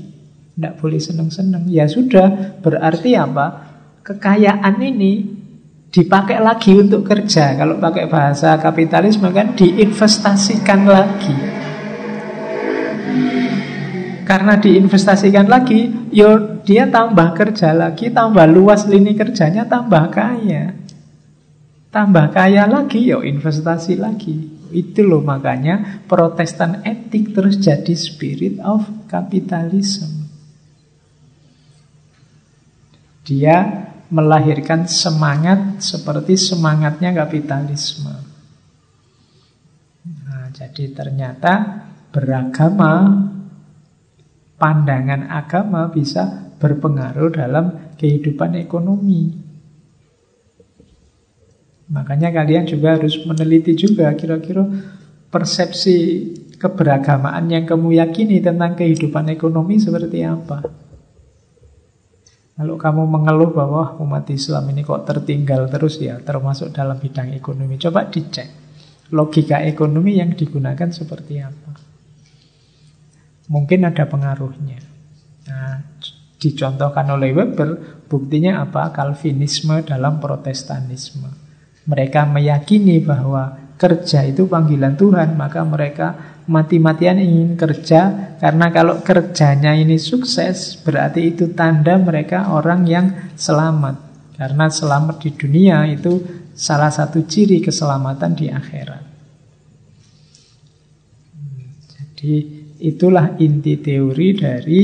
[0.58, 1.68] Tidak boleh senang-senang.
[1.70, 3.68] Ya sudah, berarti apa?
[4.02, 5.14] Kekayaan ini
[5.92, 7.56] dipakai lagi untuk kerja.
[7.56, 11.36] Kalau pakai bahasa kapitalisme kan diinvestasikan lagi.
[14.28, 20.76] Karena diinvestasikan lagi, yo dia tambah kerja lagi, tambah luas lini kerjanya, tambah kaya.
[21.88, 24.36] Tambah kaya lagi, yo investasi lagi.
[24.68, 30.28] Itu loh makanya protestan etik terus jadi spirit of capitalism.
[33.24, 38.16] Dia melahirkan semangat seperti semangatnya kapitalisme.
[40.08, 41.84] Nah, jadi ternyata
[42.16, 43.28] beragama,
[44.56, 49.36] pandangan agama bisa berpengaruh dalam kehidupan ekonomi.
[51.88, 54.64] Makanya kalian juga harus meneliti juga kira-kira
[55.32, 55.96] persepsi
[56.58, 60.87] keberagamaan yang kamu yakini tentang kehidupan ekonomi seperti apa.
[62.58, 67.78] Kalau kamu mengeluh bahwa umat Islam ini kok tertinggal terus ya, termasuk dalam bidang ekonomi,
[67.78, 68.68] coba dicek
[69.14, 71.72] logika ekonomi yang digunakan seperti apa.
[73.48, 74.80] Mungkin ada pengaruhnya.
[75.48, 75.80] Nah,
[76.36, 78.92] dicontohkan oleh Weber, buktinya apa?
[78.92, 81.32] Calvinisme dalam protestanisme.
[81.88, 89.76] Mereka meyakini bahwa kerja itu panggilan Tuhan, maka mereka mati-matian ingin kerja karena kalau kerjanya
[89.76, 94.08] ini sukses berarti itu tanda mereka orang yang selamat.
[94.38, 96.22] Karena selamat di dunia itu
[96.54, 99.04] salah satu ciri keselamatan di akhirat.
[101.94, 102.34] Jadi
[102.82, 104.82] itulah inti teori dari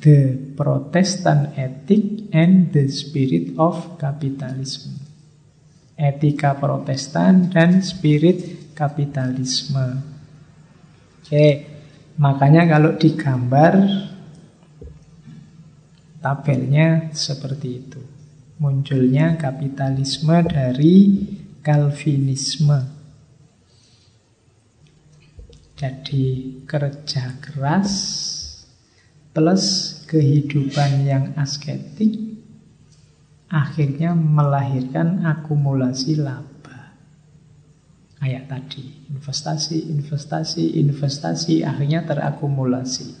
[0.00, 5.04] The Protestant Ethic and the Spirit of Capitalism
[5.94, 10.13] etika protestan dan spirit kapitalisme.
[11.24, 11.64] Oke,
[12.20, 13.80] makanya kalau digambar
[16.20, 18.02] tabelnya seperti itu.
[18.60, 20.96] Munculnya kapitalisme dari
[21.64, 22.76] Calvinisme.
[25.80, 26.24] Jadi
[26.68, 27.90] kerja keras
[29.32, 29.64] plus
[30.04, 32.20] kehidupan yang asketik
[33.48, 36.53] akhirnya melahirkan akumulasi laba.
[38.18, 43.14] Kayak tadi, investasi, investasi, investasi, akhirnya terakumulasi.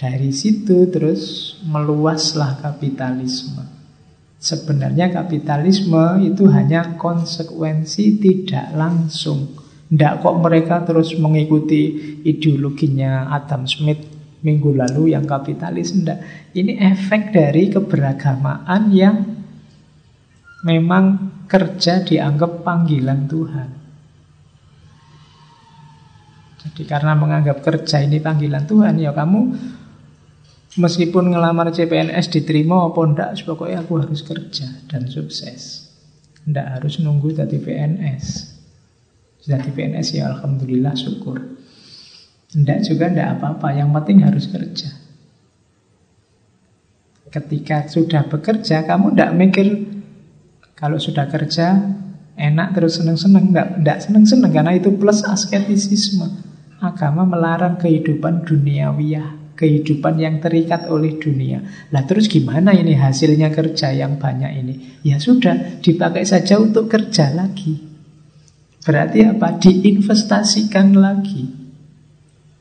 [0.00, 3.60] Dari situ terus meluaslah kapitalisme.
[4.40, 9.52] Sebenarnya kapitalisme itu hanya konsekuensi tidak langsung.
[9.92, 14.00] Tidak kok mereka terus mengikuti ideologinya Adam Smith
[14.40, 16.24] minggu lalu yang kapitalis enggak.
[16.56, 19.16] Ini efek dari keberagamaan yang
[20.64, 21.04] memang
[21.44, 23.79] kerja dianggap panggilan Tuhan.
[26.60, 29.40] Jadi karena menganggap kerja ini panggilan Tuhan, ya kamu
[30.78, 35.90] Meskipun ngelamar CPNS diterima apa enggak, pokoknya aku harus kerja dan sukses.
[36.46, 38.54] Enggak harus nunggu jadi PNS.
[39.50, 41.42] Jadi PNS ya Alhamdulillah syukur.
[42.54, 44.94] Enggak juga enggak apa-apa, yang penting harus kerja.
[47.34, 49.66] Ketika sudah bekerja, kamu enggak mikir
[50.78, 51.82] kalau sudah kerja
[52.38, 53.50] enak terus seneng-seneng.
[53.50, 56.49] Enggak, enggak seneng-seneng karena itu plus asketisisme.
[56.80, 61.60] Agama melarang kehidupan duniawiyah, kehidupan yang terikat oleh dunia.
[61.92, 64.74] Lah terus gimana ini hasilnya kerja yang banyak ini?
[65.04, 67.76] Ya sudah, dipakai saja untuk kerja lagi.
[68.80, 69.60] Berarti apa?
[69.60, 71.44] Diinvestasikan lagi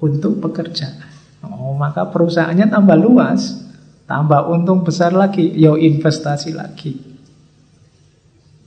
[0.04, 1.08] untuk pekerjaan.
[1.48, 3.56] Oh, maka perusahaannya tambah luas.
[4.04, 6.98] Tambah untung besar lagi, yo investasi lagi.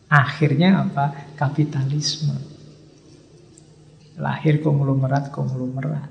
[0.09, 1.37] Akhirnya apa?
[1.37, 2.52] Kapitalisme.
[4.21, 6.11] Lahir konglomerat, konglomerat.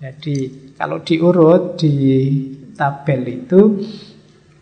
[0.00, 0.36] Jadi
[0.80, 1.94] kalau diurut di
[2.72, 3.60] tabel itu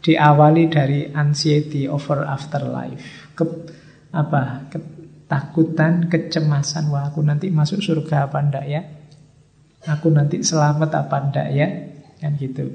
[0.02, 3.30] diawali dari anxiety over afterlife.
[3.38, 3.44] Ke,
[4.10, 4.66] apa?
[4.66, 8.82] Ketakutan, kecemasan, wah aku nanti masuk surga apa enggak ya?
[9.86, 11.68] Aku nanti selamat apa enggak ya?
[12.18, 12.66] Kan gitu.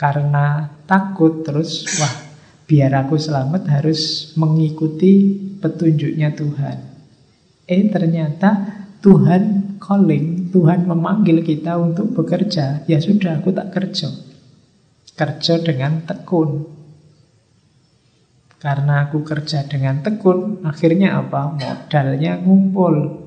[0.00, 2.25] Karena takut terus, wah
[2.66, 6.76] biar aku selamat harus mengikuti petunjuknya Tuhan.
[7.66, 12.82] Eh ternyata Tuhan calling, Tuhan memanggil kita untuk bekerja.
[12.90, 14.10] Ya sudah, aku tak kerja.
[15.14, 16.66] Kerja dengan tekun.
[18.58, 21.54] Karena aku kerja dengan tekun, akhirnya apa?
[21.54, 23.26] Modalnya ngumpul.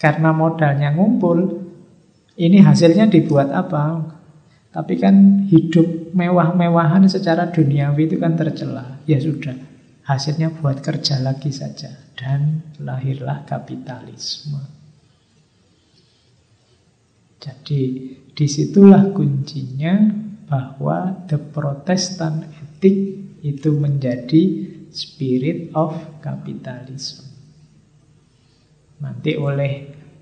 [0.00, 1.68] Karena modalnya ngumpul,
[2.40, 4.13] ini hasilnya dibuat apa?
[4.74, 8.98] Tapi kan hidup mewah-mewahan secara duniawi itu kan tercela.
[9.06, 9.54] Ya sudah,
[10.02, 11.94] hasilnya buat kerja lagi saja.
[12.18, 14.58] Dan lahirlah kapitalisme.
[17.38, 17.82] Jadi
[18.34, 20.10] di situlah kuncinya
[20.50, 22.96] bahwa the Protestant ethic
[23.46, 24.42] itu menjadi
[24.90, 27.30] spirit of capitalism.
[28.98, 29.72] Nanti oleh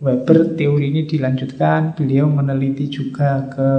[0.02, 3.70] Weber teori ini dilanjutkan, beliau meneliti juga ke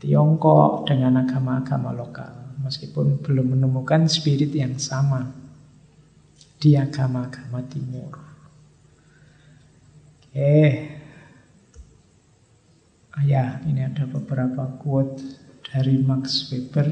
[0.00, 2.56] Tiongkok dengan agama-agama lokal.
[2.64, 5.28] Meskipun belum menemukan spirit yang sama
[6.56, 8.12] di agama-agama timur.
[10.32, 10.64] Oke.
[13.12, 15.20] Ah, ya, ini ada beberapa quote
[15.68, 16.88] dari Max Weber.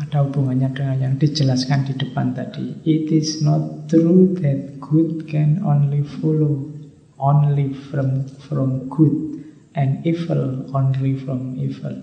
[0.00, 2.72] ada hubungannya dengan yang dijelaskan di depan tadi.
[2.88, 6.72] It is not true that good can only follow
[7.20, 9.39] only from from good
[9.74, 12.02] and evil only from evil,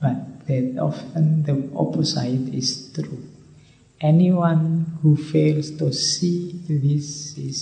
[0.00, 3.22] but that often the opposite is true.
[4.00, 7.60] Anyone who fails to see this is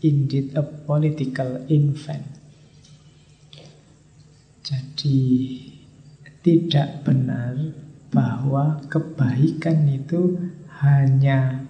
[0.00, 2.24] indeed a political infant.
[4.62, 5.20] Jadi
[6.42, 7.74] tidak benar
[8.14, 10.38] bahwa kebaikan itu
[10.82, 11.66] hanya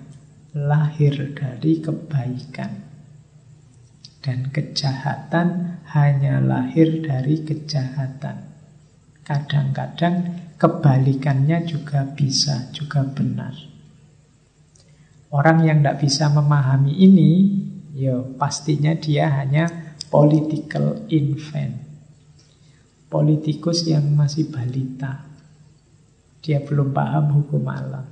[0.53, 2.85] lahir dari kebaikan
[4.21, 8.49] dan kejahatan hanya lahir dari kejahatan.
[9.23, 10.17] Kadang-kadang
[10.57, 13.53] kebalikannya juga bisa, juga benar.
[15.33, 17.31] Orang yang tidak bisa memahami ini,
[17.97, 21.81] ya pastinya dia hanya political infant.
[23.09, 25.29] Politikus yang masih balita.
[26.41, 28.05] Dia belum paham hukum alam.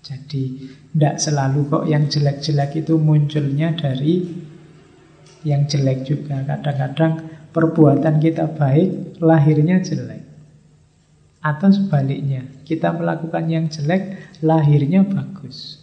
[0.00, 4.45] Jadi tidak selalu kok yang jelek-jelek itu munculnya dari
[5.46, 6.42] yang jelek juga.
[6.42, 10.26] Kadang-kadang perbuatan kita baik, lahirnya jelek.
[11.38, 15.78] Atau sebaliknya, kita melakukan yang jelek, lahirnya bagus.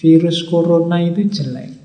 [0.00, 1.76] Virus corona itu jelek.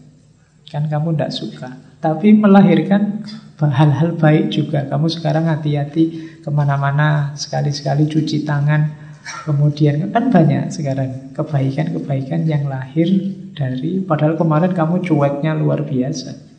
[0.71, 1.69] Kan kamu tidak suka.
[1.99, 3.27] Tapi melahirkan
[3.59, 4.88] hal-hal baik juga.
[4.88, 13.07] Kamu sekarang hati-hati ke mana-mana sekali-sekali cuci tangan kemudian kan banyak sekarang kebaikan-kebaikan yang lahir
[13.53, 16.52] dari padahal kemarin kamu cueknya luar biasa.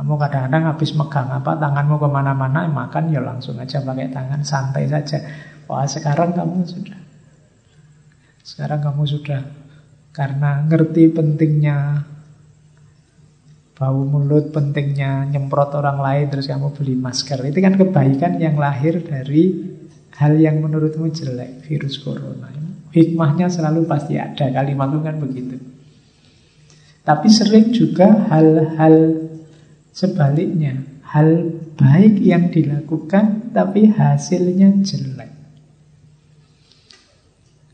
[0.00, 4.88] Kamu kadang-kadang habis megang apa tanganmu ke mana-mana makan ya langsung aja pakai tangan santai
[4.88, 5.20] saja.
[5.68, 7.00] Wah sekarang kamu sudah.
[8.40, 9.44] Sekarang kamu sudah.
[10.10, 12.08] Karena ngerti pentingnya
[13.80, 17.40] bau mulut pentingnya nyemprot orang lain terus kamu beli masker.
[17.44, 19.76] Itu kan kebaikan yang lahir dari
[20.20, 22.52] hal yang menurutmu jelek virus corona
[22.92, 25.56] hikmahnya selalu pasti ada kalimat itu kan begitu
[27.02, 29.26] tapi sering juga hal-hal
[29.96, 35.40] sebaliknya hal baik yang dilakukan tapi hasilnya jelek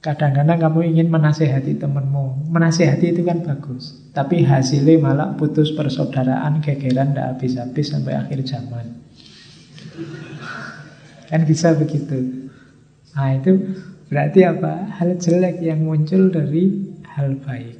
[0.06, 2.46] Kadang-kadang kamu ingin menasehati temanmu.
[2.54, 4.06] Menasehati itu kan bagus.
[4.14, 9.02] Tapi hasilnya malah putus persaudaraan, gegeran, tidak habis-habis sampai akhir zaman.
[11.26, 12.50] Kan bisa begitu.
[13.14, 13.52] Nah itu
[14.06, 14.96] berarti apa?
[15.00, 17.76] Hal jelek yang muncul dari hal baik.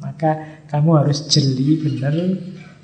[0.00, 2.14] Maka kamu harus jeli benar,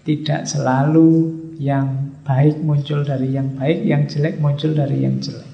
[0.07, 5.51] tidak selalu yang baik muncul dari yang baik, yang jelek muncul dari yang jelek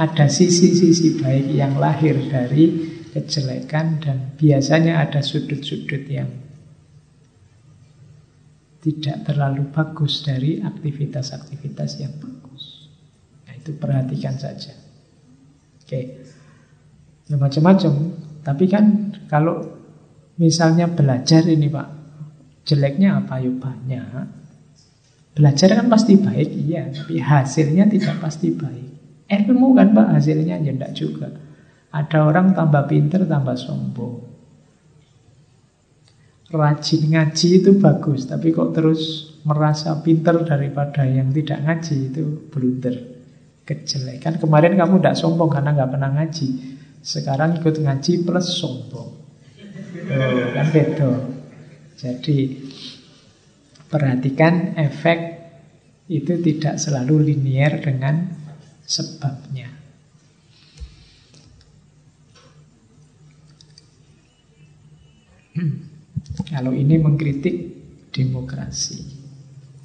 [0.00, 6.30] ada sisi-sisi baik yang lahir dari kejelekan dan biasanya ada sudut-sudut yang
[8.80, 12.88] tidak terlalu bagus dari aktivitas-aktivitas yang bagus.
[13.44, 14.72] Nah, itu perhatikan saja.
[15.84, 16.00] Oke.
[17.28, 17.92] Ya macam-macam.
[18.40, 19.60] Tapi kan kalau
[20.40, 21.88] misalnya belajar ini Pak,
[22.64, 23.36] jeleknya apa?
[23.36, 24.26] Ya banyak.
[25.36, 26.88] Belajar kan pasti baik, iya.
[26.88, 28.88] Tapi hasilnya tidak pasti baik.
[29.30, 31.28] Ilmu kan Pak hasilnya ya enggak juga.
[31.92, 34.29] Ada orang tambah pinter tambah sombong.
[36.50, 42.96] Rajin ngaji itu bagus, tapi kok terus merasa pinter daripada yang tidak ngaji itu blunder.
[43.62, 44.42] Kejelekan.
[44.42, 46.48] Kemarin kamu tidak sombong karena nggak pernah ngaji.
[47.06, 49.10] Sekarang ikut ngaji plus sombong.
[50.10, 51.10] Oh, kan beda.
[51.94, 52.58] Jadi
[53.86, 55.18] perhatikan efek
[56.10, 58.26] itu tidak selalu linier dengan
[58.82, 59.70] sebabnya.
[66.50, 67.56] Kalau ini mengkritik
[68.10, 68.98] demokrasi.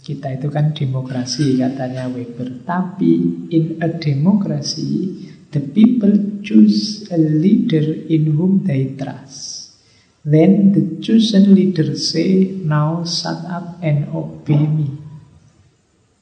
[0.01, 2.65] Kita itu kan demokrasi katanya Weber.
[2.65, 5.13] Tapi in a democracy,
[5.53, 9.77] the people choose a leader in whom they trust.
[10.25, 14.89] Then the chosen leader say, now shut up and obey me.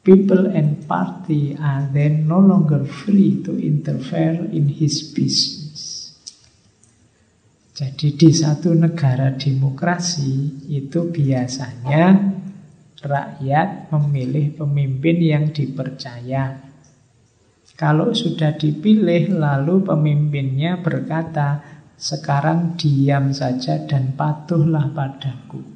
[0.04, 5.63] People and party are then no longer free to interfere in his business.
[7.74, 12.22] Jadi di satu negara demokrasi itu biasanya
[13.02, 16.70] rakyat memilih pemimpin yang dipercaya.
[17.74, 21.66] Kalau sudah dipilih lalu pemimpinnya berkata,
[21.98, 25.74] sekarang diam saja dan patuhlah padaku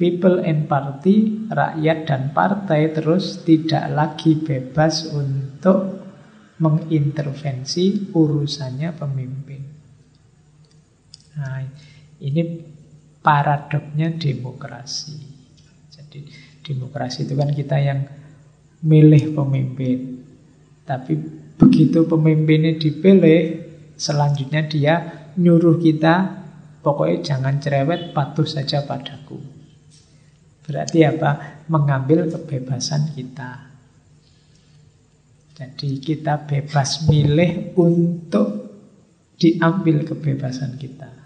[0.00, 6.00] people and party, rakyat dan partai terus tidak lagi bebas untuk
[6.56, 9.69] mengintervensi urusannya pemimpin.
[11.40, 11.64] Nah,
[12.20, 12.42] ini
[13.24, 15.16] paradoknya demokrasi.
[15.88, 16.20] Jadi
[16.60, 18.04] demokrasi itu kan kita yang
[18.84, 20.20] milih pemimpin.
[20.84, 21.16] Tapi
[21.56, 23.64] begitu pemimpinnya dipilih,
[23.96, 24.94] selanjutnya dia
[25.36, 26.40] nyuruh kita
[26.84, 29.40] pokoknya jangan cerewet, patuh saja padaku.
[30.64, 31.62] Berarti apa?
[31.68, 33.70] Mengambil kebebasan kita.
[35.60, 38.48] Jadi kita bebas milih untuk
[39.36, 41.19] diambil kebebasan kita.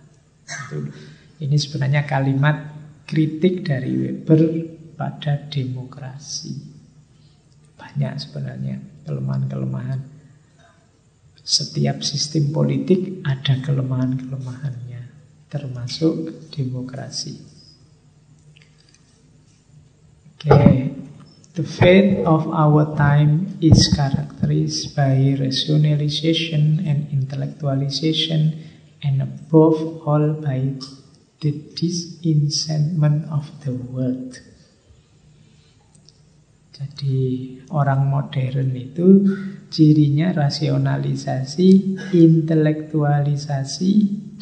[1.40, 2.56] Ini sebenarnya kalimat
[3.04, 4.42] kritik dari Weber
[4.96, 6.54] pada demokrasi.
[7.76, 10.00] Banyak sebenarnya kelemahan-kelemahan.
[11.44, 15.02] Setiap sistem politik ada kelemahan-kelemahannya,
[15.52, 17.36] termasuk demokrasi.
[20.40, 20.96] Okay.
[21.54, 28.63] The fate of our time is characterized by rationalization and intellectualization,
[29.04, 29.76] and above
[30.08, 30.72] all by
[31.44, 34.40] the disenchantment of the world.
[36.74, 39.22] Jadi orang modern itu
[39.70, 43.92] cirinya rasionalisasi, intelektualisasi,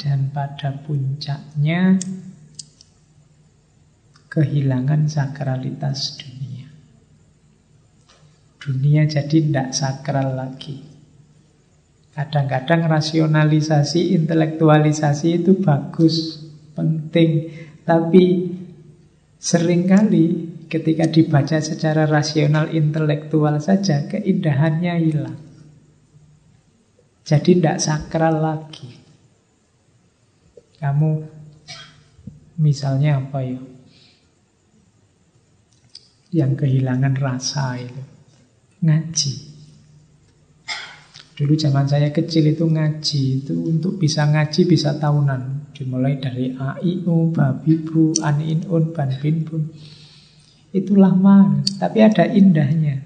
[0.01, 2.01] dan pada puncaknya
[4.33, 6.73] kehilangan sakralitas dunia.
[8.57, 10.92] Dunia jadi tidak sakral lagi.
[12.13, 16.45] Kadang-kadang rasionalisasi, intelektualisasi itu bagus,
[16.77, 17.49] penting.
[17.81, 18.53] Tapi
[19.41, 20.25] sering kali
[20.69, 25.39] ketika dibaca secara rasional intelektual saja, keindahannya hilang.
[27.25, 28.93] Jadi tidak sakral lagi.
[30.77, 31.11] Kamu
[32.61, 33.57] misalnya apa ya?
[36.33, 38.03] yang kehilangan rasa itu.
[38.81, 39.52] Ngaji.
[41.33, 45.73] Dulu zaman saya kecil itu ngaji itu untuk bisa ngaji bisa tahunan.
[45.73, 49.41] Dimulai dari AIU, Babibu, Aninun, Ban Bin
[50.69, 53.01] Itu lama, tapi ada indahnya.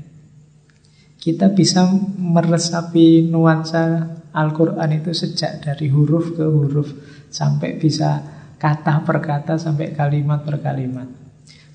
[1.15, 1.87] Kita bisa
[2.19, 6.91] meresapi nuansa Al-Quran itu sejak dari huruf ke huruf
[7.31, 8.21] sampai bisa
[8.59, 11.26] kata per kata sampai kalimat per kalimat.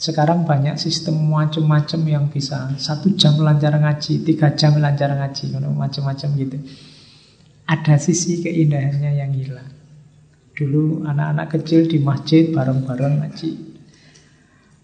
[0.03, 6.29] Sekarang banyak sistem macam-macam yang bisa satu jam lancar ngaji, tiga jam lancar ngaji, macam-macam
[6.43, 6.59] gitu.
[7.73, 9.71] ada sisi keindahannya yang hilang.
[10.53, 13.51] Dulu anak-anak kecil di masjid bareng-bareng ngaji.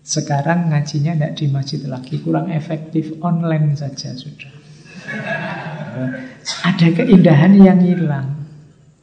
[0.00, 4.54] Sekarang ngajinya tidak di masjid lagi, kurang efektif online saja sudah.
[6.64, 8.48] Ada keindahan yang hilang.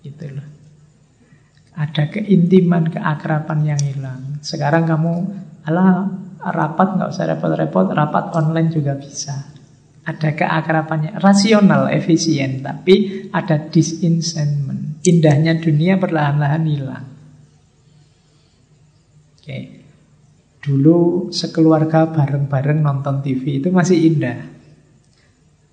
[0.01, 0.33] Gitu.
[1.77, 4.41] Ada keintiman, keakraban yang hilang.
[4.41, 6.05] Sekarang kamu, ala
[6.45, 9.33] rapat nggak usah repot-repot, rapat online juga bisa.
[10.05, 15.01] Ada keakrabannya, rasional, efisien, tapi ada disenchantment.
[15.01, 17.05] Indahnya dunia perlahan-lahan hilang.
[19.41, 19.81] Oke.
[20.61, 24.49] Dulu sekeluarga bareng-bareng nonton TV itu masih indah.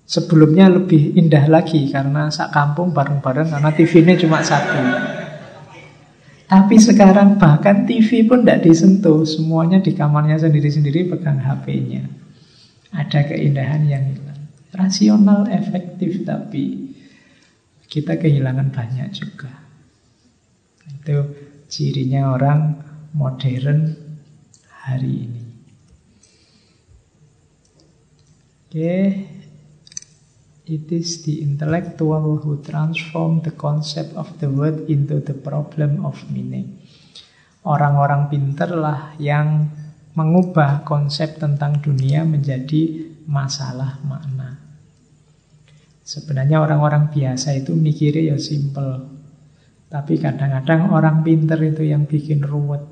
[0.05, 4.77] Sebelumnya lebih indah lagi karena sak kampung bareng-bareng karena TV-nya cuma satu.
[6.47, 12.03] Tapi sekarang bahkan TV pun tidak disentuh, semuanya di kamarnya sendiri-sendiri pegang HP-nya.
[12.93, 14.41] Ada keindahan yang hilang.
[14.73, 16.93] Rasional, efektif, tapi
[17.89, 19.49] kita kehilangan banyak juga.
[20.85, 21.31] Itu
[21.69, 22.77] cirinya orang
[23.17, 23.97] modern
[24.83, 25.43] hari ini.
[28.73, 28.97] Oke,
[30.63, 36.15] It is the intellectual who transform the concept of the word into the problem of
[36.31, 36.79] meaning.
[37.67, 39.67] Orang-orang pinterlah yang
[40.15, 44.55] mengubah konsep tentang dunia menjadi masalah makna.
[46.03, 49.03] Sebenarnya orang-orang biasa itu mikirnya ya simple.
[49.91, 52.87] Tapi kadang-kadang orang pinter itu yang bikin ruwet.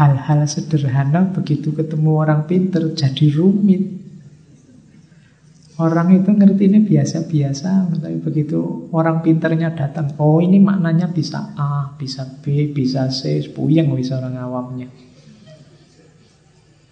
[0.00, 4.01] Hal-hal sederhana begitu ketemu orang pinter jadi rumit.
[5.80, 11.96] Orang itu ngerti ini biasa-biasa, tapi begitu orang pinternya datang, oh ini maknanya bisa A,
[11.96, 14.92] bisa B, bisa C, puyeng bisa orang awamnya.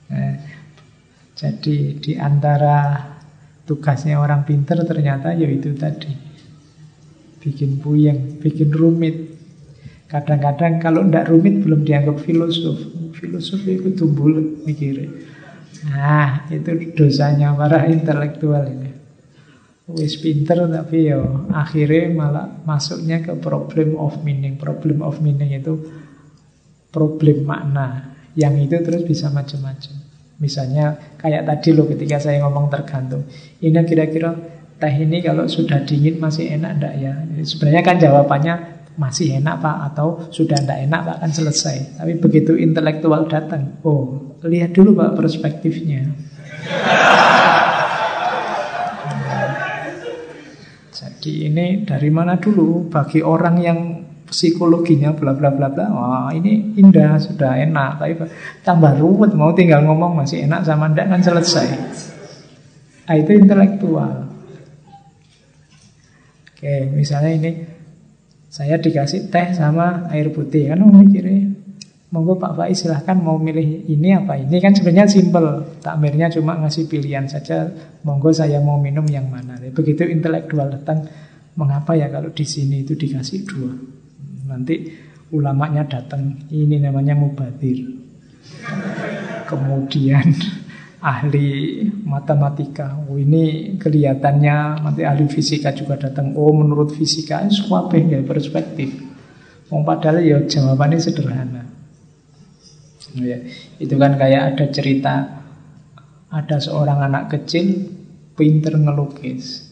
[0.08, 0.36] Eh,
[1.36, 3.04] jadi di antara
[3.68, 6.10] tugasnya orang pinter ternyata yaitu tadi
[7.44, 9.38] bikin puyeng, bikin rumit.
[10.10, 12.80] Kadang-kadang kalau tidak rumit belum dianggap filosof.
[13.14, 14.26] Filosof itu tumbuh
[14.66, 15.29] mikirnya.
[15.88, 18.90] Nah, itu dosanya para intelektual ini.
[19.90, 24.54] Wis pinter tapi yo akhirnya malah masuknya ke problem of meaning.
[24.60, 25.74] Problem of meaning itu
[26.94, 28.14] problem makna.
[28.38, 29.94] Yang itu terus bisa macam-macam.
[30.38, 33.26] Misalnya kayak tadi loh ketika saya ngomong tergantung.
[33.58, 34.36] Ini kira-kira
[34.80, 37.12] teh ini kalau sudah dingin masih enak enggak ya?
[37.44, 38.54] Sebenarnya kan jawabannya
[39.00, 41.96] masih enak Pak atau sudah tidak enak Pak kan selesai.
[41.96, 46.04] Tapi begitu intelektual datang, oh lihat dulu Pak perspektifnya.
[51.00, 53.78] Jadi ini dari mana dulu bagi orang yang
[54.28, 55.86] psikologinya bla bla bla bla.
[55.88, 58.14] Wah, ini indah sudah enak, tapi
[58.60, 61.66] tambah ruwet mau tinggal ngomong masih enak sama ndak kan selesai.
[63.08, 64.28] Nah, itu intelektual.
[66.54, 67.50] Oke, misalnya ini
[68.50, 70.74] saya dikasih teh sama air putih.
[70.74, 71.54] Kan mikirnya
[72.10, 74.58] monggo Pak Faiz silahkan mau milih ini apa ini.
[74.58, 75.78] Kan sebenarnya simple.
[75.78, 77.70] Takmirnya cuma ngasih pilihan saja
[78.02, 79.54] monggo saya mau minum yang mana.
[79.70, 81.06] Begitu intelektual datang
[81.54, 83.72] mengapa ya kalau di sini itu dikasih dua?
[84.50, 84.90] Nanti
[85.30, 87.86] ulamanya datang ini namanya mubadir.
[89.50, 90.26] Kemudian
[91.00, 92.96] ahli matematika.
[93.08, 96.36] Oh, ini kelihatannya nanti ahli fisika juga datang.
[96.36, 99.00] Oh, menurut fisika suapeh ya perspektif.
[99.72, 101.64] Oh, padahal ya jawabannya sederhana.
[103.16, 103.42] Ya,
[103.82, 105.14] itu kan kayak ada cerita
[106.30, 107.90] ada seorang anak kecil
[108.38, 109.66] pinter ngelukis.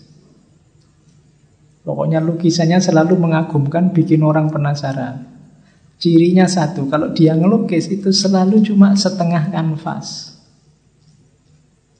[1.86, 5.24] Pokoknya lukisannya selalu mengagumkan, bikin orang penasaran.
[5.96, 10.37] Cirinya satu, kalau dia ngelukis itu selalu cuma setengah kanvas.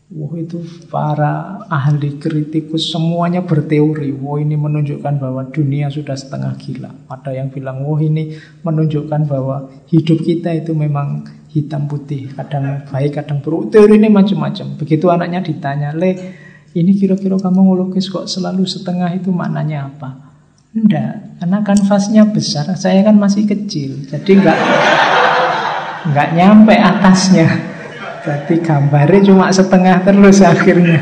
[0.09, 4.09] Wah itu para ahli kritikus semuanya berteori.
[4.17, 6.89] Wah ini menunjukkan bahwa dunia sudah setengah gila.
[7.13, 8.33] Ada yang bilang wah ini
[8.65, 13.69] menunjukkan bahwa hidup kita itu memang hitam putih Kadang baik kadang buruk.
[13.69, 14.81] Teori ini macam-macam.
[14.81, 16.17] Begitu anaknya ditanya Le
[16.73, 20.41] ini kira-kira kamu ngelukis kok selalu setengah itu maknanya apa?
[20.73, 22.65] Enggak, karena kanvasnya besar.
[22.81, 24.57] Saya kan masih kecil Jadi enggak
[26.09, 27.68] Enggak nyampe atasnya
[28.25, 31.01] jadi gambarnya cuma setengah terus akhirnya.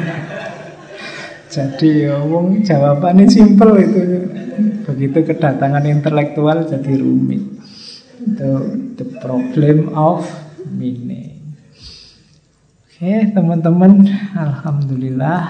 [1.47, 4.01] Jadi ya wong jawabannya simple itu.
[4.85, 7.43] Begitu kedatangan intelektual jadi rumit.
[8.21, 8.53] Itu
[8.99, 10.27] the problem of
[10.69, 11.57] meaning.
[12.97, 15.41] Oke teman-teman, Alhamdulillah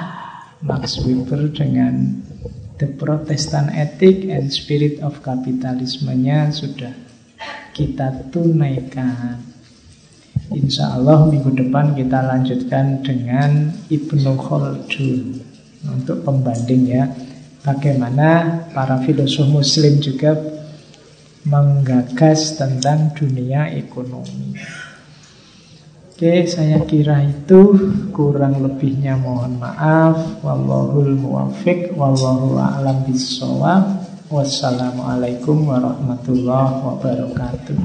[0.66, 2.22] Max Weber dengan
[2.76, 6.92] The Protestant Ethic and Spirit of Capitalism-nya sudah
[7.72, 9.55] kita tunaikan.
[10.54, 15.42] Insya Allah minggu depan kita lanjutkan dengan Ibnu Khaldun
[15.90, 17.10] untuk pembanding ya
[17.66, 20.38] bagaimana para filosof muslim juga
[21.46, 24.54] menggagas tentang dunia ekonomi.
[26.16, 27.76] Oke, saya kira itu
[28.08, 30.40] kurang lebihnya mohon maaf.
[30.40, 34.00] Wallahul muwafiq, wallahu a'lam bishawab.
[34.32, 37.78] Wassalamualaikum warahmatullahi wabarakatuh.